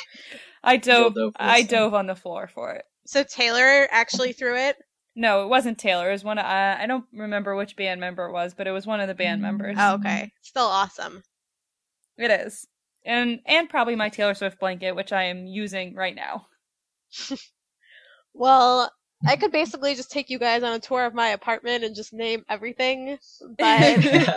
I 0.63 0.77
dove. 0.77 1.13
dove 1.13 1.33
for 1.33 1.43
this 1.43 1.51
I 1.51 1.57
thing. 1.57 1.67
dove 1.67 1.93
on 1.93 2.07
the 2.07 2.15
floor 2.15 2.47
for 2.47 2.73
it. 2.73 2.85
So 3.05 3.23
Taylor 3.23 3.87
actually 3.91 4.33
threw 4.33 4.57
it. 4.57 4.75
No, 5.19 5.43
it 5.43 5.47
wasn't 5.47 5.79
Taylor. 5.79 6.09
It 6.09 6.13
was 6.13 6.23
one. 6.23 6.37
Of, 6.37 6.45
uh, 6.45 6.77
I 6.79 6.85
don't 6.85 7.05
remember 7.11 7.55
which 7.55 7.75
band 7.75 7.99
member 7.99 8.27
it 8.27 8.31
was, 8.31 8.53
but 8.53 8.67
it 8.67 8.71
was 8.71 8.85
one 8.85 8.99
of 8.99 9.07
the 9.07 9.15
band 9.15 9.41
members. 9.41 9.75
Oh, 9.79 9.95
okay. 9.95 10.31
Still 10.41 10.65
awesome. 10.65 11.23
It 12.17 12.31
is, 12.31 12.67
and 13.05 13.39
and 13.45 13.69
probably 13.69 13.95
my 13.95 14.09
Taylor 14.09 14.35
Swift 14.35 14.59
blanket, 14.59 14.95
which 14.95 15.11
I 15.11 15.23
am 15.23 15.47
using 15.47 15.95
right 15.95 16.15
now. 16.15 16.47
Well, 18.37 18.91
I 19.27 19.35
could 19.35 19.51
basically 19.51 19.95
just 19.95 20.11
take 20.11 20.29
you 20.29 20.37
guys 20.37 20.61
on 20.61 20.73
a 20.73 20.79
tour 20.79 21.05
of 21.05 21.15
my 21.15 21.29
apartment 21.29 21.83
and 21.83 21.95
just 21.95 22.13
name 22.13 22.45
everything, 22.47 23.17
but 23.57 23.65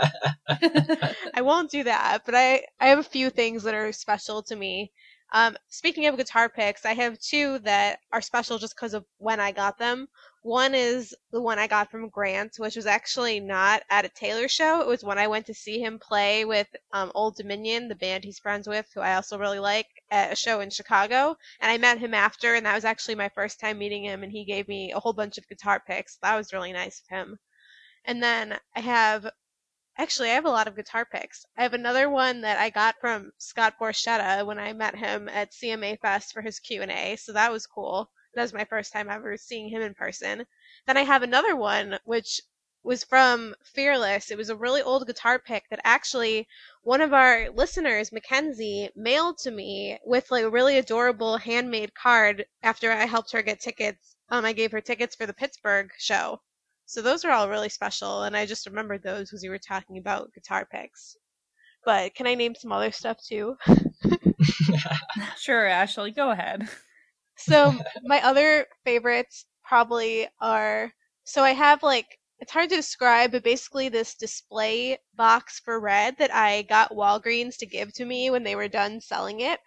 I 1.34 1.42
won't 1.42 1.70
do 1.70 1.84
that. 1.84 2.22
But 2.24 2.34
I, 2.34 2.64
I 2.80 2.88
have 2.88 2.98
a 2.98 3.02
few 3.02 3.28
things 3.28 3.62
that 3.64 3.74
are 3.74 3.92
special 3.92 4.42
to 4.44 4.56
me. 4.56 4.90
Um, 5.32 5.56
speaking 5.68 6.06
of 6.06 6.16
guitar 6.16 6.48
picks, 6.48 6.86
I 6.86 6.94
have 6.94 7.18
two 7.18 7.58
that 7.60 7.98
are 8.10 8.22
special 8.22 8.58
just 8.58 8.74
because 8.74 8.94
of 8.94 9.04
when 9.18 9.38
I 9.38 9.52
got 9.52 9.78
them. 9.78 10.08
One 10.42 10.74
is 10.74 11.14
the 11.30 11.40
one 11.42 11.58
I 11.58 11.66
got 11.66 11.90
from 11.90 12.08
Grant, 12.08 12.54
which 12.56 12.74
was 12.74 12.86
actually 12.86 13.40
not 13.40 13.82
at 13.90 14.06
a 14.06 14.08
Taylor 14.08 14.48
show. 14.48 14.80
It 14.80 14.86
was 14.86 15.04
when 15.04 15.18
I 15.18 15.26
went 15.26 15.44
to 15.46 15.54
see 15.54 15.80
him 15.80 15.98
play 15.98 16.46
with 16.46 16.66
um, 16.92 17.12
Old 17.14 17.36
Dominion, 17.36 17.88
the 17.88 17.94
band 17.94 18.24
he's 18.24 18.38
friends 18.38 18.66
with, 18.66 18.90
who 18.94 19.00
I 19.02 19.16
also 19.16 19.38
really 19.38 19.58
like, 19.58 19.88
at 20.10 20.32
a 20.32 20.36
show 20.36 20.60
in 20.60 20.70
Chicago. 20.70 21.36
And 21.60 21.70
I 21.70 21.76
met 21.76 21.98
him 21.98 22.14
after, 22.14 22.54
and 22.54 22.64
that 22.64 22.74
was 22.74 22.86
actually 22.86 23.16
my 23.16 23.28
first 23.28 23.60
time 23.60 23.76
meeting 23.76 24.04
him, 24.04 24.22
and 24.22 24.32
he 24.32 24.46
gave 24.46 24.66
me 24.66 24.92
a 24.92 25.00
whole 25.00 25.12
bunch 25.12 25.36
of 25.36 25.46
guitar 25.46 25.78
picks. 25.78 26.16
That 26.22 26.36
was 26.36 26.54
really 26.54 26.72
nice 26.72 27.00
of 27.00 27.08
him. 27.08 27.38
And 28.06 28.22
then 28.22 28.58
I 28.74 28.80
have 28.80 29.30
Actually, 29.98 30.30
I 30.30 30.34
have 30.34 30.46
a 30.46 30.50
lot 30.50 30.68
of 30.68 30.76
guitar 30.76 31.04
picks. 31.04 31.44
I 31.58 31.62
have 31.62 31.74
another 31.74 32.08
one 32.08 32.40
that 32.40 32.58
I 32.58 32.70
got 32.70 32.98
from 32.98 33.32
Scott 33.36 33.74
Borchetta 33.78 34.46
when 34.46 34.58
I 34.58 34.72
met 34.72 34.96
him 34.96 35.28
at 35.28 35.52
CMA 35.52 36.00
Fest 36.00 36.32
for 36.32 36.40
his 36.40 36.58
Q&A, 36.60 37.16
so 37.16 37.34
that 37.34 37.52
was 37.52 37.66
cool. 37.66 38.10
That 38.34 38.42
was 38.42 38.52
my 38.52 38.64
first 38.64 38.92
time 38.92 39.08
ever 39.08 39.36
seeing 39.36 39.68
him 39.68 39.82
in 39.82 39.94
person. 39.94 40.46
Then 40.86 40.96
I 40.96 41.02
have 41.02 41.22
another 41.22 41.56
one 41.56 41.98
which 42.04 42.40
was 42.82 43.04
from 43.04 43.54
Fearless. 43.62 44.30
It 44.30 44.38
was 44.38 44.48
a 44.48 44.56
really 44.56 44.82
old 44.82 45.06
guitar 45.06 45.38
pick 45.38 45.68
that 45.68 45.80
actually 45.84 46.48
one 46.82 47.00
of 47.00 47.12
our 47.12 47.50
listeners, 47.50 48.12
Mackenzie, 48.12 48.90
mailed 48.96 49.38
to 49.38 49.50
me 49.50 49.98
with 50.04 50.30
like 50.30 50.44
a 50.44 50.50
really 50.50 50.78
adorable 50.78 51.36
handmade 51.36 51.94
card 51.94 52.46
after 52.62 52.90
I 52.90 53.04
helped 53.04 53.32
her 53.32 53.42
get 53.42 53.60
tickets. 53.60 54.16
Um, 54.30 54.44
I 54.44 54.52
gave 54.52 54.72
her 54.72 54.80
tickets 54.80 55.14
for 55.14 55.26
the 55.26 55.34
Pittsburgh 55.34 55.90
show. 55.98 56.40
So 56.86 57.02
those 57.02 57.24
are 57.24 57.30
all 57.30 57.48
really 57.48 57.68
special, 57.68 58.22
and 58.24 58.36
I 58.36 58.46
just 58.46 58.66
remembered 58.66 59.02
those 59.02 59.28
because 59.30 59.44
you 59.44 59.50
were 59.50 59.58
talking 59.58 59.98
about 59.98 60.32
guitar 60.32 60.66
picks. 60.70 61.16
But 61.84 62.14
can 62.14 62.26
I 62.26 62.34
name 62.34 62.54
some 62.54 62.72
other 62.72 62.92
stuff 62.92 63.18
too? 63.22 63.56
Sure, 65.38 65.66
Ashley, 65.66 66.10
go 66.12 66.30
ahead. 66.30 66.68
So 67.40 67.74
my 68.04 68.22
other 68.22 68.66
favorites 68.84 69.46
probably 69.64 70.28
are 70.40 70.92
so 71.24 71.42
I 71.42 71.52
have 71.52 71.82
like 71.82 72.18
it's 72.38 72.52
hard 72.52 72.70
to 72.70 72.76
describe, 72.76 73.32
but 73.32 73.44
basically 73.44 73.88
this 73.88 74.14
display 74.14 74.98
box 75.14 75.60
for 75.60 75.78
red 75.80 76.16
that 76.18 76.34
I 76.34 76.62
got 76.62 76.92
Walgreens 76.92 77.56
to 77.58 77.66
give 77.66 77.92
to 77.94 78.04
me 78.04 78.30
when 78.30 78.42
they 78.42 78.56
were 78.56 78.68
done 78.68 79.00
selling 79.00 79.40
it. 79.40 79.60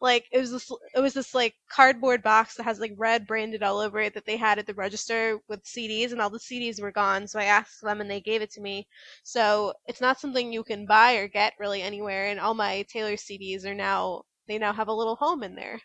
Like 0.00 0.26
it 0.32 0.38
was 0.38 0.50
this 0.50 0.70
it 0.94 1.00
was 1.00 1.14
this 1.14 1.34
like 1.34 1.54
cardboard 1.70 2.22
box 2.22 2.56
that 2.56 2.64
has 2.64 2.80
like 2.80 2.92
red 2.96 3.26
branded 3.26 3.62
all 3.62 3.78
over 3.78 4.00
it 4.00 4.14
that 4.14 4.26
they 4.26 4.36
had 4.36 4.58
at 4.58 4.66
the 4.66 4.74
register 4.74 5.38
with 5.48 5.64
CDs 5.64 6.12
and 6.12 6.20
all 6.20 6.30
the 6.30 6.38
CDs 6.38 6.80
were 6.82 6.92
gone, 6.92 7.26
so 7.26 7.38
I 7.38 7.44
asked 7.44 7.80
them 7.82 8.00
and 8.00 8.10
they 8.10 8.20
gave 8.20 8.42
it 8.42 8.50
to 8.52 8.60
me. 8.60 8.86
So 9.22 9.72
it's 9.86 10.00
not 10.02 10.20
something 10.20 10.52
you 10.52 10.64
can 10.64 10.86
buy 10.86 11.14
or 11.14 11.28
get 11.28 11.54
really 11.58 11.80
anywhere 11.82 12.26
and 12.26 12.40
all 12.40 12.54
my 12.54 12.82
Taylor 12.90 13.14
CDs 13.14 13.64
are 13.64 13.74
now 13.74 14.24
they 14.46 14.58
now 14.58 14.72
have 14.72 14.88
a 14.88 14.92
little 14.92 15.16
home 15.16 15.42
in 15.42 15.54
there. 15.54 15.80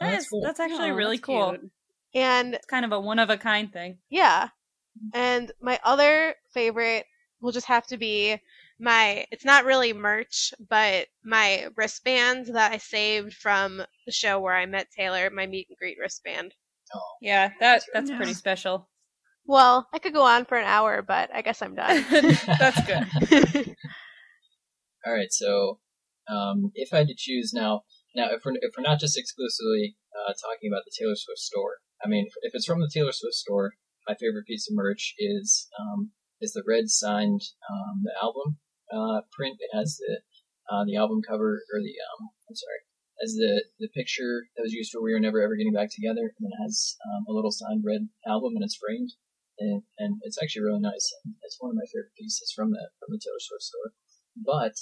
Oh, 0.00 0.04
That 0.06 0.10
that's 0.12 0.24
is- 0.24 0.30
cool. 0.30 0.40
that's 0.42 0.60
actually 0.60 0.90
Oh, 0.90 0.94
really 0.94 1.16
that's 1.16 1.26
cool. 1.26 1.50
cute. 1.58 1.70
And 2.14 2.54
It's 2.54 2.66
kind 2.66 2.84
of 2.84 2.92
a 2.92 3.00
one 3.00 3.18
of 3.18 3.30
a 3.30 3.36
kind 3.36 3.72
thing. 3.72 3.98
Yeah. 4.08 4.48
And 5.14 5.52
my 5.60 5.78
other 5.84 6.34
favorite 6.52 7.06
will 7.40 7.52
just 7.52 7.66
have 7.66 7.86
to 7.88 7.96
be 7.96 8.36
my 8.80 9.26
it's 9.30 9.44
not 9.44 9.64
really 9.64 9.92
merch, 9.92 10.52
but 10.68 11.06
my 11.24 11.66
wristband 11.76 12.46
that 12.54 12.72
I 12.72 12.78
saved 12.78 13.34
from 13.34 13.82
the 14.06 14.12
show 14.12 14.40
where 14.40 14.54
I 14.56 14.66
met 14.66 14.88
Taylor, 14.90 15.30
my 15.30 15.46
meet 15.46 15.68
and 15.68 15.76
greet 15.78 15.98
wristband. 16.00 16.54
Yeah, 17.20 17.50
that 17.60 17.82
that's 17.92 18.08
Yeah. 18.10 18.16
pretty 18.16 18.34
special. 18.34 18.88
Well, 19.46 19.88
I 19.92 19.98
could 19.98 20.12
go 20.14 20.22
on 20.22 20.44
for 20.44 20.56
an 20.58 20.66
hour, 20.66 21.02
but 21.02 21.30
I 21.34 21.42
guess 21.42 21.60
I'm 21.62 21.74
done. 21.74 22.04
that's 22.10 22.80
good. 22.86 23.76
All 25.06 25.12
right, 25.12 25.30
so 25.32 25.78
um, 26.30 26.70
if 26.74 26.92
I 26.92 26.98
had 26.98 27.08
to 27.08 27.14
choose 27.16 27.52
now, 27.54 27.82
now 28.18 28.34
if 28.34 28.42
we're 28.44 28.58
if 28.58 28.74
we're 28.74 28.82
not 28.82 28.98
just 28.98 29.16
exclusively 29.16 29.94
uh, 30.10 30.34
talking 30.34 30.66
about 30.66 30.82
the 30.82 30.90
Taylor 30.98 31.14
Swift 31.14 31.38
store, 31.38 31.78
I 32.02 32.10
mean, 32.10 32.26
if 32.42 32.50
it's 32.52 32.66
from 32.66 32.82
the 32.82 32.90
Taylor 32.90 33.14
Swift 33.14 33.38
store, 33.38 33.78
my 34.10 34.18
favorite 34.18 34.50
piece 34.50 34.66
of 34.66 34.74
merch 34.74 35.14
is 35.18 35.70
um, 35.78 36.10
is 36.42 36.52
the 36.52 36.66
red 36.66 36.90
signed 36.90 37.42
um, 37.70 38.02
the 38.02 38.14
album 38.18 38.58
uh, 38.90 39.22
print. 39.30 39.62
It 39.62 39.70
has 39.70 40.02
the 40.02 40.26
uh, 40.66 40.84
the 40.84 40.98
album 40.98 41.22
cover 41.22 41.62
or 41.70 41.78
the 41.78 41.94
um, 41.94 42.34
I'm 42.50 42.58
sorry, 42.58 42.82
has 43.22 43.38
the 43.38 43.62
the 43.78 43.94
picture 43.94 44.50
that 44.58 44.66
was 44.66 44.74
used 44.74 44.90
for 44.90 45.00
"We 45.00 45.14
Were 45.14 45.22
Never 45.22 45.38
Ever 45.40 45.54
Getting 45.54 45.78
Back 45.78 45.94
Together," 45.94 46.34
and 46.34 46.44
it 46.50 46.58
has 46.58 46.98
um, 47.06 47.22
a 47.30 47.32
little 47.32 47.54
signed 47.54 47.86
red 47.86 48.10
album 48.26 48.58
and 48.58 48.66
it's 48.66 48.76
framed. 48.76 49.14
And, 49.58 49.82
and 49.98 50.22
it's 50.22 50.38
actually 50.38 50.62
really 50.62 50.78
nice. 50.78 51.10
It's 51.42 51.58
one 51.58 51.74
of 51.74 51.82
my 51.82 51.90
favorite 51.90 52.14
pieces 52.14 52.54
from 52.54 52.70
the 52.70 52.94
from 53.02 53.10
the 53.10 53.18
Taylor 53.18 53.42
Swift 53.42 53.66
store. 53.66 53.90
But 54.38 54.78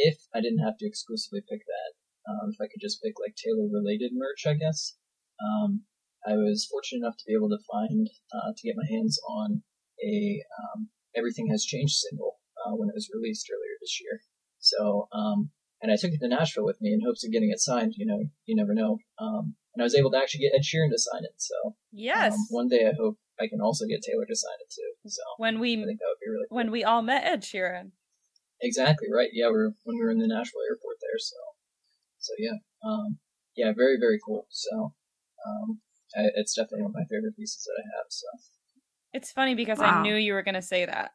if 0.00 0.16
I 0.32 0.40
didn't 0.40 0.64
have 0.64 0.80
to 0.80 0.88
exclusively 0.88 1.44
pick 1.44 1.60
that, 1.68 1.92
um, 2.28 2.50
if 2.52 2.58
I 2.60 2.68
could 2.68 2.80
just 2.80 3.02
pick 3.02 3.14
like 3.20 3.36
Taylor 3.36 3.68
related 3.70 4.12
merch, 4.14 4.46
I 4.46 4.54
guess, 4.54 4.96
um, 5.40 5.82
I 6.26 6.34
was 6.34 6.66
fortunate 6.70 7.04
enough 7.04 7.16
to 7.18 7.24
be 7.26 7.34
able 7.34 7.50
to 7.50 7.60
find, 7.68 8.08
uh, 8.32 8.52
to 8.56 8.66
get 8.66 8.76
my 8.76 8.88
hands 8.88 9.20
on 9.28 9.62
a 10.02 10.40
um, 10.60 10.88
Everything 11.14 11.48
Has 11.50 11.64
Changed 11.64 11.94
single 11.94 12.40
uh, 12.64 12.74
when 12.74 12.88
it 12.88 12.96
was 12.96 13.10
released 13.12 13.46
earlier 13.52 13.76
this 13.80 14.00
year. 14.00 14.20
So, 14.58 15.08
um, 15.12 15.50
and 15.82 15.92
I 15.92 15.96
took 15.96 16.12
it 16.12 16.20
to 16.20 16.28
Nashville 16.28 16.64
with 16.64 16.80
me 16.80 16.92
in 16.94 17.00
hopes 17.04 17.24
of 17.24 17.32
getting 17.32 17.50
it 17.50 17.60
signed. 17.60 17.92
You 17.96 18.06
know, 18.06 18.24
you 18.46 18.56
never 18.56 18.72
know. 18.72 18.98
Um, 19.20 19.54
and 19.74 19.82
I 19.82 19.84
was 19.84 19.94
able 19.94 20.10
to 20.12 20.18
actually 20.18 20.40
get 20.40 20.56
Ed 20.56 20.64
Sheeran 20.64 20.90
to 20.90 20.98
sign 20.98 21.24
it. 21.24 21.34
So 21.36 21.76
Yes. 21.92 22.32
Um, 22.32 22.38
one 22.48 22.68
day 22.68 22.86
I 22.86 22.92
hope 22.98 23.18
I 23.38 23.48
can 23.48 23.60
also 23.60 23.84
get 23.86 24.00
Taylor 24.02 24.24
to 24.24 24.36
sign 24.36 24.58
it 24.60 24.72
too. 24.72 25.10
So 25.10 25.22
when 25.36 25.58
I 25.58 25.60
we 25.60 25.76
think 25.76 25.98
that 25.98 26.08
would 26.08 26.24
be 26.24 26.30
really 26.30 26.46
cool. 26.48 26.56
when 26.56 26.70
we 26.70 26.84
all 26.84 27.02
met 27.02 27.24
Ed 27.24 27.42
Sheeran. 27.42 27.90
Exactly 28.62 29.08
right. 29.12 29.28
Yeah, 29.32 29.50
we're 29.50 29.72
when 29.82 29.98
we 29.98 30.04
were 30.04 30.10
in 30.10 30.18
the 30.18 30.28
Nashville 30.28 30.64
airport 30.70 30.96
there. 31.02 31.18
So, 31.18 31.36
so 32.24 32.32
yeah, 32.38 32.56
um, 32.84 33.18
yeah, 33.54 33.72
very 33.76 33.96
very 34.00 34.18
cool. 34.24 34.46
So, 34.50 34.94
um, 35.46 35.80
I, 36.16 36.22
it's 36.36 36.54
definitely 36.54 36.82
one 36.82 36.92
of 36.92 36.94
my 36.94 37.04
favorite 37.10 37.36
pieces 37.36 37.66
that 37.66 37.82
I 37.82 37.86
have. 37.96 38.06
So, 38.08 38.26
It's 39.12 39.30
funny 39.30 39.54
because 39.54 39.80
I 39.80 40.02
knew 40.02 40.14
you 40.14 40.32
were 40.32 40.42
going 40.42 40.54
to 40.54 40.62
say 40.62 40.86
that. 40.86 41.10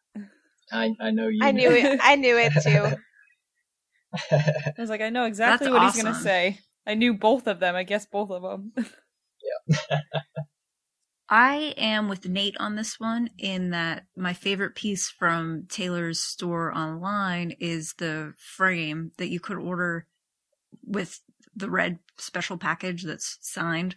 I 0.72 0.92
I 1.02 1.12
know 1.12 1.28
you. 1.28 1.40
I 1.42 1.52
knew 1.52 1.72
it. 1.72 2.00
I 2.04 2.16
knew 2.16 2.38
it 2.38 2.54
too. 2.62 2.96
I 4.32 4.74
was 4.78 4.90
like, 4.90 5.02
I 5.02 5.10
know 5.10 5.26
exactly 5.26 5.68
That's 5.68 5.74
what 5.74 5.94
he's 5.94 6.04
going 6.04 6.14
to 6.14 6.20
say. 6.20 6.60
I 6.86 6.94
knew 6.94 7.14
both 7.14 7.48
of 7.48 7.60
them. 7.60 7.76
I 7.76 7.84
guess 7.84 8.06
both 8.06 8.30
of 8.32 8.42
them. 8.42 8.74
Yeah. 9.42 10.00
I 11.30 11.76
am 11.78 12.10
with 12.10 12.28
Nate 12.28 12.58
on 12.58 12.76
this 12.76 13.00
one 13.00 13.30
in 13.38 13.70
that 13.70 14.06
my 14.18 14.34
favorite 14.34 14.74
piece 14.74 15.10
from 15.10 15.66
Taylor's 15.70 16.20
store 16.20 16.76
online 16.76 17.52
is 17.60 17.94
the 18.00 18.34
frame 18.38 19.12
that 19.18 19.30
you 19.30 19.40
could 19.40 19.58
order 19.58 20.08
with 20.90 21.22
the 21.56 21.70
red 21.70 22.00
special 22.18 22.58
package 22.58 23.04
that's 23.04 23.38
signed. 23.42 23.96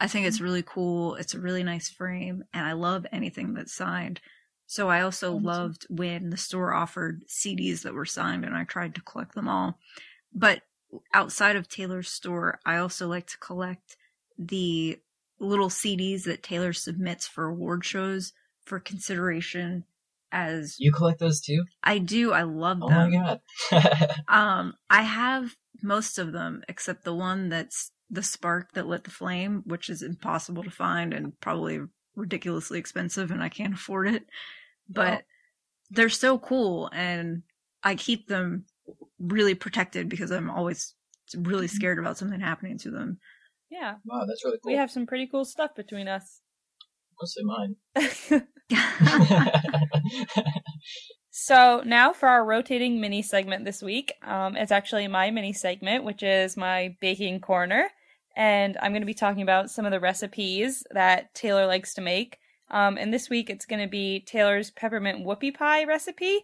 I 0.00 0.08
think 0.08 0.26
it's 0.26 0.40
really 0.40 0.62
cool. 0.62 1.14
It's 1.14 1.34
a 1.34 1.40
really 1.40 1.62
nice 1.62 1.88
frame, 1.88 2.44
and 2.52 2.66
I 2.66 2.72
love 2.72 3.06
anything 3.12 3.54
that's 3.54 3.72
signed. 3.72 4.20
So 4.66 4.88
I 4.88 5.02
also 5.02 5.34
loved 5.34 5.86
when 5.90 6.30
the 6.30 6.36
store 6.36 6.72
offered 6.72 7.24
CDs 7.28 7.82
that 7.82 7.94
were 7.94 8.06
signed, 8.06 8.44
and 8.44 8.56
I 8.56 8.64
tried 8.64 8.94
to 8.94 9.02
collect 9.02 9.34
them 9.34 9.48
all. 9.48 9.78
But 10.34 10.62
outside 11.14 11.56
of 11.56 11.68
Taylor's 11.68 12.08
store, 12.08 12.58
I 12.64 12.78
also 12.78 13.06
like 13.06 13.26
to 13.28 13.38
collect 13.38 13.96
the 14.38 14.98
little 15.38 15.68
CDs 15.68 16.24
that 16.24 16.42
Taylor 16.42 16.72
submits 16.72 17.26
for 17.26 17.46
award 17.46 17.84
shows 17.84 18.32
for 18.64 18.80
consideration 18.80 19.84
as 20.32 20.76
you 20.78 20.90
collect 20.90 21.20
those 21.20 21.40
too? 21.40 21.64
I 21.84 21.98
do. 21.98 22.32
I 22.32 22.42
love 22.42 22.80
them. 22.80 22.88
Oh 22.90 23.08
my 23.08 23.10
god. 23.10 24.10
Um, 24.28 24.74
I 24.88 25.02
have 25.02 25.54
most 25.82 26.18
of 26.18 26.32
them 26.32 26.62
except 26.68 27.04
the 27.04 27.14
one 27.14 27.48
that's 27.48 27.90
the 28.10 28.22
spark 28.22 28.72
that 28.74 28.86
lit 28.86 29.04
the 29.04 29.10
flame, 29.10 29.62
which 29.66 29.88
is 29.88 30.02
impossible 30.02 30.62
to 30.64 30.70
find 30.70 31.14
and 31.14 31.38
probably 31.40 31.80
ridiculously 32.14 32.78
expensive, 32.78 33.30
and 33.30 33.42
I 33.42 33.48
can't 33.48 33.74
afford 33.74 34.08
it. 34.08 34.24
But 34.88 35.12
Wow. 35.12 35.20
they're 35.90 36.08
so 36.10 36.38
cool, 36.38 36.90
and 36.92 37.42
I 37.82 37.94
keep 37.94 38.28
them 38.28 38.66
really 39.18 39.54
protected 39.54 40.08
because 40.08 40.30
I'm 40.30 40.50
always 40.50 40.94
really 41.36 41.66
Mm-hmm. 41.66 41.76
scared 41.76 41.98
about 41.98 42.18
something 42.18 42.40
happening 42.40 42.78
to 42.78 42.90
them. 42.90 43.18
yeah. 43.70 43.94
wow, 44.04 44.24
that's 44.26 44.44
really 44.44 44.58
cool. 44.62 44.72
We 44.72 44.78
have 44.78 44.90
some 44.90 45.06
pretty 45.06 45.26
cool 45.26 45.44
stuff 45.44 45.74
between 45.74 46.08
us. 46.08 46.40
Mostly 47.20 47.44
mine. 47.44 47.76
So 51.34 51.82
now 51.86 52.12
for 52.12 52.28
our 52.28 52.44
rotating 52.44 53.00
mini 53.00 53.22
segment 53.22 53.64
this 53.64 53.80
week. 53.80 54.12
Um, 54.22 54.54
it's 54.54 54.70
actually 54.70 55.08
my 55.08 55.30
mini 55.30 55.54
segment, 55.54 56.04
which 56.04 56.22
is 56.22 56.58
my 56.58 56.94
baking 57.00 57.40
corner, 57.40 57.88
and 58.36 58.76
I'm 58.82 58.92
going 58.92 59.00
to 59.00 59.06
be 59.06 59.14
talking 59.14 59.40
about 59.40 59.70
some 59.70 59.86
of 59.86 59.92
the 59.92 59.98
recipes 59.98 60.84
that 60.90 61.34
Taylor 61.34 61.66
likes 61.66 61.94
to 61.94 62.02
make. 62.02 62.36
Um, 62.70 62.98
and 62.98 63.14
this 63.14 63.30
week 63.30 63.48
it's 63.48 63.64
going 63.64 63.80
to 63.80 63.88
be 63.88 64.20
Taylor's 64.20 64.70
peppermint 64.72 65.24
whoopie 65.24 65.54
pie 65.54 65.84
recipe. 65.84 66.40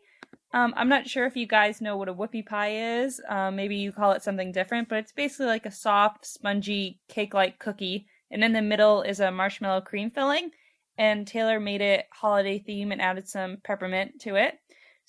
Um, 0.55 0.73
I'm 0.75 0.89
not 0.89 1.07
sure 1.07 1.27
if 1.27 1.37
you 1.37 1.47
guys 1.47 1.83
know 1.83 1.99
what 1.99 2.09
a 2.09 2.15
whoopie 2.15 2.47
pie 2.47 3.03
is. 3.03 3.21
Um, 3.29 3.57
maybe 3.57 3.77
you 3.77 3.93
call 3.93 4.13
it 4.13 4.23
something 4.23 4.53
different, 4.53 4.89
but 4.89 5.01
it's 5.01 5.13
basically 5.13 5.47
like 5.47 5.67
a 5.67 5.71
soft, 5.71 6.25
spongy, 6.25 6.99
cake-like 7.09 7.59
cookie, 7.59 8.07
and 8.31 8.43
in 8.43 8.55
the 8.55 8.63
middle 8.63 9.03
is 9.03 9.21
a 9.21 9.31
marshmallow 9.31 9.83
cream 9.83 10.11
filling. 10.11 10.53
And 10.97 11.27
Taylor 11.27 11.61
made 11.61 11.83
it 11.83 12.07
holiday 12.11 12.59
theme 12.59 12.91
and 12.91 13.03
added 13.03 13.29
some 13.29 13.59
peppermint 13.63 14.23
to 14.23 14.37
it. 14.37 14.59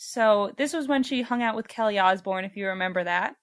So 0.02 0.54
this 0.56 0.72
was 0.72 0.88
when 0.88 1.04
she 1.04 1.24
hung 1.24 1.44
out 1.44 1.58
with 1.58 1.68
Kelly 1.68 2.00
Osbourne, 2.00 2.46
if 2.46 2.56
you 2.56 2.68
remember 2.68 3.04
that. 3.04 3.36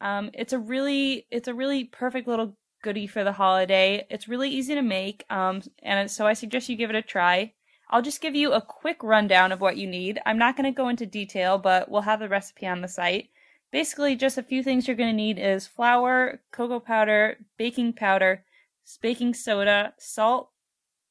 Um, 0.00 0.30
it's 0.34 0.52
a 0.52 0.58
really, 0.58 1.26
it's 1.32 1.48
a 1.48 1.54
really 1.54 1.82
perfect 1.82 2.28
little 2.28 2.56
goodie 2.80 3.08
for 3.08 3.24
the 3.24 3.32
holiday. 3.32 4.06
It's 4.08 4.28
really 4.28 4.48
easy 4.48 4.76
to 4.76 4.82
make, 4.82 5.24
um, 5.30 5.62
and 5.82 6.08
so 6.08 6.24
I 6.24 6.34
suggest 6.34 6.68
you 6.68 6.76
give 6.76 6.90
it 6.90 6.96
a 6.96 7.02
try. 7.02 7.54
I'll 7.90 8.02
just 8.02 8.20
give 8.20 8.36
you 8.36 8.52
a 8.52 8.60
quick 8.60 9.02
rundown 9.02 9.50
of 9.50 9.60
what 9.60 9.78
you 9.78 9.88
need. 9.88 10.20
I'm 10.24 10.38
not 10.38 10.56
going 10.56 10.72
to 10.72 10.76
go 10.76 10.88
into 10.88 11.06
detail, 11.06 11.58
but 11.58 11.90
we'll 11.90 12.02
have 12.02 12.20
the 12.20 12.28
recipe 12.28 12.68
on 12.68 12.82
the 12.82 12.88
site. 12.88 13.30
Basically, 13.72 14.14
just 14.14 14.38
a 14.38 14.44
few 14.44 14.62
things 14.62 14.86
you're 14.86 14.96
going 14.96 15.10
to 15.10 15.16
need 15.16 15.40
is 15.40 15.66
flour, 15.66 16.40
cocoa 16.52 16.78
powder, 16.78 17.38
baking 17.58 17.94
powder, 17.94 18.44
baking 19.02 19.34
soda, 19.34 19.92
salt, 19.98 20.50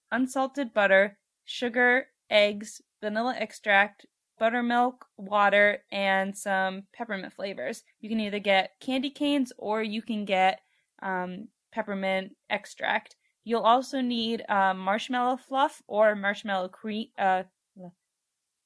unsalted 0.10 0.74
butter, 0.74 1.18
sugar, 1.44 2.08
eggs, 2.30 2.82
vanilla 3.02 3.36
extract, 3.38 4.06
buttermilk, 4.40 5.06
water, 5.18 5.84
and 5.92 6.36
some 6.36 6.84
peppermint 6.94 7.34
flavors. 7.34 7.84
You 8.02 8.10
can 8.10 8.20
either 8.20 8.40
get 8.40 8.72
candy 8.80 9.10
canes 9.10 9.52
or 9.58 9.82
you 9.82 10.02
can 10.02 10.26
get 10.26 10.62
um, 11.02 11.48
peppermint 11.72 12.36
extract. 12.50 13.16
You'll 13.44 13.62
also 13.62 14.02
need 14.02 14.44
uh, 14.50 14.74
marshmallow 14.74 15.38
fluff 15.38 15.82
or 15.88 16.16
marshmallow 16.16 16.70
cream, 16.70 17.10
uh, 17.18 17.44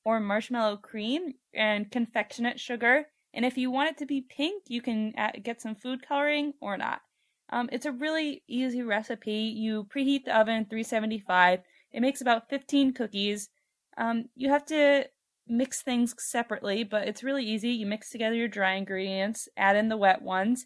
or 0.06 0.20
marshmallow 0.20 0.78
cream 0.78 1.34
and 1.54 1.92
confectionate 1.92 2.60
sugar. 2.60 3.06
And 3.34 3.46
if 3.46 3.58
you 3.58 3.70
want 3.70 3.92
it 3.92 3.98
to 4.00 4.06
be 4.06 4.22
pink, 4.22 4.64
you 4.68 4.82
can 4.82 5.14
get 5.44 5.62
some 5.62 5.76
food 5.76 6.08
coloring 6.08 6.54
or 6.62 6.78
not. 6.78 7.02
Um, 7.52 7.70
it's 7.72 7.86
a 7.86 7.92
really 7.92 8.44
easy 8.48 8.82
recipe. 8.82 9.34
You 9.34 9.86
preheat 9.86 10.26
the 10.26 10.38
oven 10.38 10.66
375. 10.66 11.60
It 11.92 12.02
makes 12.02 12.22
about 12.22 12.50
15 12.50 12.94
cookies. 12.94 13.50
Um, 13.98 14.26
you 14.36 14.50
have 14.50 14.66
to 14.68 15.06
mix 15.50 15.82
things 15.82 16.16
separately, 16.18 16.84
but 16.84 17.08
it's 17.08 17.24
really 17.24 17.44
easy. 17.44 17.70
You 17.70 17.86
mix 17.86 18.10
together 18.10 18.36
your 18.36 18.48
dry 18.48 18.74
ingredients, 18.74 19.48
add 19.58 19.76
in 19.76 19.90
the 19.90 19.98
wet 19.98 20.22
ones. 20.22 20.66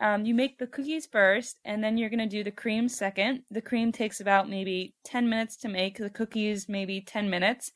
Um, 0.00 0.24
you 0.24 0.34
make 0.34 0.58
the 0.58 0.66
cookies 0.66 1.06
first, 1.06 1.58
and 1.64 1.84
then 1.84 1.98
you're 1.98 2.08
going 2.08 2.20
to 2.20 2.26
do 2.26 2.42
the 2.42 2.50
cream 2.50 2.88
second. 2.88 3.42
The 3.50 3.60
cream 3.60 3.92
takes 3.92 4.20
about 4.20 4.48
maybe 4.48 4.94
10 5.04 5.28
minutes 5.28 5.56
to 5.58 5.68
make, 5.68 5.98
the 5.98 6.08
cookies 6.08 6.68
maybe 6.68 7.02
10 7.02 7.28
minutes. 7.28 7.72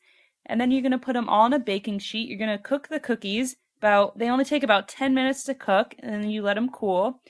And 0.47 0.59
then 0.59 0.71
you're 0.71 0.81
going 0.81 0.91
to 0.91 0.97
put 0.97 1.13
them 1.13 1.29
all 1.29 1.43
on 1.43 1.53
a 1.53 1.59
baking 1.59 1.99
sheet. 1.99 2.27
You're 2.27 2.39
going 2.39 2.57
to 2.57 2.63
cook 2.63 2.87
the 2.87 2.99
cookies. 2.99 3.57
About 3.77 4.17
they 4.17 4.29
only 4.29 4.45
take 4.45 4.63
about 4.63 4.87
10 4.87 5.13
minutes 5.13 5.43
to 5.43 5.53
cook, 5.53 5.95
and 5.99 6.23
then 6.23 6.29
you 6.29 6.41
let 6.41 6.55
them 6.55 6.69
cool. 6.69 7.21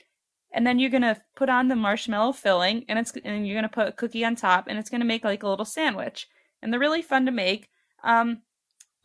And 0.52 0.66
then 0.66 0.78
you're 0.78 0.90
going 0.90 1.02
to 1.02 1.20
put 1.34 1.50
on 1.50 1.68
the 1.68 1.76
marshmallow 1.76 2.32
filling, 2.32 2.84
and 2.88 2.98
it's 2.98 3.12
and 3.24 3.46
you're 3.46 3.60
going 3.60 3.68
to 3.68 3.74
put 3.74 3.88
a 3.88 3.92
cookie 3.92 4.24
on 4.24 4.36
top, 4.36 4.66
and 4.68 4.78
it's 4.78 4.88
going 4.88 5.00
to 5.00 5.06
make 5.06 5.24
like 5.24 5.42
a 5.42 5.48
little 5.48 5.64
sandwich. 5.66 6.28
And 6.62 6.72
they're 6.72 6.80
really 6.80 7.02
fun 7.02 7.26
to 7.26 7.32
make. 7.32 7.68
Um, 8.02 8.42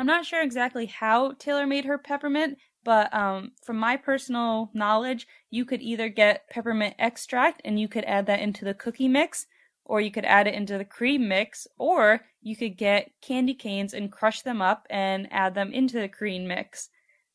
I'm 0.02 0.08
not 0.08 0.26
sure 0.26 0.42
exactly 0.42 0.88
how 0.88 1.34
Taylor 1.34 1.68
made 1.68 1.86
her 1.86 2.00
peppermint, 2.00 2.58
but 2.84 3.14
um, 3.14 3.52
from 3.64 3.78
my 3.78 3.98
personal 3.98 4.72
knowledge, 4.74 5.28
you 5.52 5.64
could 5.64 5.80
either 5.80 6.10
get 6.10 6.50
peppermint 6.50 6.96
extract 6.98 7.62
and 7.64 7.80
you 7.80 7.88
could 7.88 8.06
add 8.06 8.26
that 8.26 8.40
into 8.40 8.66
the 8.66 8.74
cookie 8.74 9.08
mix, 9.08 9.46
or 9.86 10.02
you 10.02 10.10
could 10.10 10.26
add 10.26 10.48
it 10.48 10.56
into 10.56 10.80
the 10.80 10.86
cream 10.86 11.28
mix, 11.28 11.68
or 11.78 12.22
you 12.42 12.56
could 12.56 12.78
get 12.78 13.12
candy 13.22 13.54
canes 13.54 13.94
and 13.94 14.12
crush 14.12 14.42
them 14.42 14.60
up 14.60 14.88
and 14.90 15.28
add 15.30 15.54
them 15.54 15.72
into 15.72 16.00
the 16.00 16.10
cream 16.10 16.48
mix. 16.48 16.90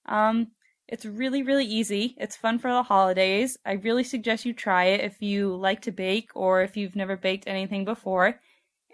Um, 0.07 0.49
it's 0.89 1.05
really, 1.07 1.45
really 1.45 1.67
easy. 1.67 2.17
It's 2.19 2.35
fun 2.35 2.59
for 2.59 2.73
the 2.73 2.83
holidays. 2.83 3.57
I 3.65 3.75
really 3.75 4.03
suggest 4.03 4.45
you 4.45 4.53
try 4.53 4.87
it 4.87 5.03
if 5.03 5.23
you 5.23 5.55
like 5.55 5.83
to 5.83 5.93
bake 5.93 6.31
or 6.35 6.63
if 6.63 6.77
you've 6.77 6.97
never 6.97 7.17
baked 7.17 7.47
anything 7.47 7.85
before. 7.85 8.41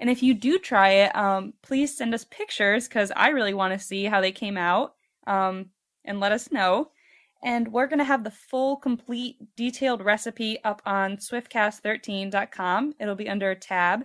And 0.03 0.11
if 0.11 0.21
you 0.21 0.35
do 0.35 0.59
try 0.59 0.89
it, 0.95 1.15
um, 1.15 1.53
please 1.63 1.97
send 1.97 2.13
us 2.13 2.25
pictures 2.25 2.89
because 2.89 3.13
I 3.15 3.29
really 3.29 3.55
want 3.55 3.73
to 3.73 3.79
see 3.79 4.07
how 4.07 4.21
they 4.21 4.33
came 4.33 4.57
out 4.57 4.97
um, 5.29 5.67
and 6.05 6.19
let 6.19 6.33
us 6.33 6.51
know. 6.51 6.91
And 7.45 7.73
we're 7.73 7.87
going 7.87 8.01
to 8.01 8.05
have 8.05 8.25
the 8.25 8.33
full, 8.33 8.79
complete, 8.79 9.37
detailed 9.57 10.05
recipe 10.05 10.59
up 10.65 10.83
on 10.85 11.19
swiftcast13.com. 11.19 12.95
It'll 12.99 13.15
be 13.15 13.29
under 13.29 13.53
a 13.53 13.57
tab. 13.57 14.03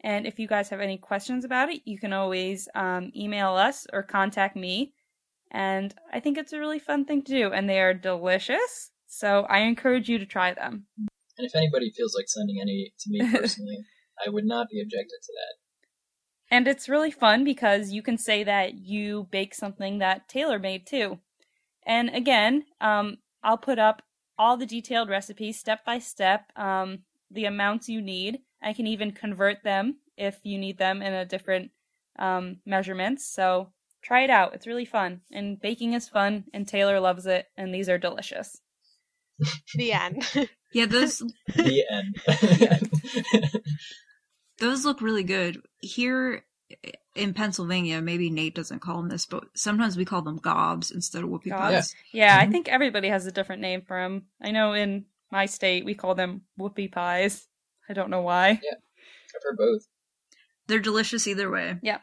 And 0.00 0.26
if 0.26 0.40
you 0.40 0.48
guys 0.48 0.68
have 0.70 0.80
any 0.80 0.98
questions 0.98 1.44
about 1.44 1.68
it, 1.68 1.82
you 1.84 1.96
can 1.96 2.12
always 2.12 2.68
um, 2.74 3.12
email 3.14 3.50
us 3.50 3.86
or 3.92 4.02
contact 4.02 4.56
me. 4.56 4.94
And 5.52 5.94
I 6.12 6.18
think 6.18 6.38
it's 6.38 6.54
a 6.54 6.58
really 6.58 6.80
fun 6.80 7.04
thing 7.04 7.22
to 7.22 7.32
do, 7.32 7.52
and 7.52 7.70
they 7.70 7.78
are 7.78 7.94
delicious. 7.94 8.90
So 9.06 9.46
I 9.48 9.60
encourage 9.60 10.08
you 10.08 10.18
to 10.18 10.26
try 10.26 10.54
them. 10.54 10.86
And 11.38 11.46
if 11.46 11.54
anybody 11.54 11.92
feels 11.96 12.16
like 12.16 12.26
sending 12.26 12.60
any 12.60 12.92
to 12.98 13.10
me 13.10 13.30
personally, 13.38 13.78
I 14.24 14.30
would 14.30 14.44
not 14.44 14.68
be 14.70 14.80
objected 14.80 15.18
to 15.22 15.32
that. 15.32 16.54
And 16.54 16.68
it's 16.68 16.88
really 16.88 17.10
fun 17.10 17.44
because 17.44 17.90
you 17.90 18.02
can 18.02 18.18
say 18.18 18.44
that 18.44 18.74
you 18.74 19.26
bake 19.30 19.54
something 19.54 19.98
that 19.98 20.28
Taylor 20.28 20.58
made 20.58 20.86
too. 20.86 21.18
And 21.84 22.08
again, 22.10 22.64
um, 22.80 23.18
I'll 23.42 23.58
put 23.58 23.78
up 23.78 24.02
all 24.38 24.56
the 24.56 24.66
detailed 24.66 25.08
recipes 25.08 25.58
step 25.58 25.84
by 25.84 25.98
step, 25.98 26.52
um, 26.56 27.00
the 27.30 27.46
amounts 27.46 27.88
you 27.88 28.00
need. 28.00 28.40
I 28.62 28.72
can 28.72 28.86
even 28.86 29.12
convert 29.12 29.62
them 29.64 29.98
if 30.16 30.38
you 30.44 30.58
need 30.58 30.78
them 30.78 31.02
in 31.02 31.12
a 31.12 31.24
different 31.24 31.70
um, 32.18 32.58
measurements. 32.64 33.26
So 33.26 33.72
try 34.02 34.22
it 34.22 34.30
out. 34.30 34.54
It's 34.54 34.66
really 34.66 34.84
fun. 34.84 35.22
And 35.32 35.60
baking 35.60 35.94
is 35.94 36.08
fun, 36.08 36.44
and 36.52 36.66
Taylor 36.66 37.00
loves 37.00 37.26
it, 37.26 37.46
and 37.56 37.74
these 37.74 37.88
are 37.88 37.98
delicious. 37.98 38.60
The 39.74 39.92
end. 39.92 40.26
Yeah, 40.72 40.86
those 40.86 41.18
The 41.54 41.84
end. 41.90 42.20
Those 44.58 44.84
look 44.84 45.00
really 45.00 45.22
good. 45.24 45.62
Here 45.80 46.44
in 47.14 47.34
Pennsylvania, 47.34 48.00
maybe 48.00 48.30
Nate 48.30 48.54
doesn't 48.54 48.80
call 48.80 48.96
them 48.96 49.08
this, 49.08 49.26
but 49.26 49.44
sometimes 49.54 49.96
we 49.96 50.04
call 50.04 50.22
them 50.22 50.36
gobs 50.36 50.90
instead 50.90 51.22
of 51.24 51.30
whoopie 51.30 51.50
Gobs? 51.50 51.72
pies. 51.72 51.94
Yeah, 52.12 52.38
I 52.38 52.46
Mhm. 52.46 52.52
think 52.52 52.68
everybody 52.68 53.08
has 53.08 53.26
a 53.26 53.32
different 53.32 53.62
name 53.62 53.82
for 53.82 54.00
them. 54.00 54.26
I 54.40 54.50
know 54.50 54.72
in 54.72 55.06
my 55.30 55.46
state 55.46 55.84
we 55.84 55.94
call 55.94 56.14
them 56.14 56.42
whoopie 56.58 56.90
pies. 56.90 57.48
I 57.88 57.92
don't 57.92 58.10
know 58.10 58.22
why. 58.22 58.60
Yeah, 58.62 58.74
I've 58.74 59.42
heard 59.42 59.56
both. 59.58 59.86
They're 60.66 60.80
delicious 60.80 61.26
either 61.26 61.48
way. 61.50 61.78
Yeah, 61.82 62.00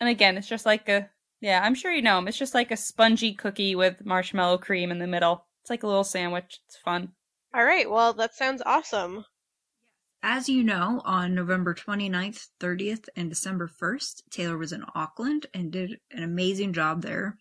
and 0.00 0.08
again, 0.08 0.36
it's 0.36 0.48
just 0.48 0.66
like 0.66 0.88
a 0.88 1.10
yeah, 1.40 1.60
I'm 1.62 1.74
sure 1.74 1.92
you 1.92 2.02
know 2.02 2.16
them. 2.16 2.28
It's 2.28 2.38
just 2.38 2.54
like 2.54 2.70
a 2.70 2.76
spongy 2.76 3.34
cookie 3.34 3.74
with 3.74 4.04
marshmallow 4.06 4.58
cream 4.58 4.90
in 4.90 4.98
the 4.98 5.06
middle. 5.06 5.46
It's 5.62 5.70
like 5.70 5.82
a 5.82 5.88
little 5.88 6.04
sandwich. 6.04 6.60
It's 6.66 6.76
fun. 6.76 7.12
All 7.54 7.64
right, 7.64 7.90
well, 7.90 8.12
that 8.14 8.34
sounds 8.34 8.62
awesome. 8.64 9.24
As 10.24 10.48
you 10.48 10.62
know, 10.62 11.02
on 11.04 11.34
November 11.34 11.74
29th, 11.74 12.46
30th, 12.60 13.08
and 13.16 13.28
December 13.28 13.68
1st, 13.68 14.22
Taylor 14.30 14.56
was 14.56 14.72
in 14.72 14.84
Auckland 14.94 15.46
and 15.52 15.72
did 15.72 15.98
an 16.12 16.22
amazing 16.22 16.72
job 16.72 17.02
there. 17.02 17.38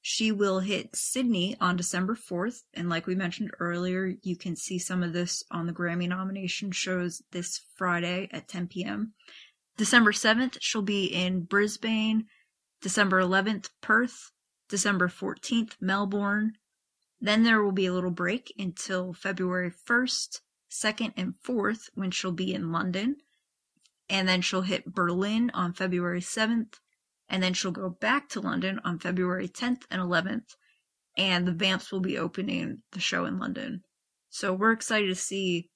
She 0.00 0.32
will 0.32 0.60
hit 0.60 0.96
Sydney 0.96 1.58
on 1.60 1.76
December 1.76 2.14
4th, 2.16 2.62
and 2.72 2.88
like 2.88 3.06
we 3.06 3.14
mentioned 3.14 3.50
earlier, 3.60 4.14
you 4.22 4.34
can 4.36 4.56
see 4.56 4.78
some 4.78 5.02
of 5.02 5.12
this 5.12 5.44
on 5.50 5.66
the 5.66 5.74
Grammy 5.74 6.08
nomination 6.08 6.72
shows 6.72 7.22
this 7.32 7.60
Friday 7.76 8.30
at 8.32 8.48
10 8.48 8.68
p.m. 8.68 9.12
December 9.76 10.12
7th, 10.12 10.56
she'll 10.58 10.80
be 10.80 11.04
in 11.04 11.42
Brisbane. 11.42 12.26
December 12.80 13.20
11th, 13.20 13.68
Perth. 13.82 14.32
December 14.70 15.08
14th, 15.08 15.72
Melbourne. 15.82 16.54
Then 17.20 17.42
there 17.42 17.62
will 17.62 17.72
be 17.72 17.86
a 17.86 17.92
little 17.92 18.10
break 18.10 18.54
until 18.58 19.12
February 19.12 19.70
1st, 19.70 20.40
2nd, 20.72 21.12
and 21.16 21.34
4th 21.46 21.90
when 21.94 22.10
she'll 22.10 22.32
be 22.32 22.54
in 22.54 22.72
London. 22.72 23.16
And 24.08 24.28
then 24.28 24.40
she'll 24.40 24.62
hit 24.62 24.94
Berlin 24.94 25.50
on 25.54 25.72
February 25.72 26.20
7th. 26.20 26.74
And 27.28 27.42
then 27.42 27.54
she'll 27.54 27.70
go 27.70 27.88
back 27.88 28.28
to 28.30 28.40
London 28.40 28.80
on 28.84 28.98
February 28.98 29.48
10th 29.48 29.82
and 29.90 30.02
11th. 30.02 30.56
And 31.16 31.46
the 31.46 31.52
Vamps 31.52 31.92
will 31.92 32.00
be 32.00 32.18
opening 32.18 32.82
the 32.92 33.00
show 33.00 33.24
in 33.24 33.38
London. 33.38 33.82
So 34.28 34.52
we're 34.52 34.72
excited 34.72 35.08
to 35.08 35.14
see 35.14 35.70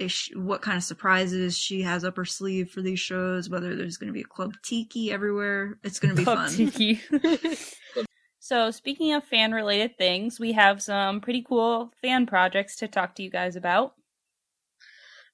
if 0.00 0.10
she, 0.10 0.34
what 0.34 0.62
kind 0.62 0.78
of 0.78 0.82
surprises 0.82 1.56
she 1.56 1.82
has 1.82 2.04
up 2.04 2.16
her 2.16 2.24
sleeve 2.24 2.70
for 2.70 2.80
these 2.80 2.98
shows, 2.98 3.50
whether 3.50 3.76
there's 3.76 3.98
going 3.98 4.08
to 4.08 4.14
be 4.14 4.22
a 4.22 4.24
Club 4.24 4.54
Tiki 4.64 5.12
everywhere. 5.12 5.78
It's 5.84 6.00
going 6.00 6.14
to 6.14 6.18
be 6.18 6.24
Club 6.24 6.38
fun. 6.38 6.50
Tiki. 6.50 7.00
so, 8.38 8.70
speaking 8.70 9.12
of 9.12 9.24
fan 9.24 9.52
related 9.52 9.98
things, 9.98 10.40
we 10.40 10.52
have 10.52 10.82
some 10.82 11.20
pretty 11.20 11.42
cool 11.42 11.92
fan 12.00 12.26
projects 12.26 12.76
to 12.76 12.88
talk 12.88 13.14
to 13.16 13.22
you 13.22 13.30
guys 13.30 13.56
about. 13.56 13.92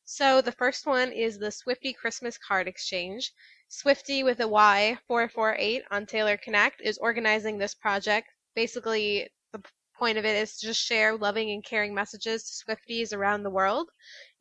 So 0.09 0.41
the 0.41 0.53
first 0.53 0.87
one 0.87 1.11
is 1.11 1.37
the 1.37 1.51
Swifty 1.51 1.93
Christmas 1.93 2.39
Card 2.39 2.69
Exchange. 2.69 3.33
Swifty 3.67 4.23
with 4.23 4.39
a 4.39 4.47
Y 4.47 4.97
448 5.09 5.83
on 5.91 6.07
Taylor 6.07 6.37
Connect 6.37 6.81
is 6.81 6.97
organizing 6.99 7.59
this 7.59 7.75
project. 7.75 8.29
Basically, 8.55 9.29
the 9.53 9.65
point 9.99 10.17
of 10.17 10.25
it 10.25 10.37
is 10.37 10.59
to 10.59 10.67
just 10.67 10.81
share 10.81 11.17
loving 11.17 11.51
and 11.51 11.65
caring 11.65 11.93
messages 11.93 12.45
to 12.45 12.65
Swifties 12.65 13.13
around 13.13 13.43
the 13.43 13.51
world. 13.51 13.91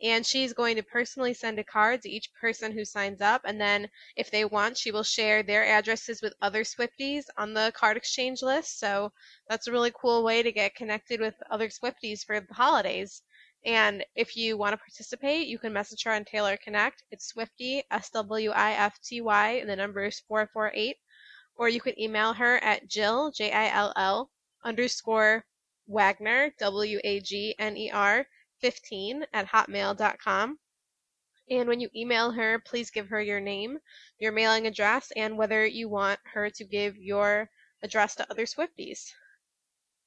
And 0.04 0.24
she's 0.24 0.54
going 0.54 0.76
to 0.76 0.84
personally 0.84 1.34
send 1.34 1.58
a 1.58 1.64
card 1.64 2.04
to 2.04 2.12
each 2.12 2.32
person 2.40 2.72
who 2.72 2.86
signs 2.86 3.20
up. 3.20 3.42
And 3.44 3.60
then, 3.60 3.90
if 4.16 4.30
they 4.30 4.46
want, 4.46 4.78
she 4.78 4.92
will 4.92 5.02
share 5.02 5.42
their 5.42 5.66
addresses 5.66 6.22
with 6.22 6.36
other 6.44 6.64
Swifties 6.64 7.24
on 7.40 7.56
the 7.56 7.74
card 7.76 7.98
exchange 7.98 8.44
list. 8.44 8.78
So 8.78 9.12
that's 9.50 9.66
a 9.66 9.72
really 9.72 9.92
cool 10.00 10.24
way 10.24 10.44
to 10.44 10.52
get 10.52 10.76
connected 10.76 11.20
with 11.20 11.34
other 11.50 11.70
Swifties 11.70 12.24
for 12.24 12.40
the 12.40 12.54
holidays. 12.54 13.24
And 13.66 14.06
if 14.14 14.38
you 14.38 14.58
want 14.58 14.74
to 14.74 14.78
participate, 14.78 15.48
you 15.48 15.58
can 15.58 15.74
message 15.74 16.04
her 16.04 16.12
on 16.12 16.24
Taylor 16.24 16.56
Connect. 16.56 17.04
It's 17.10 17.26
Swifty, 17.26 17.84
S 17.90 18.12
W 18.12 18.52
I 18.52 18.74
F 18.74 19.00
T 19.02 19.22
Y, 19.22 19.50
and 19.54 19.68
the 19.68 19.76
number 19.76 20.06
is 20.06 20.20
448. 20.28 20.98
Or 21.56 21.68
you 21.68 21.82
can 21.82 22.00
email 22.00 22.32
her 22.34 22.58
at 22.58 22.88
Jill, 22.88 23.32
J 23.32 23.52
I 23.52 23.70
L 23.70 23.92
L, 23.96 24.30
underscore 24.64 25.46
Wagner, 25.88 26.52
W 26.60 27.00
A 27.04 27.20
G 27.22 27.56
N 27.58 27.76
E 27.76 27.90
R, 27.90 28.28
15 28.60 29.26
at 29.34 29.48
hotmail.com. 29.48 30.60
And 31.50 31.68
when 31.68 31.80
you 31.80 31.90
email 31.96 32.32
her, 32.32 32.60
please 32.60 32.92
give 32.92 33.10
her 33.10 33.22
your 33.22 33.40
name, 33.40 33.80
your 34.20 34.32
mailing 34.32 34.68
address, 34.68 35.12
and 35.16 35.40
whether 35.40 35.66
you 35.66 35.90
want 35.90 36.20
her 36.34 36.52
to 36.52 36.64
give 36.66 36.98
your 36.98 37.50
address 37.82 38.14
to 38.16 38.30
other 38.30 38.46
Swifties. 38.46 39.12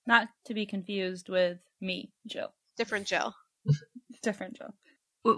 Not 0.06 0.28
to 0.44 0.54
be 0.54 0.64
confused 0.64 1.28
with 1.28 1.58
me, 1.80 2.12
Jill. 2.26 2.52
Different 2.76 3.08
Jill. 3.08 3.34
Different 4.22 4.56
Jill. 4.56 4.74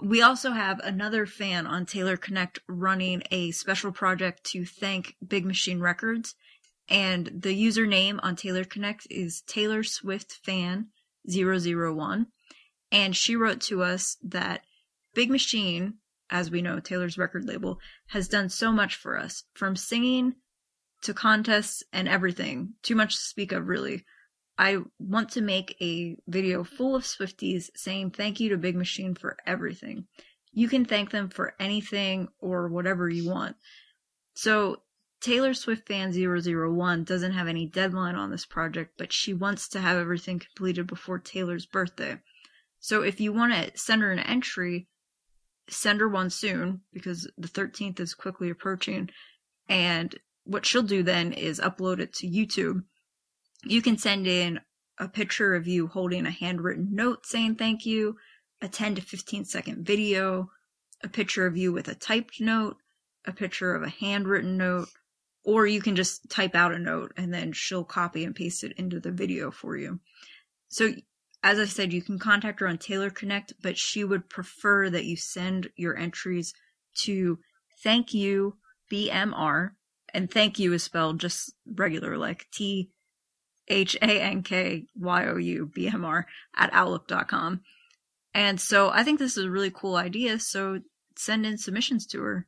We 0.03 0.21
also 0.21 0.51
have 0.51 0.79
another 0.79 1.25
fan 1.25 1.67
on 1.67 1.85
Taylor 1.85 2.15
Connect 2.15 2.59
running 2.67 3.23
a 3.31 3.51
special 3.51 3.91
project 3.91 4.43
to 4.51 4.63
thank 4.63 5.15
Big 5.25 5.45
Machine 5.45 5.81
Records. 5.81 6.35
And 6.87 7.29
the 7.33 7.55
username 7.55 8.19
on 8.23 8.35
Taylor 8.35 8.63
Connect 8.63 9.07
is 9.09 9.41
Taylor 9.41 9.83
Swift 9.83 10.39
Fan 10.43 10.87
001. 11.29 12.27
And 12.91 13.15
she 13.15 13.35
wrote 13.35 13.61
to 13.61 13.83
us 13.83 14.17
that 14.23 14.61
Big 15.13 15.29
Machine, 15.29 15.95
as 16.29 16.51
we 16.51 16.61
know, 16.61 16.79
Taylor's 16.79 17.17
record 17.17 17.45
label, 17.45 17.79
has 18.07 18.27
done 18.27 18.49
so 18.49 18.71
much 18.71 18.95
for 18.95 19.17
us 19.17 19.43
from 19.53 19.75
singing 19.75 20.35
to 21.01 21.13
contests 21.13 21.83
and 21.91 22.07
everything. 22.07 22.73
Too 22.83 22.95
much 22.95 23.15
to 23.15 23.21
speak 23.21 23.51
of, 23.51 23.67
really. 23.67 24.05
I 24.61 24.77
want 24.99 25.29
to 25.31 25.41
make 25.41 25.75
a 25.81 26.17
video 26.27 26.63
full 26.63 26.95
of 26.95 27.01
Swifties 27.01 27.71
saying 27.75 28.11
thank 28.11 28.39
you 28.39 28.49
to 28.49 28.57
Big 28.57 28.75
Machine 28.75 29.15
for 29.15 29.35
everything. 29.43 30.05
You 30.53 30.67
can 30.67 30.85
thank 30.85 31.09
them 31.09 31.29
for 31.29 31.55
anything 31.59 32.27
or 32.37 32.67
whatever 32.67 33.09
you 33.09 33.27
want. 33.27 33.55
So, 34.35 34.83
Taylor 35.19 35.55
Swift 35.55 35.87
Fan 35.87 36.13
001 36.13 37.05
doesn't 37.05 37.31
have 37.31 37.47
any 37.47 37.65
deadline 37.65 38.13
on 38.13 38.29
this 38.29 38.45
project, 38.45 38.99
but 38.99 39.11
she 39.11 39.33
wants 39.33 39.67
to 39.69 39.79
have 39.79 39.97
everything 39.97 40.37
completed 40.37 40.85
before 40.85 41.17
Taylor's 41.17 41.65
birthday. 41.65 42.19
So, 42.79 43.01
if 43.01 43.19
you 43.19 43.33
want 43.33 43.53
to 43.53 43.75
send 43.75 44.03
her 44.03 44.11
an 44.11 44.19
entry, 44.19 44.87
send 45.69 46.01
her 46.01 46.07
one 46.07 46.29
soon 46.29 46.81
because 46.93 47.27
the 47.35 47.47
13th 47.47 47.99
is 47.99 48.13
quickly 48.13 48.51
approaching. 48.51 49.09
And 49.67 50.13
what 50.43 50.67
she'll 50.67 50.83
do 50.83 51.01
then 51.01 51.33
is 51.33 51.59
upload 51.59 51.99
it 51.99 52.13
to 52.17 52.27
YouTube 52.27 52.83
you 53.63 53.81
can 53.81 53.97
send 53.97 54.27
in 54.27 54.59
a 54.97 55.07
picture 55.07 55.55
of 55.55 55.67
you 55.67 55.87
holding 55.87 56.25
a 56.25 56.31
handwritten 56.31 56.89
note 56.91 57.25
saying 57.25 57.55
thank 57.55 57.85
you, 57.85 58.15
a 58.61 58.67
10 58.67 58.95
to 58.95 59.01
15 59.01 59.45
second 59.45 59.85
video, 59.85 60.49
a 61.03 61.09
picture 61.09 61.45
of 61.45 61.57
you 61.57 61.71
with 61.71 61.87
a 61.87 61.95
typed 61.95 62.39
note, 62.39 62.77
a 63.25 63.31
picture 63.31 63.73
of 63.73 63.83
a 63.83 63.89
handwritten 63.89 64.57
note, 64.57 64.87
or 65.43 65.65
you 65.65 65.81
can 65.81 65.95
just 65.95 66.29
type 66.29 66.55
out 66.55 66.73
a 66.73 66.79
note 66.79 67.11
and 67.17 67.33
then 67.33 67.51
she'll 67.51 67.83
copy 67.83 68.23
and 68.23 68.35
paste 68.35 68.63
it 68.63 68.73
into 68.77 68.99
the 68.99 69.11
video 69.11 69.51
for 69.51 69.75
you. 69.75 69.99
So, 70.69 70.93
as 71.43 71.57
I 71.57 71.65
said, 71.65 71.91
you 71.91 72.03
can 72.03 72.19
contact 72.19 72.59
her 72.59 72.67
on 72.67 72.77
Taylor 72.77 73.09
Connect, 73.09 73.53
but 73.63 73.75
she 73.75 74.03
would 74.03 74.29
prefer 74.29 74.91
that 74.91 75.05
you 75.05 75.17
send 75.17 75.69
your 75.75 75.97
entries 75.97 76.53
to 77.03 77.39
thank 77.83 78.13
you 78.13 78.57
BMR, 78.91 79.71
and 80.13 80.29
thank 80.29 80.59
you 80.59 80.73
is 80.73 80.83
spelled 80.83 81.19
just 81.19 81.53
regular 81.65 82.15
like 82.17 82.45
T 82.51 82.91
H 83.71 83.95
A 84.01 84.21
N 84.21 84.43
K 84.43 84.85
Y 84.95 85.25
O 85.27 85.37
U 85.37 85.71
B 85.73 85.87
M 85.87 86.05
R 86.05 86.27
at 86.55 86.69
outlook.com. 86.73 87.61
And 88.33 88.59
so 88.59 88.89
I 88.89 89.03
think 89.03 89.19
this 89.19 89.37
is 89.37 89.45
a 89.45 89.49
really 89.49 89.71
cool 89.71 89.95
idea. 89.95 90.39
So 90.39 90.81
send 91.17 91.45
in 91.45 91.57
submissions 91.57 92.05
to 92.07 92.21
her. 92.21 92.47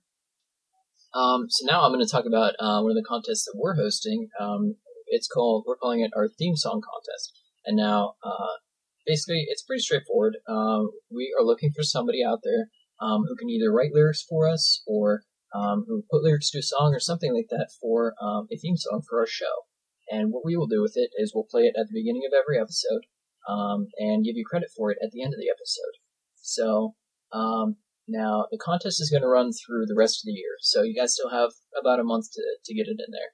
Um, 1.13 1.45
so 1.49 1.65
now 1.65 1.83
I'm 1.83 1.91
going 1.91 2.05
to 2.05 2.11
talk 2.11 2.25
about 2.25 2.53
uh, 2.59 2.81
one 2.81 2.91
of 2.91 2.95
the 2.95 3.05
contests 3.07 3.45
that 3.45 3.55
we're 3.55 3.75
hosting. 3.75 4.29
Um, 4.39 4.75
it's 5.07 5.27
called 5.27 5.63
we're 5.67 5.77
calling 5.77 6.01
it 6.01 6.11
our 6.15 6.27
theme 6.27 6.55
song 6.55 6.81
contest. 6.81 7.33
And 7.65 7.77
now, 7.77 8.15
uh, 8.23 8.57
basically, 9.05 9.45
it's 9.47 9.63
pretty 9.63 9.81
straightforward. 9.81 10.37
Um, 10.47 10.89
we 11.11 11.33
are 11.39 11.45
looking 11.45 11.71
for 11.75 11.83
somebody 11.83 12.23
out 12.23 12.39
there 12.43 12.67
um, 12.99 13.23
who 13.27 13.35
can 13.35 13.49
either 13.49 13.71
write 13.71 13.93
lyrics 13.93 14.23
for 14.27 14.49
us 14.49 14.81
or 14.87 15.21
um, 15.53 15.85
who 15.87 16.03
put 16.09 16.23
lyrics 16.23 16.49
to 16.51 16.59
a 16.59 16.63
song 16.63 16.93
or 16.93 16.99
something 16.99 17.33
like 17.33 17.47
that 17.49 17.69
for 17.79 18.15
um, 18.21 18.47
a 18.51 18.57
theme 18.57 18.75
song 18.75 19.03
for 19.07 19.19
our 19.19 19.27
show. 19.27 19.67
And 20.13 20.31
what 20.31 20.45
we 20.45 20.55
will 20.55 20.67
do 20.67 20.81
with 20.81 20.93
it 20.95 21.09
is 21.17 21.33
we'll 21.33 21.49
play 21.49 21.63
it 21.63 21.75
at 21.79 21.87
the 21.87 21.99
beginning 21.99 22.23
of 22.27 22.37
every 22.37 22.59
episode 22.59 23.03
um, 23.49 23.87
and 23.97 24.23
give 24.23 24.37
you 24.37 24.45
credit 24.47 24.69
for 24.75 24.91
it 24.91 24.99
at 25.03 25.11
the 25.11 25.23
end 25.23 25.33
of 25.33 25.39
the 25.39 25.49
episode. 25.49 25.95
So 26.37 26.95
um, 27.31 27.77
now 28.07 28.45
the 28.51 28.61
contest 28.63 29.01
is 29.01 29.09
going 29.09 29.23
to 29.23 29.27
run 29.27 29.51
through 29.51 29.85
the 29.87 29.97
rest 29.97 30.21
of 30.21 30.27
the 30.27 30.37
year, 30.37 30.55
so 30.61 30.83
you 30.83 30.95
guys 30.95 31.13
still 31.13 31.31
have 31.31 31.51
about 31.79 31.99
a 31.99 32.03
month 32.03 32.25
to, 32.33 32.43
to 32.65 32.75
get 32.75 32.87
it 32.87 33.01
in 33.01 33.11
there. 33.11 33.31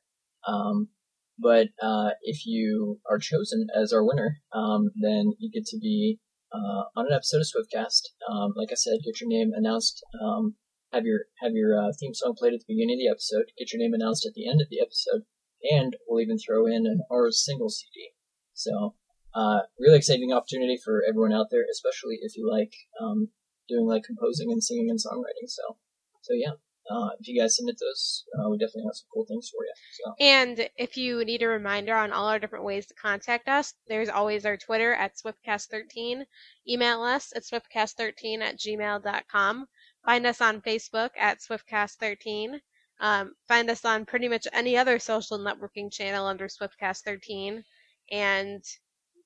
Um, 0.47 0.89
but 1.37 1.67
uh, 1.81 2.11
if 2.21 2.45
you 2.45 2.99
are 3.09 3.19
chosen 3.19 3.67
as 3.75 3.93
our 3.93 4.05
winner, 4.05 4.37
um, 4.53 4.91
then 5.01 5.33
you 5.39 5.49
get 5.51 5.65
to 5.67 5.79
be 5.79 6.19
uh, 6.53 6.83
on 6.95 7.07
an 7.07 7.13
episode 7.13 7.41
of 7.41 7.47
Swiftcast. 7.47 8.01
Um, 8.29 8.53
like 8.55 8.69
I 8.71 8.75
said, 8.75 8.99
get 9.05 9.21
your 9.21 9.29
name 9.29 9.51
announced. 9.55 10.03
Um, 10.21 10.55
have 10.91 11.05
your 11.05 11.21
have 11.41 11.53
your 11.53 11.77
uh, 11.77 11.91
theme 11.99 12.13
song 12.13 12.35
played 12.37 12.53
at 12.53 12.61
the 12.61 12.73
beginning 12.73 12.97
of 12.97 13.05
the 13.05 13.11
episode. 13.11 13.53
Get 13.57 13.71
your 13.73 13.81
name 13.81 13.93
announced 13.93 14.25
at 14.25 14.33
the 14.33 14.49
end 14.49 14.61
of 14.61 14.69
the 14.69 14.81
episode, 14.81 15.23
and 15.63 15.95
we'll 16.07 16.21
even 16.21 16.37
throw 16.37 16.65
in 16.65 16.85
an 16.85 17.01
our 17.11 17.31
single 17.31 17.69
CD. 17.69 18.11
So, 18.53 18.95
uh, 19.33 19.59
really 19.79 19.97
exciting 19.97 20.33
opportunity 20.33 20.77
for 20.83 21.03
everyone 21.07 21.33
out 21.33 21.47
there, 21.51 21.65
especially 21.71 22.19
if 22.21 22.35
you 22.35 22.49
like 22.49 22.73
um, 23.01 23.29
doing 23.67 23.85
like 23.85 24.03
composing 24.03 24.51
and 24.51 24.63
singing 24.63 24.89
and 24.89 24.99
songwriting. 24.99 25.47
So, 25.47 25.77
So 26.21 26.33
yeah, 26.33 26.53
uh, 26.89 27.09
if 27.19 27.27
you 27.27 27.39
guys 27.39 27.55
submit 27.55 27.77
those, 27.79 28.25
uh, 28.37 28.49
we 28.49 28.57
definitely 28.57 28.85
have 28.85 28.95
some 28.95 29.07
cool 29.13 29.25
things 29.27 29.49
for 29.49 29.63
you. 29.63 29.73
So 29.93 30.13
And 30.19 30.69
if 30.75 30.97
you 30.97 31.23
need 31.23 31.43
a 31.43 31.47
reminder 31.47 31.95
on 31.95 32.11
all 32.11 32.27
our 32.27 32.39
different 32.39 32.65
ways 32.65 32.87
to 32.87 32.95
contact 32.95 33.47
us, 33.47 33.73
there's 33.87 34.09
always 34.09 34.45
our 34.45 34.57
Twitter 34.57 34.93
at 34.93 35.15
SwiftCast13. 35.15 36.23
Email 36.67 37.03
us 37.03 37.31
at 37.35 37.43
SwiftCast13 37.43 38.41
at 38.41 38.57
gmail.com. 38.57 39.67
Find 40.03 40.25
us 40.25 40.41
on 40.41 40.61
Facebook 40.61 41.11
at 41.17 41.39
SwiftCast13. 41.39 42.59
Um, 42.99 43.33
find 43.47 43.69
us 43.69 43.85
on 43.85 44.05
pretty 44.05 44.27
much 44.27 44.47
any 44.53 44.77
other 44.77 44.99
social 44.99 45.39
networking 45.39 45.91
channel 45.91 46.25
under 46.25 46.47
SwiftCast13. 46.47 47.63
And 48.11 48.63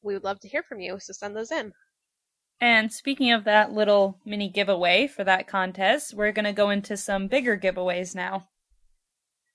we 0.02 0.14
would 0.14 0.24
love 0.24 0.40
to 0.42 0.48
hear 0.48 0.64
from 0.64 0.80
you, 0.80 0.98
so 1.00 1.14
send 1.14 1.36
those 1.36 1.52
in. 1.52 1.72
And 2.62 2.94
speaking 2.94 3.32
of 3.32 3.44
that 3.46 3.74
little 3.74 4.20
mini 4.26 4.50
giveaway 4.50 5.08
for 5.08 5.24
that 5.24 5.48
contest, 5.48 6.14
we're 6.14 6.32
going 6.32 6.46
to 6.46 6.54
go 6.54 6.70
into 6.70 6.96
some 6.96 7.28
bigger 7.28 7.58
giveaways 7.58 8.16
now. 8.16 8.48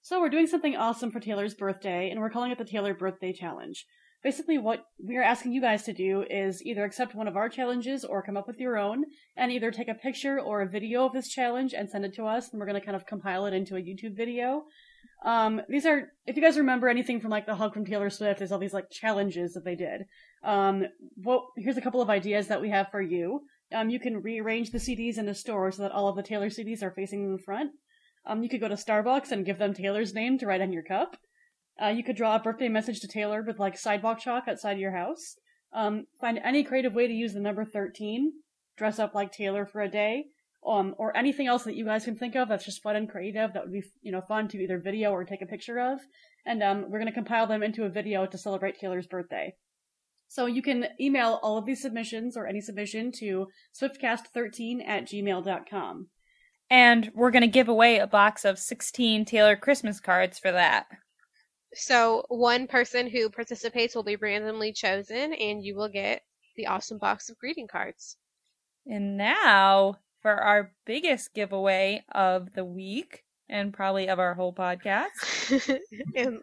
So 0.02 0.20
we're 0.20 0.28
doing 0.30 0.46
something 0.46 0.76
awesome 0.76 1.10
for 1.10 1.20
Taylor's 1.20 1.54
birthday, 1.54 2.10
and 2.10 2.20
we're 2.20 2.30
calling 2.30 2.50
it 2.50 2.58
the 2.58 2.64
Taylor 2.64 2.94
Birthday 2.94 3.32
Challenge. 3.32 3.86
Basically, 4.22 4.58
what 4.58 4.84
we 4.98 5.16
are 5.16 5.22
asking 5.22 5.52
you 5.52 5.60
guys 5.60 5.84
to 5.84 5.92
do 5.92 6.24
is 6.28 6.64
either 6.64 6.84
accept 6.84 7.14
one 7.14 7.28
of 7.28 7.36
our 7.36 7.48
challenges 7.48 8.04
or 8.04 8.22
come 8.22 8.36
up 8.36 8.48
with 8.48 8.58
your 8.58 8.76
own, 8.76 9.04
and 9.36 9.52
either 9.52 9.70
take 9.70 9.88
a 9.88 9.94
picture 9.94 10.40
or 10.40 10.60
a 10.60 10.68
video 10.68 11.06
of 11.06 11.12
this 11.12 11.28
challenge 11.28 11.72
and 11.72 11.88
send 11.88 12.04
it 12.04 12.14
to 12.14 12.26
us, 12.26 12.50
and 12.50 12.58
we're 12.58 12.66
going 12.66 12.80
to 12.80 12.84
kind 12.84 12.96
of 12.96 13.06
compile 13.06 13.46
it 13.46 13.54
into 13.54 13.76
a 13.76 13.80
YouTube 13.80 14.16
video. 14.16 14.64
Um, 15.24 15.60
these 15.68 15.86
are, 15.86 16.12
if 16.26 16.36
you 16.36 16.42
guys 16.42 16.58
remember 16.58 16.88
anything 16.88 17.20
from 17.20 17.30
like 17.30 17.46
the 17.46 17.54
Hug 17.54 17.74
from 17.74 17.84
Taylor 17.84 18.10
Swift, 18.10 18.38
there's 18.38 18.52
all 18.52 18.58
these 18.58 18.74
like 18.74 18.90
challenges 18.90 19.54
that 19.54 19.64
they 19.64 19.74
did. 19.76 20.06
Um, 20.44 20.84
well, 21.16 21.48
here's 21.56 21.76
a 21.76 21.80
couple 21.80 22.02
of 22.02 22.10
ideas 22.10 22.48
that 22.48 22.60
we 22.60 22.70
have 22.70 22.90
for 22.90 23.02
you. 23.02 23.42
Um, 23.72 23.90
you 23.90 24.00
can 24.00 24.22
rearrange 24.22 24.70
the 24.70 24.78
CDs 24.78 25.18
in 25.18 25.26
the 25.26 25.34
store 25.34 25.70
so 25.70 25.82
that 25.82 25.92
all 25.92 26.08
of 26.08 26.16
the 26.16 26.22
Taylor 26.22 26.48
CDs 26.48 26.82
are 26.82 26.90
facing 26.90 27.24
in 27.24 27.32
the 27.32 27.42
front. 27.42 27.72
Um, 28.26 28.42
you 28.42 28.48
could 28.48 28.60
go 28.60 28.68
to 28.68 28.74
Starbucks 28.74 29.30
and 29.30 29.44
give 29.44 29.58
them 29.58 29.74
Taylor's 29.74 30.14
name 30.14 30.38
to 30.38 30.46
write 30.46 30.60
on 30.60 30.72
your 30.72 30.82
cup. 30.82 31.16
Uh, 31.82 31.88
you 31.88 32.02
could 32.02 32.16
draw 32.16 32.36
a 32.36 32.40
birthday 32.40 32.68
message 32.68 33.00
to 33.00 33.08
Taylor 33.08 33.42
with 33.42 33.58
like 33.58 33.78
sidewalk 33.78 34.18
chalk 34.18 34.44
outside 34.48 34.72
of 34.72 34.80
your 34.80 34.96
house. 34.96 35.36
Um, 35.72 36.06
find 36.20 36.38
any 36.42 36.64
creative 36.64 36.94
way 36.94 37.06
to 37.06 37.12
use 37.12 37.34
the 37.34 37.40
number 37.40 37.64
13. 37.64 38.32
Dress 38.76 38.98
up 38.98 39.14
like 39.14 39.32
Taylor 39.32 39.66
for 39.66 39.80
a 39.80 39.90
day. 39.90 40.26
Um, 40.66 40.94
or 40.98 41.16
anything 41.16 41.46
else 41.46 41.62
that 41.64 41.76
you 41.76 41.84
guys 41.84 42.04
can 42.04 42.16
think 42.16 42.34
of 42.34 42.48
that's 42.48 42.64
just 42.64 42.82
fun 42.82 42.96
and 42.96 43.08
creative 43.08 43.52
that 43.52 43.62
would 43.62 43.72
be, 43.72 43.84
you 44.02 44.10
know, 44.10 44.20
fun 44.20 44.48
to 44.48 44.58
either 44.58 44.78
video 44.78 45.12
or 45.12 45.24
take 45.24 45.40
a 45.40 45.46
picture 45.46 45.78
of. 45.78 46.00
And, 46.44 46.62
um, 46.62 46.90
we're 46.90 46.98
gonna 46.98 47.12
compile 47.12 47.46
them 47.46 47.62
into 47.62 47.84
a 47.84 47.88
video 47.88 48.26
to 48.26 48.36
celebrate 48.36 48.78
Taylor's 48.78 49.06
birthday. 49.06 49.54
So 50.28 50.44
you 50.44 50.60
can 50.60 50.88
email 51.00 51.40
all 51.42 51.56
of 51.56 51.64
these 51.64 51.80
submissions 51.80 52.36
or 52.36 52.46
any 52.46 52.60
submission 52.60 53.12
to 53.12 53.48
swiftcast13 53.80 54.86
at 54.86 55.06
gmail.com. 55.06 56.08
And 56.70 57.10
we're 57.14 57.30
going 57.30 57.42
to 57.42 57.48
give 57.48 57.68
away 57.68 57.98
a 57.98 58.06
box 58.06 58.44
of 58.44 58.58
16 58.58 59.24
Taylor 59.24 59.56
Christmas 59.56 60.00
cards 60.00 60.38
for 60.38 60.52
that. 60.52 60.86
So 61.74 62.24
one 62.28 62.66
person 62.66 63.08
who 63.08 63.30
participates 63.30 63.94
will 63.94 64.02
be 64.02 64.16
randomly 64.16 64.72
chosen, 64.72 65.32
and 65.34 65.64
you 65.64 65.76
will 65.76 65.88
get 65.88 66.22
the 66.56 66.66
awesome 66.66 66.98
box 66.98 67.28
of 67.28 67.38
greeting 67.38 67.68
cards. 67.68 68.16
And 68.86 69.16
now 69.16 69.98
for 70.22 70.32
our 70.32 70.72
biggest 70.86 71.34
giveaway 71.34 72.04
of 72.12 72.52
the 72.54 72.64
week 72.64 73.24
and 73.48 73.72
probably 73.72 74.08
of 74.08 74.18
our 74.18 74.34
whole 74.34 74.52
podcast. 74.52 75.80
and, 76.16 76.40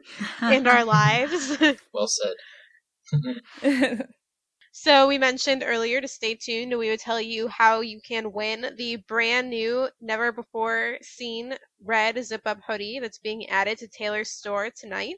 in 0.52 0.68
our 0.68 0.86
lives. 0.86 1.58
well 1.94 2.08
said. 2.08 2.34
so 4.78 5.08
we 5.08 5.18
mentioned 5.18 5.64
earlier 5.66 6.02
to 6.02 6.08
stay 6.08 6.36
tuned. 6.36 6.78
We 6.78 6.90
would 6.90 7.00
tell 7.00 7.22
you 7.22 7.48
how 7.48 7.80
you 7.80 8.02
can 8.02 8.34
win 8.34 8.76
the 8.78 8.98
brand 8.98 9.50
new, 9.50 9.88
never 10.02 10.34
before 10.34 10.98
seen 11.02 11.56
red 11.82 12.22
zip 12.26 12.42
up 12.46 12.60
hoodie 12.68 13.00
that's 13.00 13.18
being 13.18 13.50
added 13.50 13.78
to 13.78 13.88
Taylor's 13.88 14.32
store 14.32 14.70
tonight. 14.70 15.16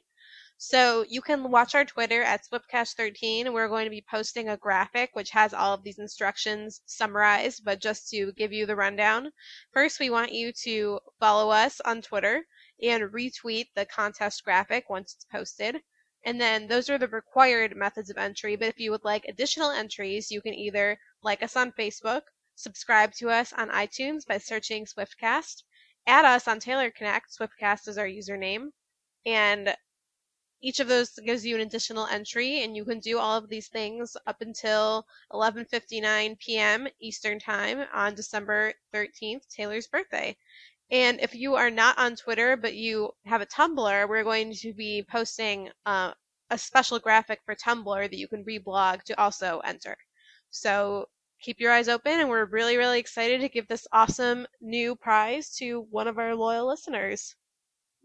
So 0.58 1.04
you 1.08 1.20
can 1.20 1.50
watch 1.50 1.74
our 1.74 1.84
Twitter 1.84 2.22
at 2.22 2.42
SwiftCast13. 2.46 3.52
We're 3.52 3.66
going 3.66 3.84
to 3.84 3.90
be 3.90 4.04
posting 4.08 4.48
a 4.48 4.56
graphic 4.56 5.10
which 5.14 5.30
has 5.30 5.52
all 5.52 5.74
of 5.74 5.82
these 5.82 5.98
instructions 5.98 6.80
summarized, 6.86 7.64
but 7.64 7.80
just 7.80 8.08
to 8.10 8.30
give 8.34 8.52
you 8.52 8.64
the 8.64 8.76
rundown. 8.76 9.32
First, 9.72 9.98
we 9.98 10.08
want 10.08 10.30
you 10.30 10.52
to 10.62 11.00
follow 11.18 11.50
us 11.50 11.80
on 11.80 12.00
Twitter 12.00 12.46
and 12.80 13.10
retweet 13.10 13.70
the 13.74 13.86
contest 13.86 14.44
graphic 14.44 14.88
once 14.88 15.14
it's 15.14 15.24
posted. 15.24 15.82
And 16.28 16.38
then 16.38 16.66
those 16.66 16.90
are 16.90 16.98
the 16.98 17.08
required 17.08 17.74
methods 17.74 18.10
of 18.10 18.18
entry. 18.18 18.54
But 18.54 18.68
if 18.68 18.78
you 18.78 18.90
would 18.90 19.02
like 19.02 19.24
additional 19.24 19.70
entries, 19.70 20.30
you 20.30 20.42
can 20.42 20.52
either 20.52 21.00
like 21.22 21.42
us 21.42 21.56
on 21.56 21.72
Facebook, 21.72 22.20
subscribe 22.54 23.14
to 23.14 23.30
us 23.30 23.54
on 23.54 23.70
iTunes 23.70 24.26
by 24.26 24.36
searching 24.36 24.84
Swiftcast, 24.84 25.62
add 26.06 26.26
us 26.26 26.46
on 26.46 26.60
Taylor 26.60 26.90
Connect, 26.90 27.34
Swiftcast 27.34 27.88
is 27.88 27.96
our 27.96 28.06
username, 28.06 28.72
and 29.24 29.74
each 30.60 30.80
of 30.80 30.88
those 30.88 31.18
gives 31.24 31.46
you 31.46 31.54
an 31.54 31.62
additional 31.62 32.06
entry 32.06 32.62
and 32.62 32.76
you 32.76 32.84
can 32.84 33.00
do 33.00 33.18
all 33.18 33.38
of 33.38 33.48
these 33.48 33.68
things 33.68 34.14
up 34.26 34.42
until 34.42 35.06
11:59 35.32 36.38
p.m. 36.40 36.88
Eastern 37.00 37.38
Time 37.38 37.86
on 37.94 38.14
December 38.14 38.74
13th, 38.92 39.48
Taylor's 39.48 39.86
birthday. 39.86 40.36
And 40.90 41.20
if 41.20 41.34
you 41.34 41.54
are 41.56 41.70
not 41.70 41.98
on 41.98 42.16
Twitter 42.16 42.56
but 42.56 42.74
you 42.74 43.10
have 43.26 43.40
a 43.40 43.46
Tumblr, 43.46 44.08
we're 44.08 44.24
going 44.24 44.54
to 44.54 44.72
be 44.72 45.04
posting 45.10 45.70
uh, 45.86 46.12
a 46.50 46.58
special 46.58 46.98
graphic 46.98 47.40
for 47.44 47.54
Tumblr 47.54 48.10
that 48.10 48.18
you 48.18 48.28
can 48.28 48.44
reblog 48.44 49.02
to 49.04 49.20
also 49.20 49.60
enter. 49.64 49.96
So 50.50 51.08
keep 51.40 51.60
your 51.60 51.72
eyes 51.72 51.88
open, 51.88 52.20
and 52.20 52.28
we're 52.28 52.46
really, 52.46 52.76
really 52.76 52.98
excited 52.98 53.40
to 53.40 53.48
give 53.48 53.68
this 53.68 53.86
awesome 53.92 54.46
new 54.60 54.96
prize 54.96 55.54
to 55.56 55.86
one 55.90 56.08
of 56.08 56.18
our 56.18 56.34
loyal 56.34 56.66
listeners. 56.66 57.34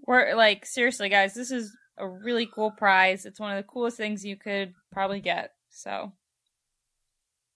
We're 0.06 0.36
like, 0.36 0.66
seriously, 0.66 1.10
guys, 1.10 1.34
this 1.34 1.52
is 1.52 1.76
a 1.98 2.08
really 2.08 2.48
cool 2.54 2.72
prize. 2.72 3.26
It's 3.26 3.40
one 3.40 3.52
of 3.52 3.58
the 3.58 3.72
coolest 3.72 3.98
things 3.98 4.26
you 4.26 4.36
could 4.36 4.74
probably 4.92 5.22
get. 5.22 5.52
So 5.70 6.12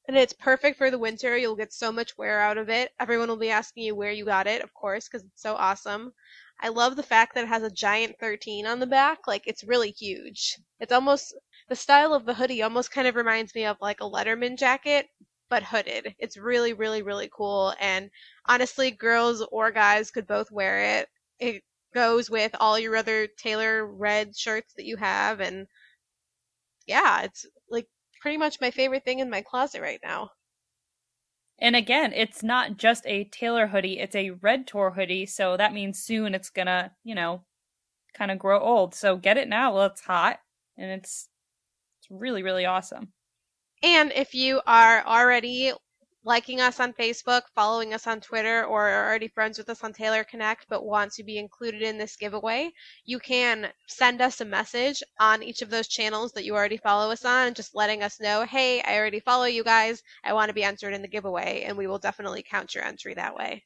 and 0.07 0.17
it's 0.17 0.33
perfect 0.33 0.77
for 0.77 0.89
the 0.89 0.97
winter. 0.99 1.37
You'll 1.37 1.55
get 1.55 1.73
so 1.73 1.91
much 1.91 2.17
wear 2.17 2.39
out 2.39 2.57
of 2.57 2.69
it. 2.69 2.91
Everyone 2.99 3.27
will 3.27 3.37
be 3.37 3.49
asking 3.49 3.83
you 3.83 3.95
where 3.95 4.11
you 4.11 4.25
got 4.25 4.47
it, 4.47 4.61
of 4.61 4.73
course, 4.73 5.07
because 5.07 5.23
it's 5.25 5.41
so 5.41 5.55
awesome. 5.55 6.13
I 6.59 6.69
love 6.69 6.95
the 6.95 7.03
fact 7.03 7.35
that 7.35 7.43
it 7.43 7.49
has 7.49 7.63
a 7.63 7.69
giant 7.69 8.15
13 8.19 8.65
on 8.65 8.79
the 8.79 8.87
back. 8.87 9.27
Like, 9.27 9.43
it's 9.45 9.63
really 9.63 9.91
huge. 9.91 10.57
It's 10.79 10.93
almost, 10.93 11.35
the 11.69 11.75
style 11.75 12.13
of 12.13 12.25
the 12.25 12.33
hoodie 12.33 12.63
almost 12.63 12.91
kind 12.91 13.07
of 13.07 13.15
reminds 13.15 13.53
me 13.53 13.65
of 13.65 13.77
like 13.81 14.01
a 14.01 14.09
Letterman 14.09 14.57
jacket, 14.57 15.07
but 15.49 15.63
hooded. 15.63 16.15
It's 16.19 16.37
really, 16.37 16.73
really, 16.73 17.01
really 17.01 17.29
cool. 17.31 17.73
And 17.79 18.09
honestly, 18.45 18.91
girls 18.91 19.45
or 19.51 19.71
guys 19.71 20.11
could 20.11 20.25
both 20.27 20.51
wear 20.51 20.99
it. 20.99 21.09
It 21.39 21.63
goes 21.93 22.29
with 22.29 22.55
all 22.59 22.79
your 22.79 22.95
other 22.95 23.27
Taylor 23.27 23.85
red 23.85 24.35
shirts 24.35 24.73
that 24.77 24.85
you 24.85 24.97
have. 24.97 25.39
And 25.41 25.67
yeah, 26.87 27.23
it's 27.23 27.45
pretty 28.27 28.37
much 28.37 28.59
my 28.59 28.71
favorite 28.71 29.05
thing 29.05 29.19
in 29.19 29.29
my 29.29 29.41
closet 29.41 29.81
right 29.81 30.01
now. 30.03 30.31
And 31.59 31.77
again, 31.77 32.11
it's 32.11 32.43
not 32.43 32.75
just 32.75 33.05
a 33.05 33.23
Taylor 33.23 33.67
hoodie, 33.67 33.99
it's 33.99 34.17
a 34.17 34.31
Red 34.31 34.67
Tour 34.67 34.91
hoodie, 34.91 35.25
so 35.25 35.55
that 35.55 35.71
means 35.71 36.03
soon 36.03 36.35
it's 36.35 36.49
gonna, 36.49 36.91
you 37.05 37.15
know, 37.15 37.45
kind 38.13 38.29
of 38.29 38.37
grow 38.37 38.59
old. 38.59 38.93
So 38.93 39.15
get 39.15 39.37
it 39.37 39.47
now 39.47 39.73
while 39.73 39.85
it's 39.85 40.01
hot 40.01 40.39
and 40.77 40.91
it's 40.91 41.29
it's 42.01 42.07
really 42.11 42.43
really 42.43 42.65
awesome. 42.65 43.13
And 43.81 44.11
if 44.13 44.33
you 44.33 44.59
are 44.67 45.05
already 45.05 45.71
liking 46.27 46.59
us 46.59 46.81
on 46.81 46.91
Facebook, 46.91 47.43
following 47.55 47.93
us 47.93 48.05
on 48.05 48.19
Twitter, 48.19 48.65
or 48.65 48.89
are 48.89 49.07
already 49.07 49.29
friends 49.29 49.57
with 49.57 49.69
us 49.69 49.81
on 49.81 49.93
Taylor 49.93 50.25
Connect 50.25 50.65
but 50.67 50.85
want 50.85 51.13
to 51.13 51.23
be 51.23 51.37
included 51.37 51.81
in 51.81 51.97
this 51.97 52.17
giveaway, 52.17 52.69
you 53.05 53.17
can 53.17 53.69
send 53.87 54.19
us 54.21 54.41
a 54.41 54.45
message 54.45 55.01
on 55.21 55.41
each 55.41 55.61
of 55.61 55.69
those 55.69 55.87
channels 55.87 56.33
that 56.33 56.43
you 56.43 56.53
already 56.53 56.75
follow 56.75 57.11
us 57.11 57.23
on, 57.23 57.53
just 57.53 57.73
letting 57.73 58.03
us 58.03 58.19
know, 58.19 58.43
hey, 58.43 58.81
I 58.81 58.97
already 58.97 59.21
follow 59.21 59.45
you 59.45 59.63
guys. 59.63 60.03
I 60.21 60.33
want 60.33 60.49
to 60.49 60.53
be 60.53 60.65
entered 60.65 60.93
in 60.93 61.01
the 61.01 61.07
giveaway, 61.07 61.63
and 61.65 61.77
we 61.77 61.87
will 61.87 61.97
definitely 61.97 62.43
count 62.43 62.75
your 62.75 62.83
entry 62.83 63.13
that 63.13 63.33
way. 63.33 63.63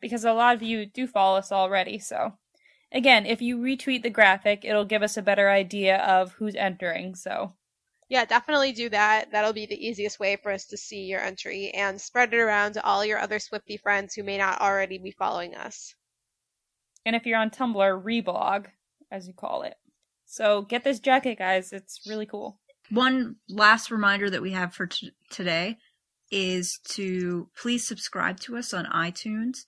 Because 0.00 0.24
a 0.24 0.32
lot 0.32 0.54
of 0.54 0.62
you 0.62 0.86
do 0.86 1.08
follow 1.08 1.38
us 1.38 1.50
already, 1.50 1.98
so. 1.98 2.34
Again, 2.92 3.26
if 3.26 3.42
you 3.42 3.58
retweet 3.58 4.04
the 4.04 4.10
graphic, 4.10 4.64
it'll 4.64 4.84
give 4.84 5.02
us 5.02 5.16
a 5.16 5.22
better 5.22 5.50
idea 5.50 5.96
of 5.96 6.34
who's 6.34 6.54
entering, 6.54 7.16
so 7.16 7.54
yeah, 8.08 8.24
definitely 8.24 8.72
do 8.72 8.88
that. 8.90 9.32
That'll 9.32 9.52
be 9.52 9.66
the 9.66 9.86
easiest 9.86 10.20
way 10.20 10.36
for 10.36 10.52
us 10.52 10.66
to 10.66 10.76
see 10.76 11.04
your 11.04 11.20
entry 11.20 11.70
and 11.70 12.00
spread 12.00 12.32
it 12.32 12.38
around 12.38 12.74
to 12.74 12.84
all 12.84 13.04
your 13.04 13.18
other 13.18 13.38
Swifty 13.38 13.76
friends 13.76 14.14
who 14.14 14.22
may 14.22 14.38
not 14.38 14.60
already 14.60 14.98
be 14.98 15.10
following 15.10 15.54
us. 15.56 15.94
And 17.04 17.16
if 17.16 17.26
you're 17.26 17.38
on 17.38 17.50
Tumblr, 17.50 18.02
reblog, 18.04 18.66
as 19.10 19.26
you 19.26 19.34
call 19.34 19.62
it. 19.62 19.74
So 20.24 20.62
get 20.62 20.84
this 20.84 21.00
jacket, 21.00 21.38
guys. 21.38 21.72
It's 21.72 22.00
really 22.08 22.26
cool. 22.26 22.60
One 22.90 23.36
last 23.48 23.90
reminder 23.90 24.30
that 24.30 24.42
we 24.42 24.52
have 24.52 24.74
for 24.74 24.86
t- 24.86 25.12
today 25.30 25.78
is 26.30 26.80
to 26.90 27.48
please 27.56 27.86
subscribe 27.86 28.40
to 28.40 28.56
us 28.56 28.74
on 28.74 28.86
iTunes 28.86 29.66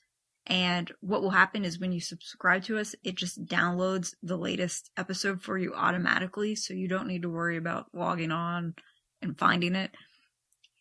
and 0.48 0.90
what 1.00 1.22
will 1.22 1.30
happen 1.30 1.64
is 1.64 1.78
when 1.78 1.92
you 1.92 2.00
subscribe 2.00 2.64
to 2.64 2.78
us, 2.78 2.96
it 3.04 3.14
just 3.16 3.44
downloads 3.44 4.14
the 4.22 4.38
latest 4.38 4.90
episode 4.96 5.42
for 5.42 5.58
you 5.58 5.74
automatically. 5.74 6.54
So 6.54 6.72
you 6.72 6.88
don't 6.88 7.06
need 7.06 7.20
to 7.22 7.28
worry 7.28 7.58
about 7.58 7.88
logging 7.92 8.32
on 8.32 8.74
and 9.20 9.38
finding 9.38 9.74
it. 9.74 9.90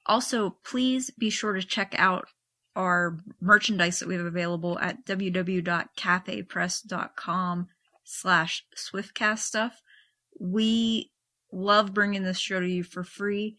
Also, 0.05 0.55
please 0.63 1.11
be 1.11 1.30
sure 1.30 1.51
to 1.53 1.61
check 1.61 1.93
out 1.97 2.30
our 2.78 3.18
merchandise 3.41 3.99
that 3.99 4.07
we 4.07 4.15
have 4.15 4.26
available 4.26 4.80
at 4.80 5.05
www.cafepress.com 5.05 7.68
slash 8.05 8.65
swiftcast 8.78 9.39
stuff. 9.39 9.82
We 10.39 11.11
love 11.51 11.93
bringing 11.93 12.24
this 12.24 12.38
show 12.38 12.61
to 12.61 12.68
you 12.68 12.84
for 12.84 13.03
free, 13.03 13.57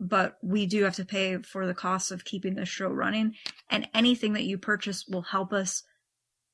but 0.00 0.38
we 0.42 0.66
do 0.66 0.84
have 0.84 0.96
to 0.96 1.04
pay 1.04 1.38
for 1.38 1.66
the 1.66 1.74
cost 1.74 2.12
of 2.12 2.24
keeping 2.24 2.54
this 2.54 2.68
show 2.68 2.88
running. 2.88 3.34
And 3.70 3.88
anything 3.94 4.32
that 4.34 4.44
you 4.44 4.58
purchase 4.58 5.06
will 5.06 5.22
help 5.22 5.52
us 5.52 5.82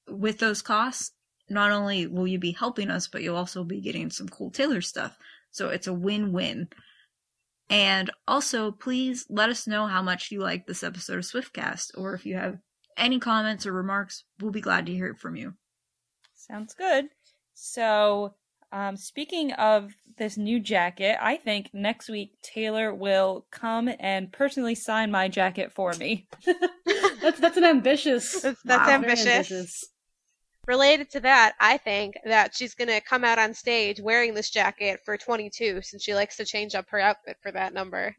with 0.09 0.39
those 0.39 0.63
costs. 0.63 1.13
Not 1.51 1.73
only 1.73 2.07
will 2.07 2.27
you 2.27 2.39
be 2.39 2.53
helping 2.53 2.91
us, 2.91 3.07
but 3.07 3.23
you'll 3.23 3.37
also 3.37 3.65
be 3.65 3.81
getting 3.81 4.11
some 4.11 4.29
cool 4.29 4.51
Taylor 4.51 4.81
stuff. 4.81 5.17
So 5.51 5.69
it's 5.69 5.87
a 5.87 5.93
win-win. 5.93 6.69
And 7.71 8.11
also, 8.27 8.71
please 8.71 9.27
let 9.29 9.49
us 9.51 9.67
know 9.67 9.87
how 9.87 10.03
much 10.03 10.31
you 10.31 10.41
like 10.41 10.67
this 10.67 10.83
episode 10.83 11.19
of 11.19 11.25
Swiftcast, 11.25 11.97
or 11.97 12.15
if 12.15 12.27
you 12.27 12.37
have 12.37 12.59
any 12.97 13.19
comments 13.19 13.67
or 13.67 13.73
remarks, 13.73 14.25
we'll 14.41 14.51
be 14.51 14.61
glad 14.61 14.87
to 14.87 14.93
hear 14.93 15.07
it 15.07 15.19
from 15.19 15.37
you. 15.37 15.55
Sounds 16.35 16.75
good. 16.75 17.07
So, 17.55 18.35
um, 18.75 18.97
speaking 18.97 19.53
of 19.53 19.95
this 20.19 20.37
new 20.37 20.59
jacket, 20.59 21.17
I 21.21 21.37
think 21.37 21.71
next 21.73 22.09
week 22.09 22.33
Taylor 22.43 22.93
will 22.93 23.47
come 23.53 23.89
and 24.01 24.33
personally 24.33 24.75
sign 24.75 25.13
my 25.13 25.29
jacket 25.29 25.73
for 25.73 25.93
me. 25.95 26.27
that's 27.23 27.39
that's 27.39 27.57
an 27.57 27.65
ambitious. 27.65 28.43
That's, 28.43 28.61
that's 28.65 28.89
Wow. 28.89 28.95
ambitious. 28.95 29.27
ambitious. 29.27 29.85
Related 30.67 31.09
to 31.11 31.21
that, 31.21 31.55
I 31.61 31.77
think 31.77 32.17
that 32.25 32.57
she's 32.57 32.75
gonna 32.75 33.01
come 33.01 33.23
out 33.23 33.39
on 33.39 33.55
stage 33.55 34.01
wearing 34.01 34.35
this 34.35 34.51
jacket 34.51 35.01
for 35.05 35.17
22, 35.17 35.81
since 35.83 36.03
she 36.03 36.15
likes 36.15 36.37
to 36.39 36.45
change 36.45 36.75
up 36.75 36.87
her 36.91 36.99
outfit 36.99 37.37
for 37.43 37.53
that 37.53 37.75
number. 37.75 38.17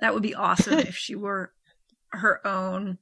That 0.00 0.14
would 0.14 0.22
be 0.22 0.34
awesome 0.34 0.78
if 0.78 0.96
she 0.96 1.16
were 1.16 1.52
her 2.12 2.44
own 2.46 2.96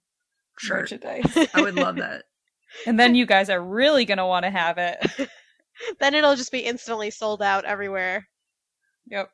shirt. 0.59 0.91
Merchandise. 0.91 1.49
I 1.55 1.61
would 1.61 1.77
love 1.77 1.97
that. 1.97 2.25
and 2.87 2.99
then 2.99 3.15
you 3.15 3.27
guys 3.27 3.49
are 3.49 3.63
really 3.63 4.05
going 4.05 4.19
to 4.19 4.27
want 4.27 4.45
to 4.45 4.51
have 4.51 4.79
it. 4.79 5.29
Then 6.01 6.15
it'll 6.15 6.37
just 6.37 6.53
be 6.53 6.61
instantly 6.61 7.11
sold 7.11 7.43
out 7.43 7.65
everywhere. 7.65 8.29
Yep. 9.07 9.31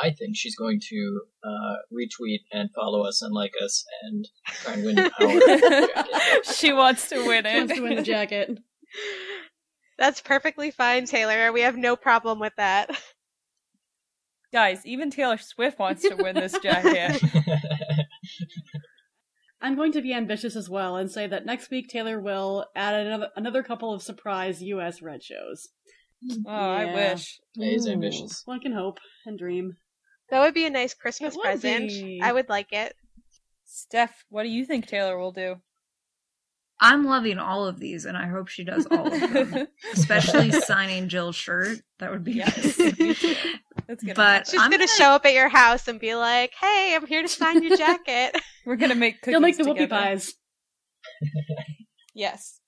I 0.00 0.10
think 0.10 0.36
she's 0.36 0.54
going 0.54 0.80
to 0.90 1.20
uh, 1.42 1.74
retweet 1.92 2.40
and 2.52 2.70
follow 2.74 3.02
us 3.04 3.20
and 3.22 3.34
like 3.34 3.52
us 3.62 3.84
and 4.02 4.28
try 4.46 4.74
and 4.74 4.84
win 4.84 4.98
our 4.98 5.10
jacket. 5.10 5.90
she 6.54 6.72
wants 6.72 7.08
to 7.08 7.26
win 7.26 7.44
She 7.44 7.50
it. 7.50 7.58
wants 7.58 7.74
to 7.74 7.80
win 7.80 7.96
the 7.96 8.02
jacket. 8.02 8.58
That's 9.98 10.20
perfectly 10.20 10.70
fine, 10.70 11.06
Taylor. 11.06 11.50
We 11.52 11.62
have 11.62 11.76
no 11.76 11.96
problem 11.96 12.38
with 12.38 12.52
that. 12.56 12.90
Guys, 14.52 14.86
even 14.86 15.10
Taylor 15.10 15.36
Swift 15.38 15.78
wants 15.80 16.02
to 16.02 16.14
win 16.14 16.36
this 16.36 16.56
jacket. 16.62 17.20
I'm 19.60 19.76
going 19.76 19.92
to 19.92 20.02
be 20.02 20.14
ambitious 20.14 20.54
as 20.56 20.70
well 20.70 20.96
and 20.96 21.10
say 21.10 21.26
that 21.26 21.46
next 21.46 21.70
week 21.70 21.88
Taylor 21.88 22.20
will 22.20 22.66
add 22.76 22.94
another 22.94 23.28
another 23.36 23.62
couple 23.62 23.92
of 23.92 24.02
surprise 24.02 24.62
U.S. 24.62 25.02
red 25.02 25.22
shows. 25.22 25.68
Oh, 26.46 26.50
I 26.50 26.94
wish. 26.94 27.40
That 27.56 27.72
is 27.72 27.86
ambitious. 27.86 28.42
One 28.44 28.60
can 28.60 28.72
hope 28.72 28.98
and 29.26 29.38
dream. 29.38 29.76
That 30.30 30.40
would 30.40 30.54
be 30.54 30.66
a 30.66 30.70
nice 30.70 30.94
Christmas 30.94 31.36
present. 31.36 31.88
be. 31.88 32.20
I 32.22 32.32
would 32.32 32.48
like 32.48 32.72
it. 32.72 32.94
Steph, 33.64 34.24
what 34.28 34.42
do 34.42 34.48
you 34.48 34.64
think 34.64 34.86
Taylor 34.86 35.18
will 35.18 35.32
do? 35.32 35.56
I'm 36.80 37.04
loving 37.04 37.38
all 37.38 37.66
of 37.66 37.80
these, 37.80 38.04
and 38.04 38.16
I 38.16 38.26
hope 38.28 38.46
she 38.48 38.62
does 38.64 38.86
all 38.90 39.12
of 39.12 39.20
them. 39.32 39.66
Especially 39.92 40.52
signing 40.52 41.08
Jill's 41.08 41.34
shirt. 41.34 41.78
That 41.98 42.12
would 42.12 42.22
be 42.22 42.34
Yes, 42.34 42.78
nice. 42.78 43.36
That's 43.88 44.02
gonna 44.04 44.14
But. 44.14 44.46
She's 44.46 44.60
I'm 44.60 44.70
gonna, 44.70 44.84
gonna- 44.86 44.96
show 44.96 45.10
up 45.10 45.26
at 45.26 45.34
your 45.34 45.48
house 45.48 45.88
and 45.88 45.98
be 45.98 46.14
like, 46.14 46.52
"Hey, 46.54 46.94
I'm 46.94 47.06
here 47.06 47.22
to 47.22 47.28
sign 47.28 47.62
your 47.64 47.76
jacket." 47.76 48.36
we're 48.66 48.76
gonna 48.76 48.94
make 48.94 49.20
cookies 49.20 49.32
You'll 49.32 49.40
make 49.40 49.56
the 49.56 49.64
whoopie 49.64 49.90
pies. 49.90 50.34
Yes. 52.14 52.60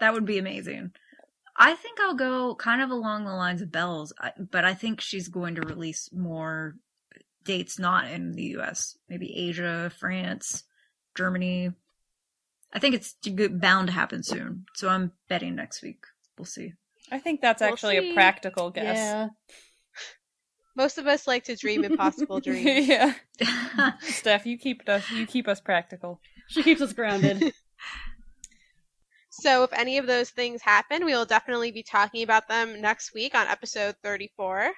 That 0.00 0.12
would 0.14 0.26
be 0.26 0.38
amazing. 0.38 0.92
I 1.56 1.74
think 1.74 1.98
I'll 2.00 2.14
go 2.14 2.54
kind 2.54 2.82
of 2.82 2.90
along 2.90 3.24
the 3.24 3.32
lines 3.32 3.62
of 3.62 3.72
Belle's, 3.72 4.12
I- 4.20 4.32
but 4.38 4.64
I 4.64 4.74
think 4.74 5.00
she's 5.00 5.28
going 5.28 5.54
to 5.56 5.62
release 5.62 6.08
more 6.12 6.74
dates 7.44 7.78
not 7.78 8.10
in 8.10 8.32
the 8.32 8.56
US. 8.58 8.96
Maybe 9.08 9.34
Asia, 9.36 9.90
France, 9.98 10.64
Germany. 11.16 11.70
I 12.72 12.78
think 12.78 12.94
it's 12.94 13.14
bound 13.50 13.88
to 13.88 13.92
happen 13.92 14.22
soon. 14.22 14.66
So 14.74 14.88
I'm 14.88 15.12
betting 15.28 15.54
next 15.54 15.82
week. 15.82 16.04
We'll 16.36 16.44
see. 16.44 16.74
I 17.10 17.18
think 17.18 17.40
that's 17.40 17.60
We'll 17.62 17.70
actually 17.72 17.98
see. 17.98 18.10
a 18.10 18.14
practical 18.14 18.70
guess. 18.70 18.96
Yeah. 18.96 19.28
Most 20.76 20.98
of 20.98 21.06
us 21.06 21.26
like 21.26 21.44
to 21.44 21.56
dream 21.56 21.82
impossible 21.84 22.40
dreams. 22.46 22.86
yeah. 22.88 23.14
Steph, 24.00 24.46
you 24.46 24.58
keep 24.58 24.88
us 24.88 25.10
you 25.10 25.26
keep 25.26 25.48
us 25.48 25.60
practical. 25.60 26.20
She 26.48 26.62
keeps 26.62 26.80
us 26.80 26.92
grounded. 26.92 27.52
So 29.30 29.62
if 29.62 29.72
any 29.72 29.98
of 29.98 30.06
those 30.06 30.30
things 30.30 30.62
happen, 30.62 31.04
we 31.04 31.12
will 31.14 31.24
definitely 31.24 31.70
be 31.70 31.82
talking 31.82 32.22
about 32.24 32.48
them 32.48 32.80
next 32.80 33.14
week 33.14 33.34
on 33.36 33.46
episode 33.46 33.94
34. 34.02 34.72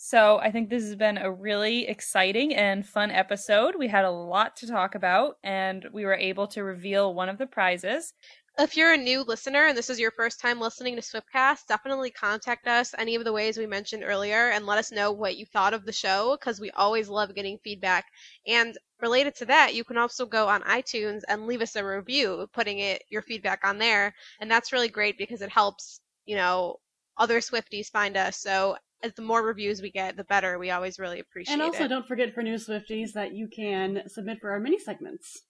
So 0.00 0.38
I 0.38 0.52
think 0.52 0.70
this 0.70 0.84
has 0.84 0.94
been 0.94 1.18
a 1.18 1.30
really 1.30 1.88
exciting 1.88 2.54
and 2.54 2.86
fun 2.86 3.10
episode. 3.10 3.74
We 3.76 3.88
had 3.88 4.04
a 4.04 4.10
lot 4.10 4.54
to 4.58 4.68
talk 4.68 4.94
about, 4.94 5.38
and 5.42 5.84
we 5.92 6.04
were 6.04 6.14
able 6.14 6.46
to 6.48 6.62
reveal 6.62 7.14
one 7.14 7.28
of 7.28 7.36
the 7.36 7.48
prizes. 7.48 8.14
If 8.56 8.76
you're 8.76 8.92
a 8.92 8.96
new 8.96 9.22
listener 9.22 9.66
and 9.66 9.76
this 9.76 9.90
is 9.90 9.98
your 9.98 10.12
first 10.12 10.38
time 10.38 10.60
listening 10.60 10.94
to 10.94 11.02
Swiftcast, 11.02 11.66
definitely 11.66 12.12
contact 12.12 12.68
us 12.68 12.94
any 12.96 13.16
of 13.16 13.24
the 13.24 13.32
ways 13.32 13.58
we 13.58 13.66
mentioned 13.66 14.04
earlier 14.04 14.50
and 14.50 14.66
let 14.66 14.78
us 14.78 14.92
know 14.92 15.10
what 15.10 15.36
you 15.36 15.44
thought 15.46 15.74
of 15.74 15.84
the 15.84 15.92
show 15.92 16.36
because 16.38 16.60
we 16.60 16.70
always 16.70 17.08
love 17.08 17.34
getting 17.34 17.58
feedback. 17.64 18.06
And 18.46 18.78
related 19.00 19.34
to 19.36 19.46
that, 19.46 19.74
you 19.74 19.82
can 19.82 19.98
also 19.98 20.26
go 20.26 20.46
on 20.46 20.62
iTunes 20.62 21.22
and 21.28 21.48
leave 21.48 21.60
us 21.60 21.74
a 21.74 21.84
review, 21.84 22.48
putting 22.52 22.78
it 22.78 23.02
your 23.10 23.22
feedback 23.22 23.64
on 23.64 23.78
there, 23.78 24.14
and 24.40 24.48
that's 24.48 24.72
really 24.72 24.88
great 24.88 25.18
because 25.18 25.42
it 25.42 25.50
helps, 25.50 26.00
you 26.24 26.36
know, 26.36 26.76
other 27.16 27.40
Swifties 27.40 27.90
find 27.90 28.16
us. 28.16 28.36
So 28.38 28.76
as 29.02 29.12
the 29.14 29.22
more 29.22 29.42
reviews 29.44 29.80
we 29.80 29.90
get, 29.90 30.16
the 30.16 30.24
better. 30.24 30.58
We 30.58 30.70
always 30.70 30.98
really 30.98 31.20
appreciate 31.20 31.52
it. 31.54 31.60
and 31.60 31.62
also, 31.62 31.84
it. 31.84 31.88
don't 31.88 32.06
forget 32.06 32.34
for 32.34 32.42
new 32.42 32.56
Swifties 32.56 33.12
that 33.12 33.32
you 33.34 33.48
can 33.48 34.02
submit 34.08 34.38
for 34.40 34.50
our 34.50 34.60
mini 34.60 34.78
segments. 34.78 35.42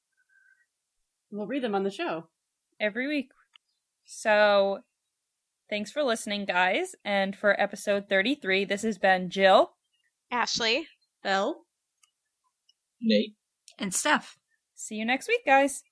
We'll 1.30 1.46
read 1.46 1.62
them 1.62 1.74
on 1.74 1.82
the 1.84 1.90
show. 1.90 2.28
every 2.80 3.06
week. 3.08 3.30
So, 4.06 4.80
thanks 5.68 5.90
for 5.90 6.02
listening, 6.02 6.44
guys. 6.46 6.94
And 7.04 7.36
for 7.36 7.58
episode 7.60 8.08
33, 8.08 8.64
this 8.64 8.82
has 8.82 8.96
been 8.98 9.28
Jill. 9.30 9.72
Ashley. 10.30 10.86
Belle? 11.22 11.64
Nate. 13.00 13.34
and 13.78 13.92
Steph. 13.94 14.38
See 14.74 14.94
you 14.96 15.04
next 15.04 15.28
week, 15.28 15.44
guys. 15.44 15.82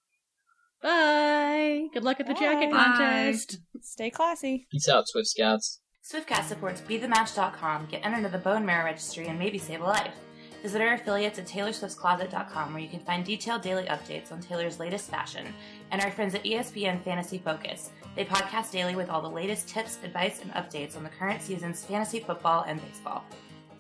Bye! 0.83 1.87
Good 1.93 2.05
luck 2.05 2.21
at 2.21 2.27
the 2.27 2.35
jacket 2.35 2.71
Bye. 2.71 2.85
contest. 2.85 3.59
Stay 3.81 4.11
classy. 4.11 4.67
Peace 4.71 4.89
out, 4.89 5.09
Swift 5.09 5.29
Scouts. 5.29 5.81
Swiftcast 6.07 6.45
supports 6.45 6.83
BeTheMatch.com, 6.83 7.87
get 7.87 8.07
entered 8.07 8.23
to 8.23 8.29
the 8.29 8.39
Bone 8.39 8.65
Marrow 8.65 8.85
Registry, 8.85 9.27
and 9.27 9.37
maybe 9.37 9.59
save 9.59 9.81
a 9.81 9.85
life. 9.85 10.15
Visit 10.63 10.81
our 10.81 10.95
affiliates 10.95 11.41
at 11.41 11.49
TaylorSwiftCloset.com 11.49 12.73
where 12.73 12.81
you 12.81 12.89
can 12.89 13.01
find 13.01 13.25
detailed 13.25 13.63
daily 13.63 13.87
updates 13.87 14.31
on 14.31 14.41
Taylor's 14.41 14.79
latest 14.79 15.11
fashion, 15.11 15.53
and 15.91 16.01
our 16.01 16.13
friends 16.13 16.37
at 16.37 16.45
ESPN 16.45 17.03
Fantasy 17.03 17.39
Focus. 17.39 17.91
They 18.15 18.25
podcast 18.25 18.71
daily 18.71 18.95
with 18.95 19.11
all 19.11 19.21
the 19.21 19.29
latest 19.29 19.69
tips, 19.69 19.99
advice, 20.05 20.43
and 20.43 20.53
updates 20.53 20.97
on 20.97 21.03
the 21.03 21.09
current 21.09 21.43
season's 21.43 21.85
fantasy 21.85 22.21
football 22.21 22.63
and 22.69 22.81
baseball. 22.81 23.25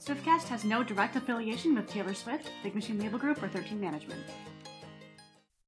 Swiftcast 0.04 0.48
has 0.48 0.64
no 0.64 0.82
direct 0.82 1.14
affiliation 1.14 1.76
with 1.76 1.86
Taylor 1.86 2.12
Swift, 2.12 2.50
Big 2.64 2.74
Machine 2.74 2.98
Label 2.98 3.20
Group, 3.20 3.40
or 3.40 3.46
13 3.46 3.80
Management. 3.80 4.20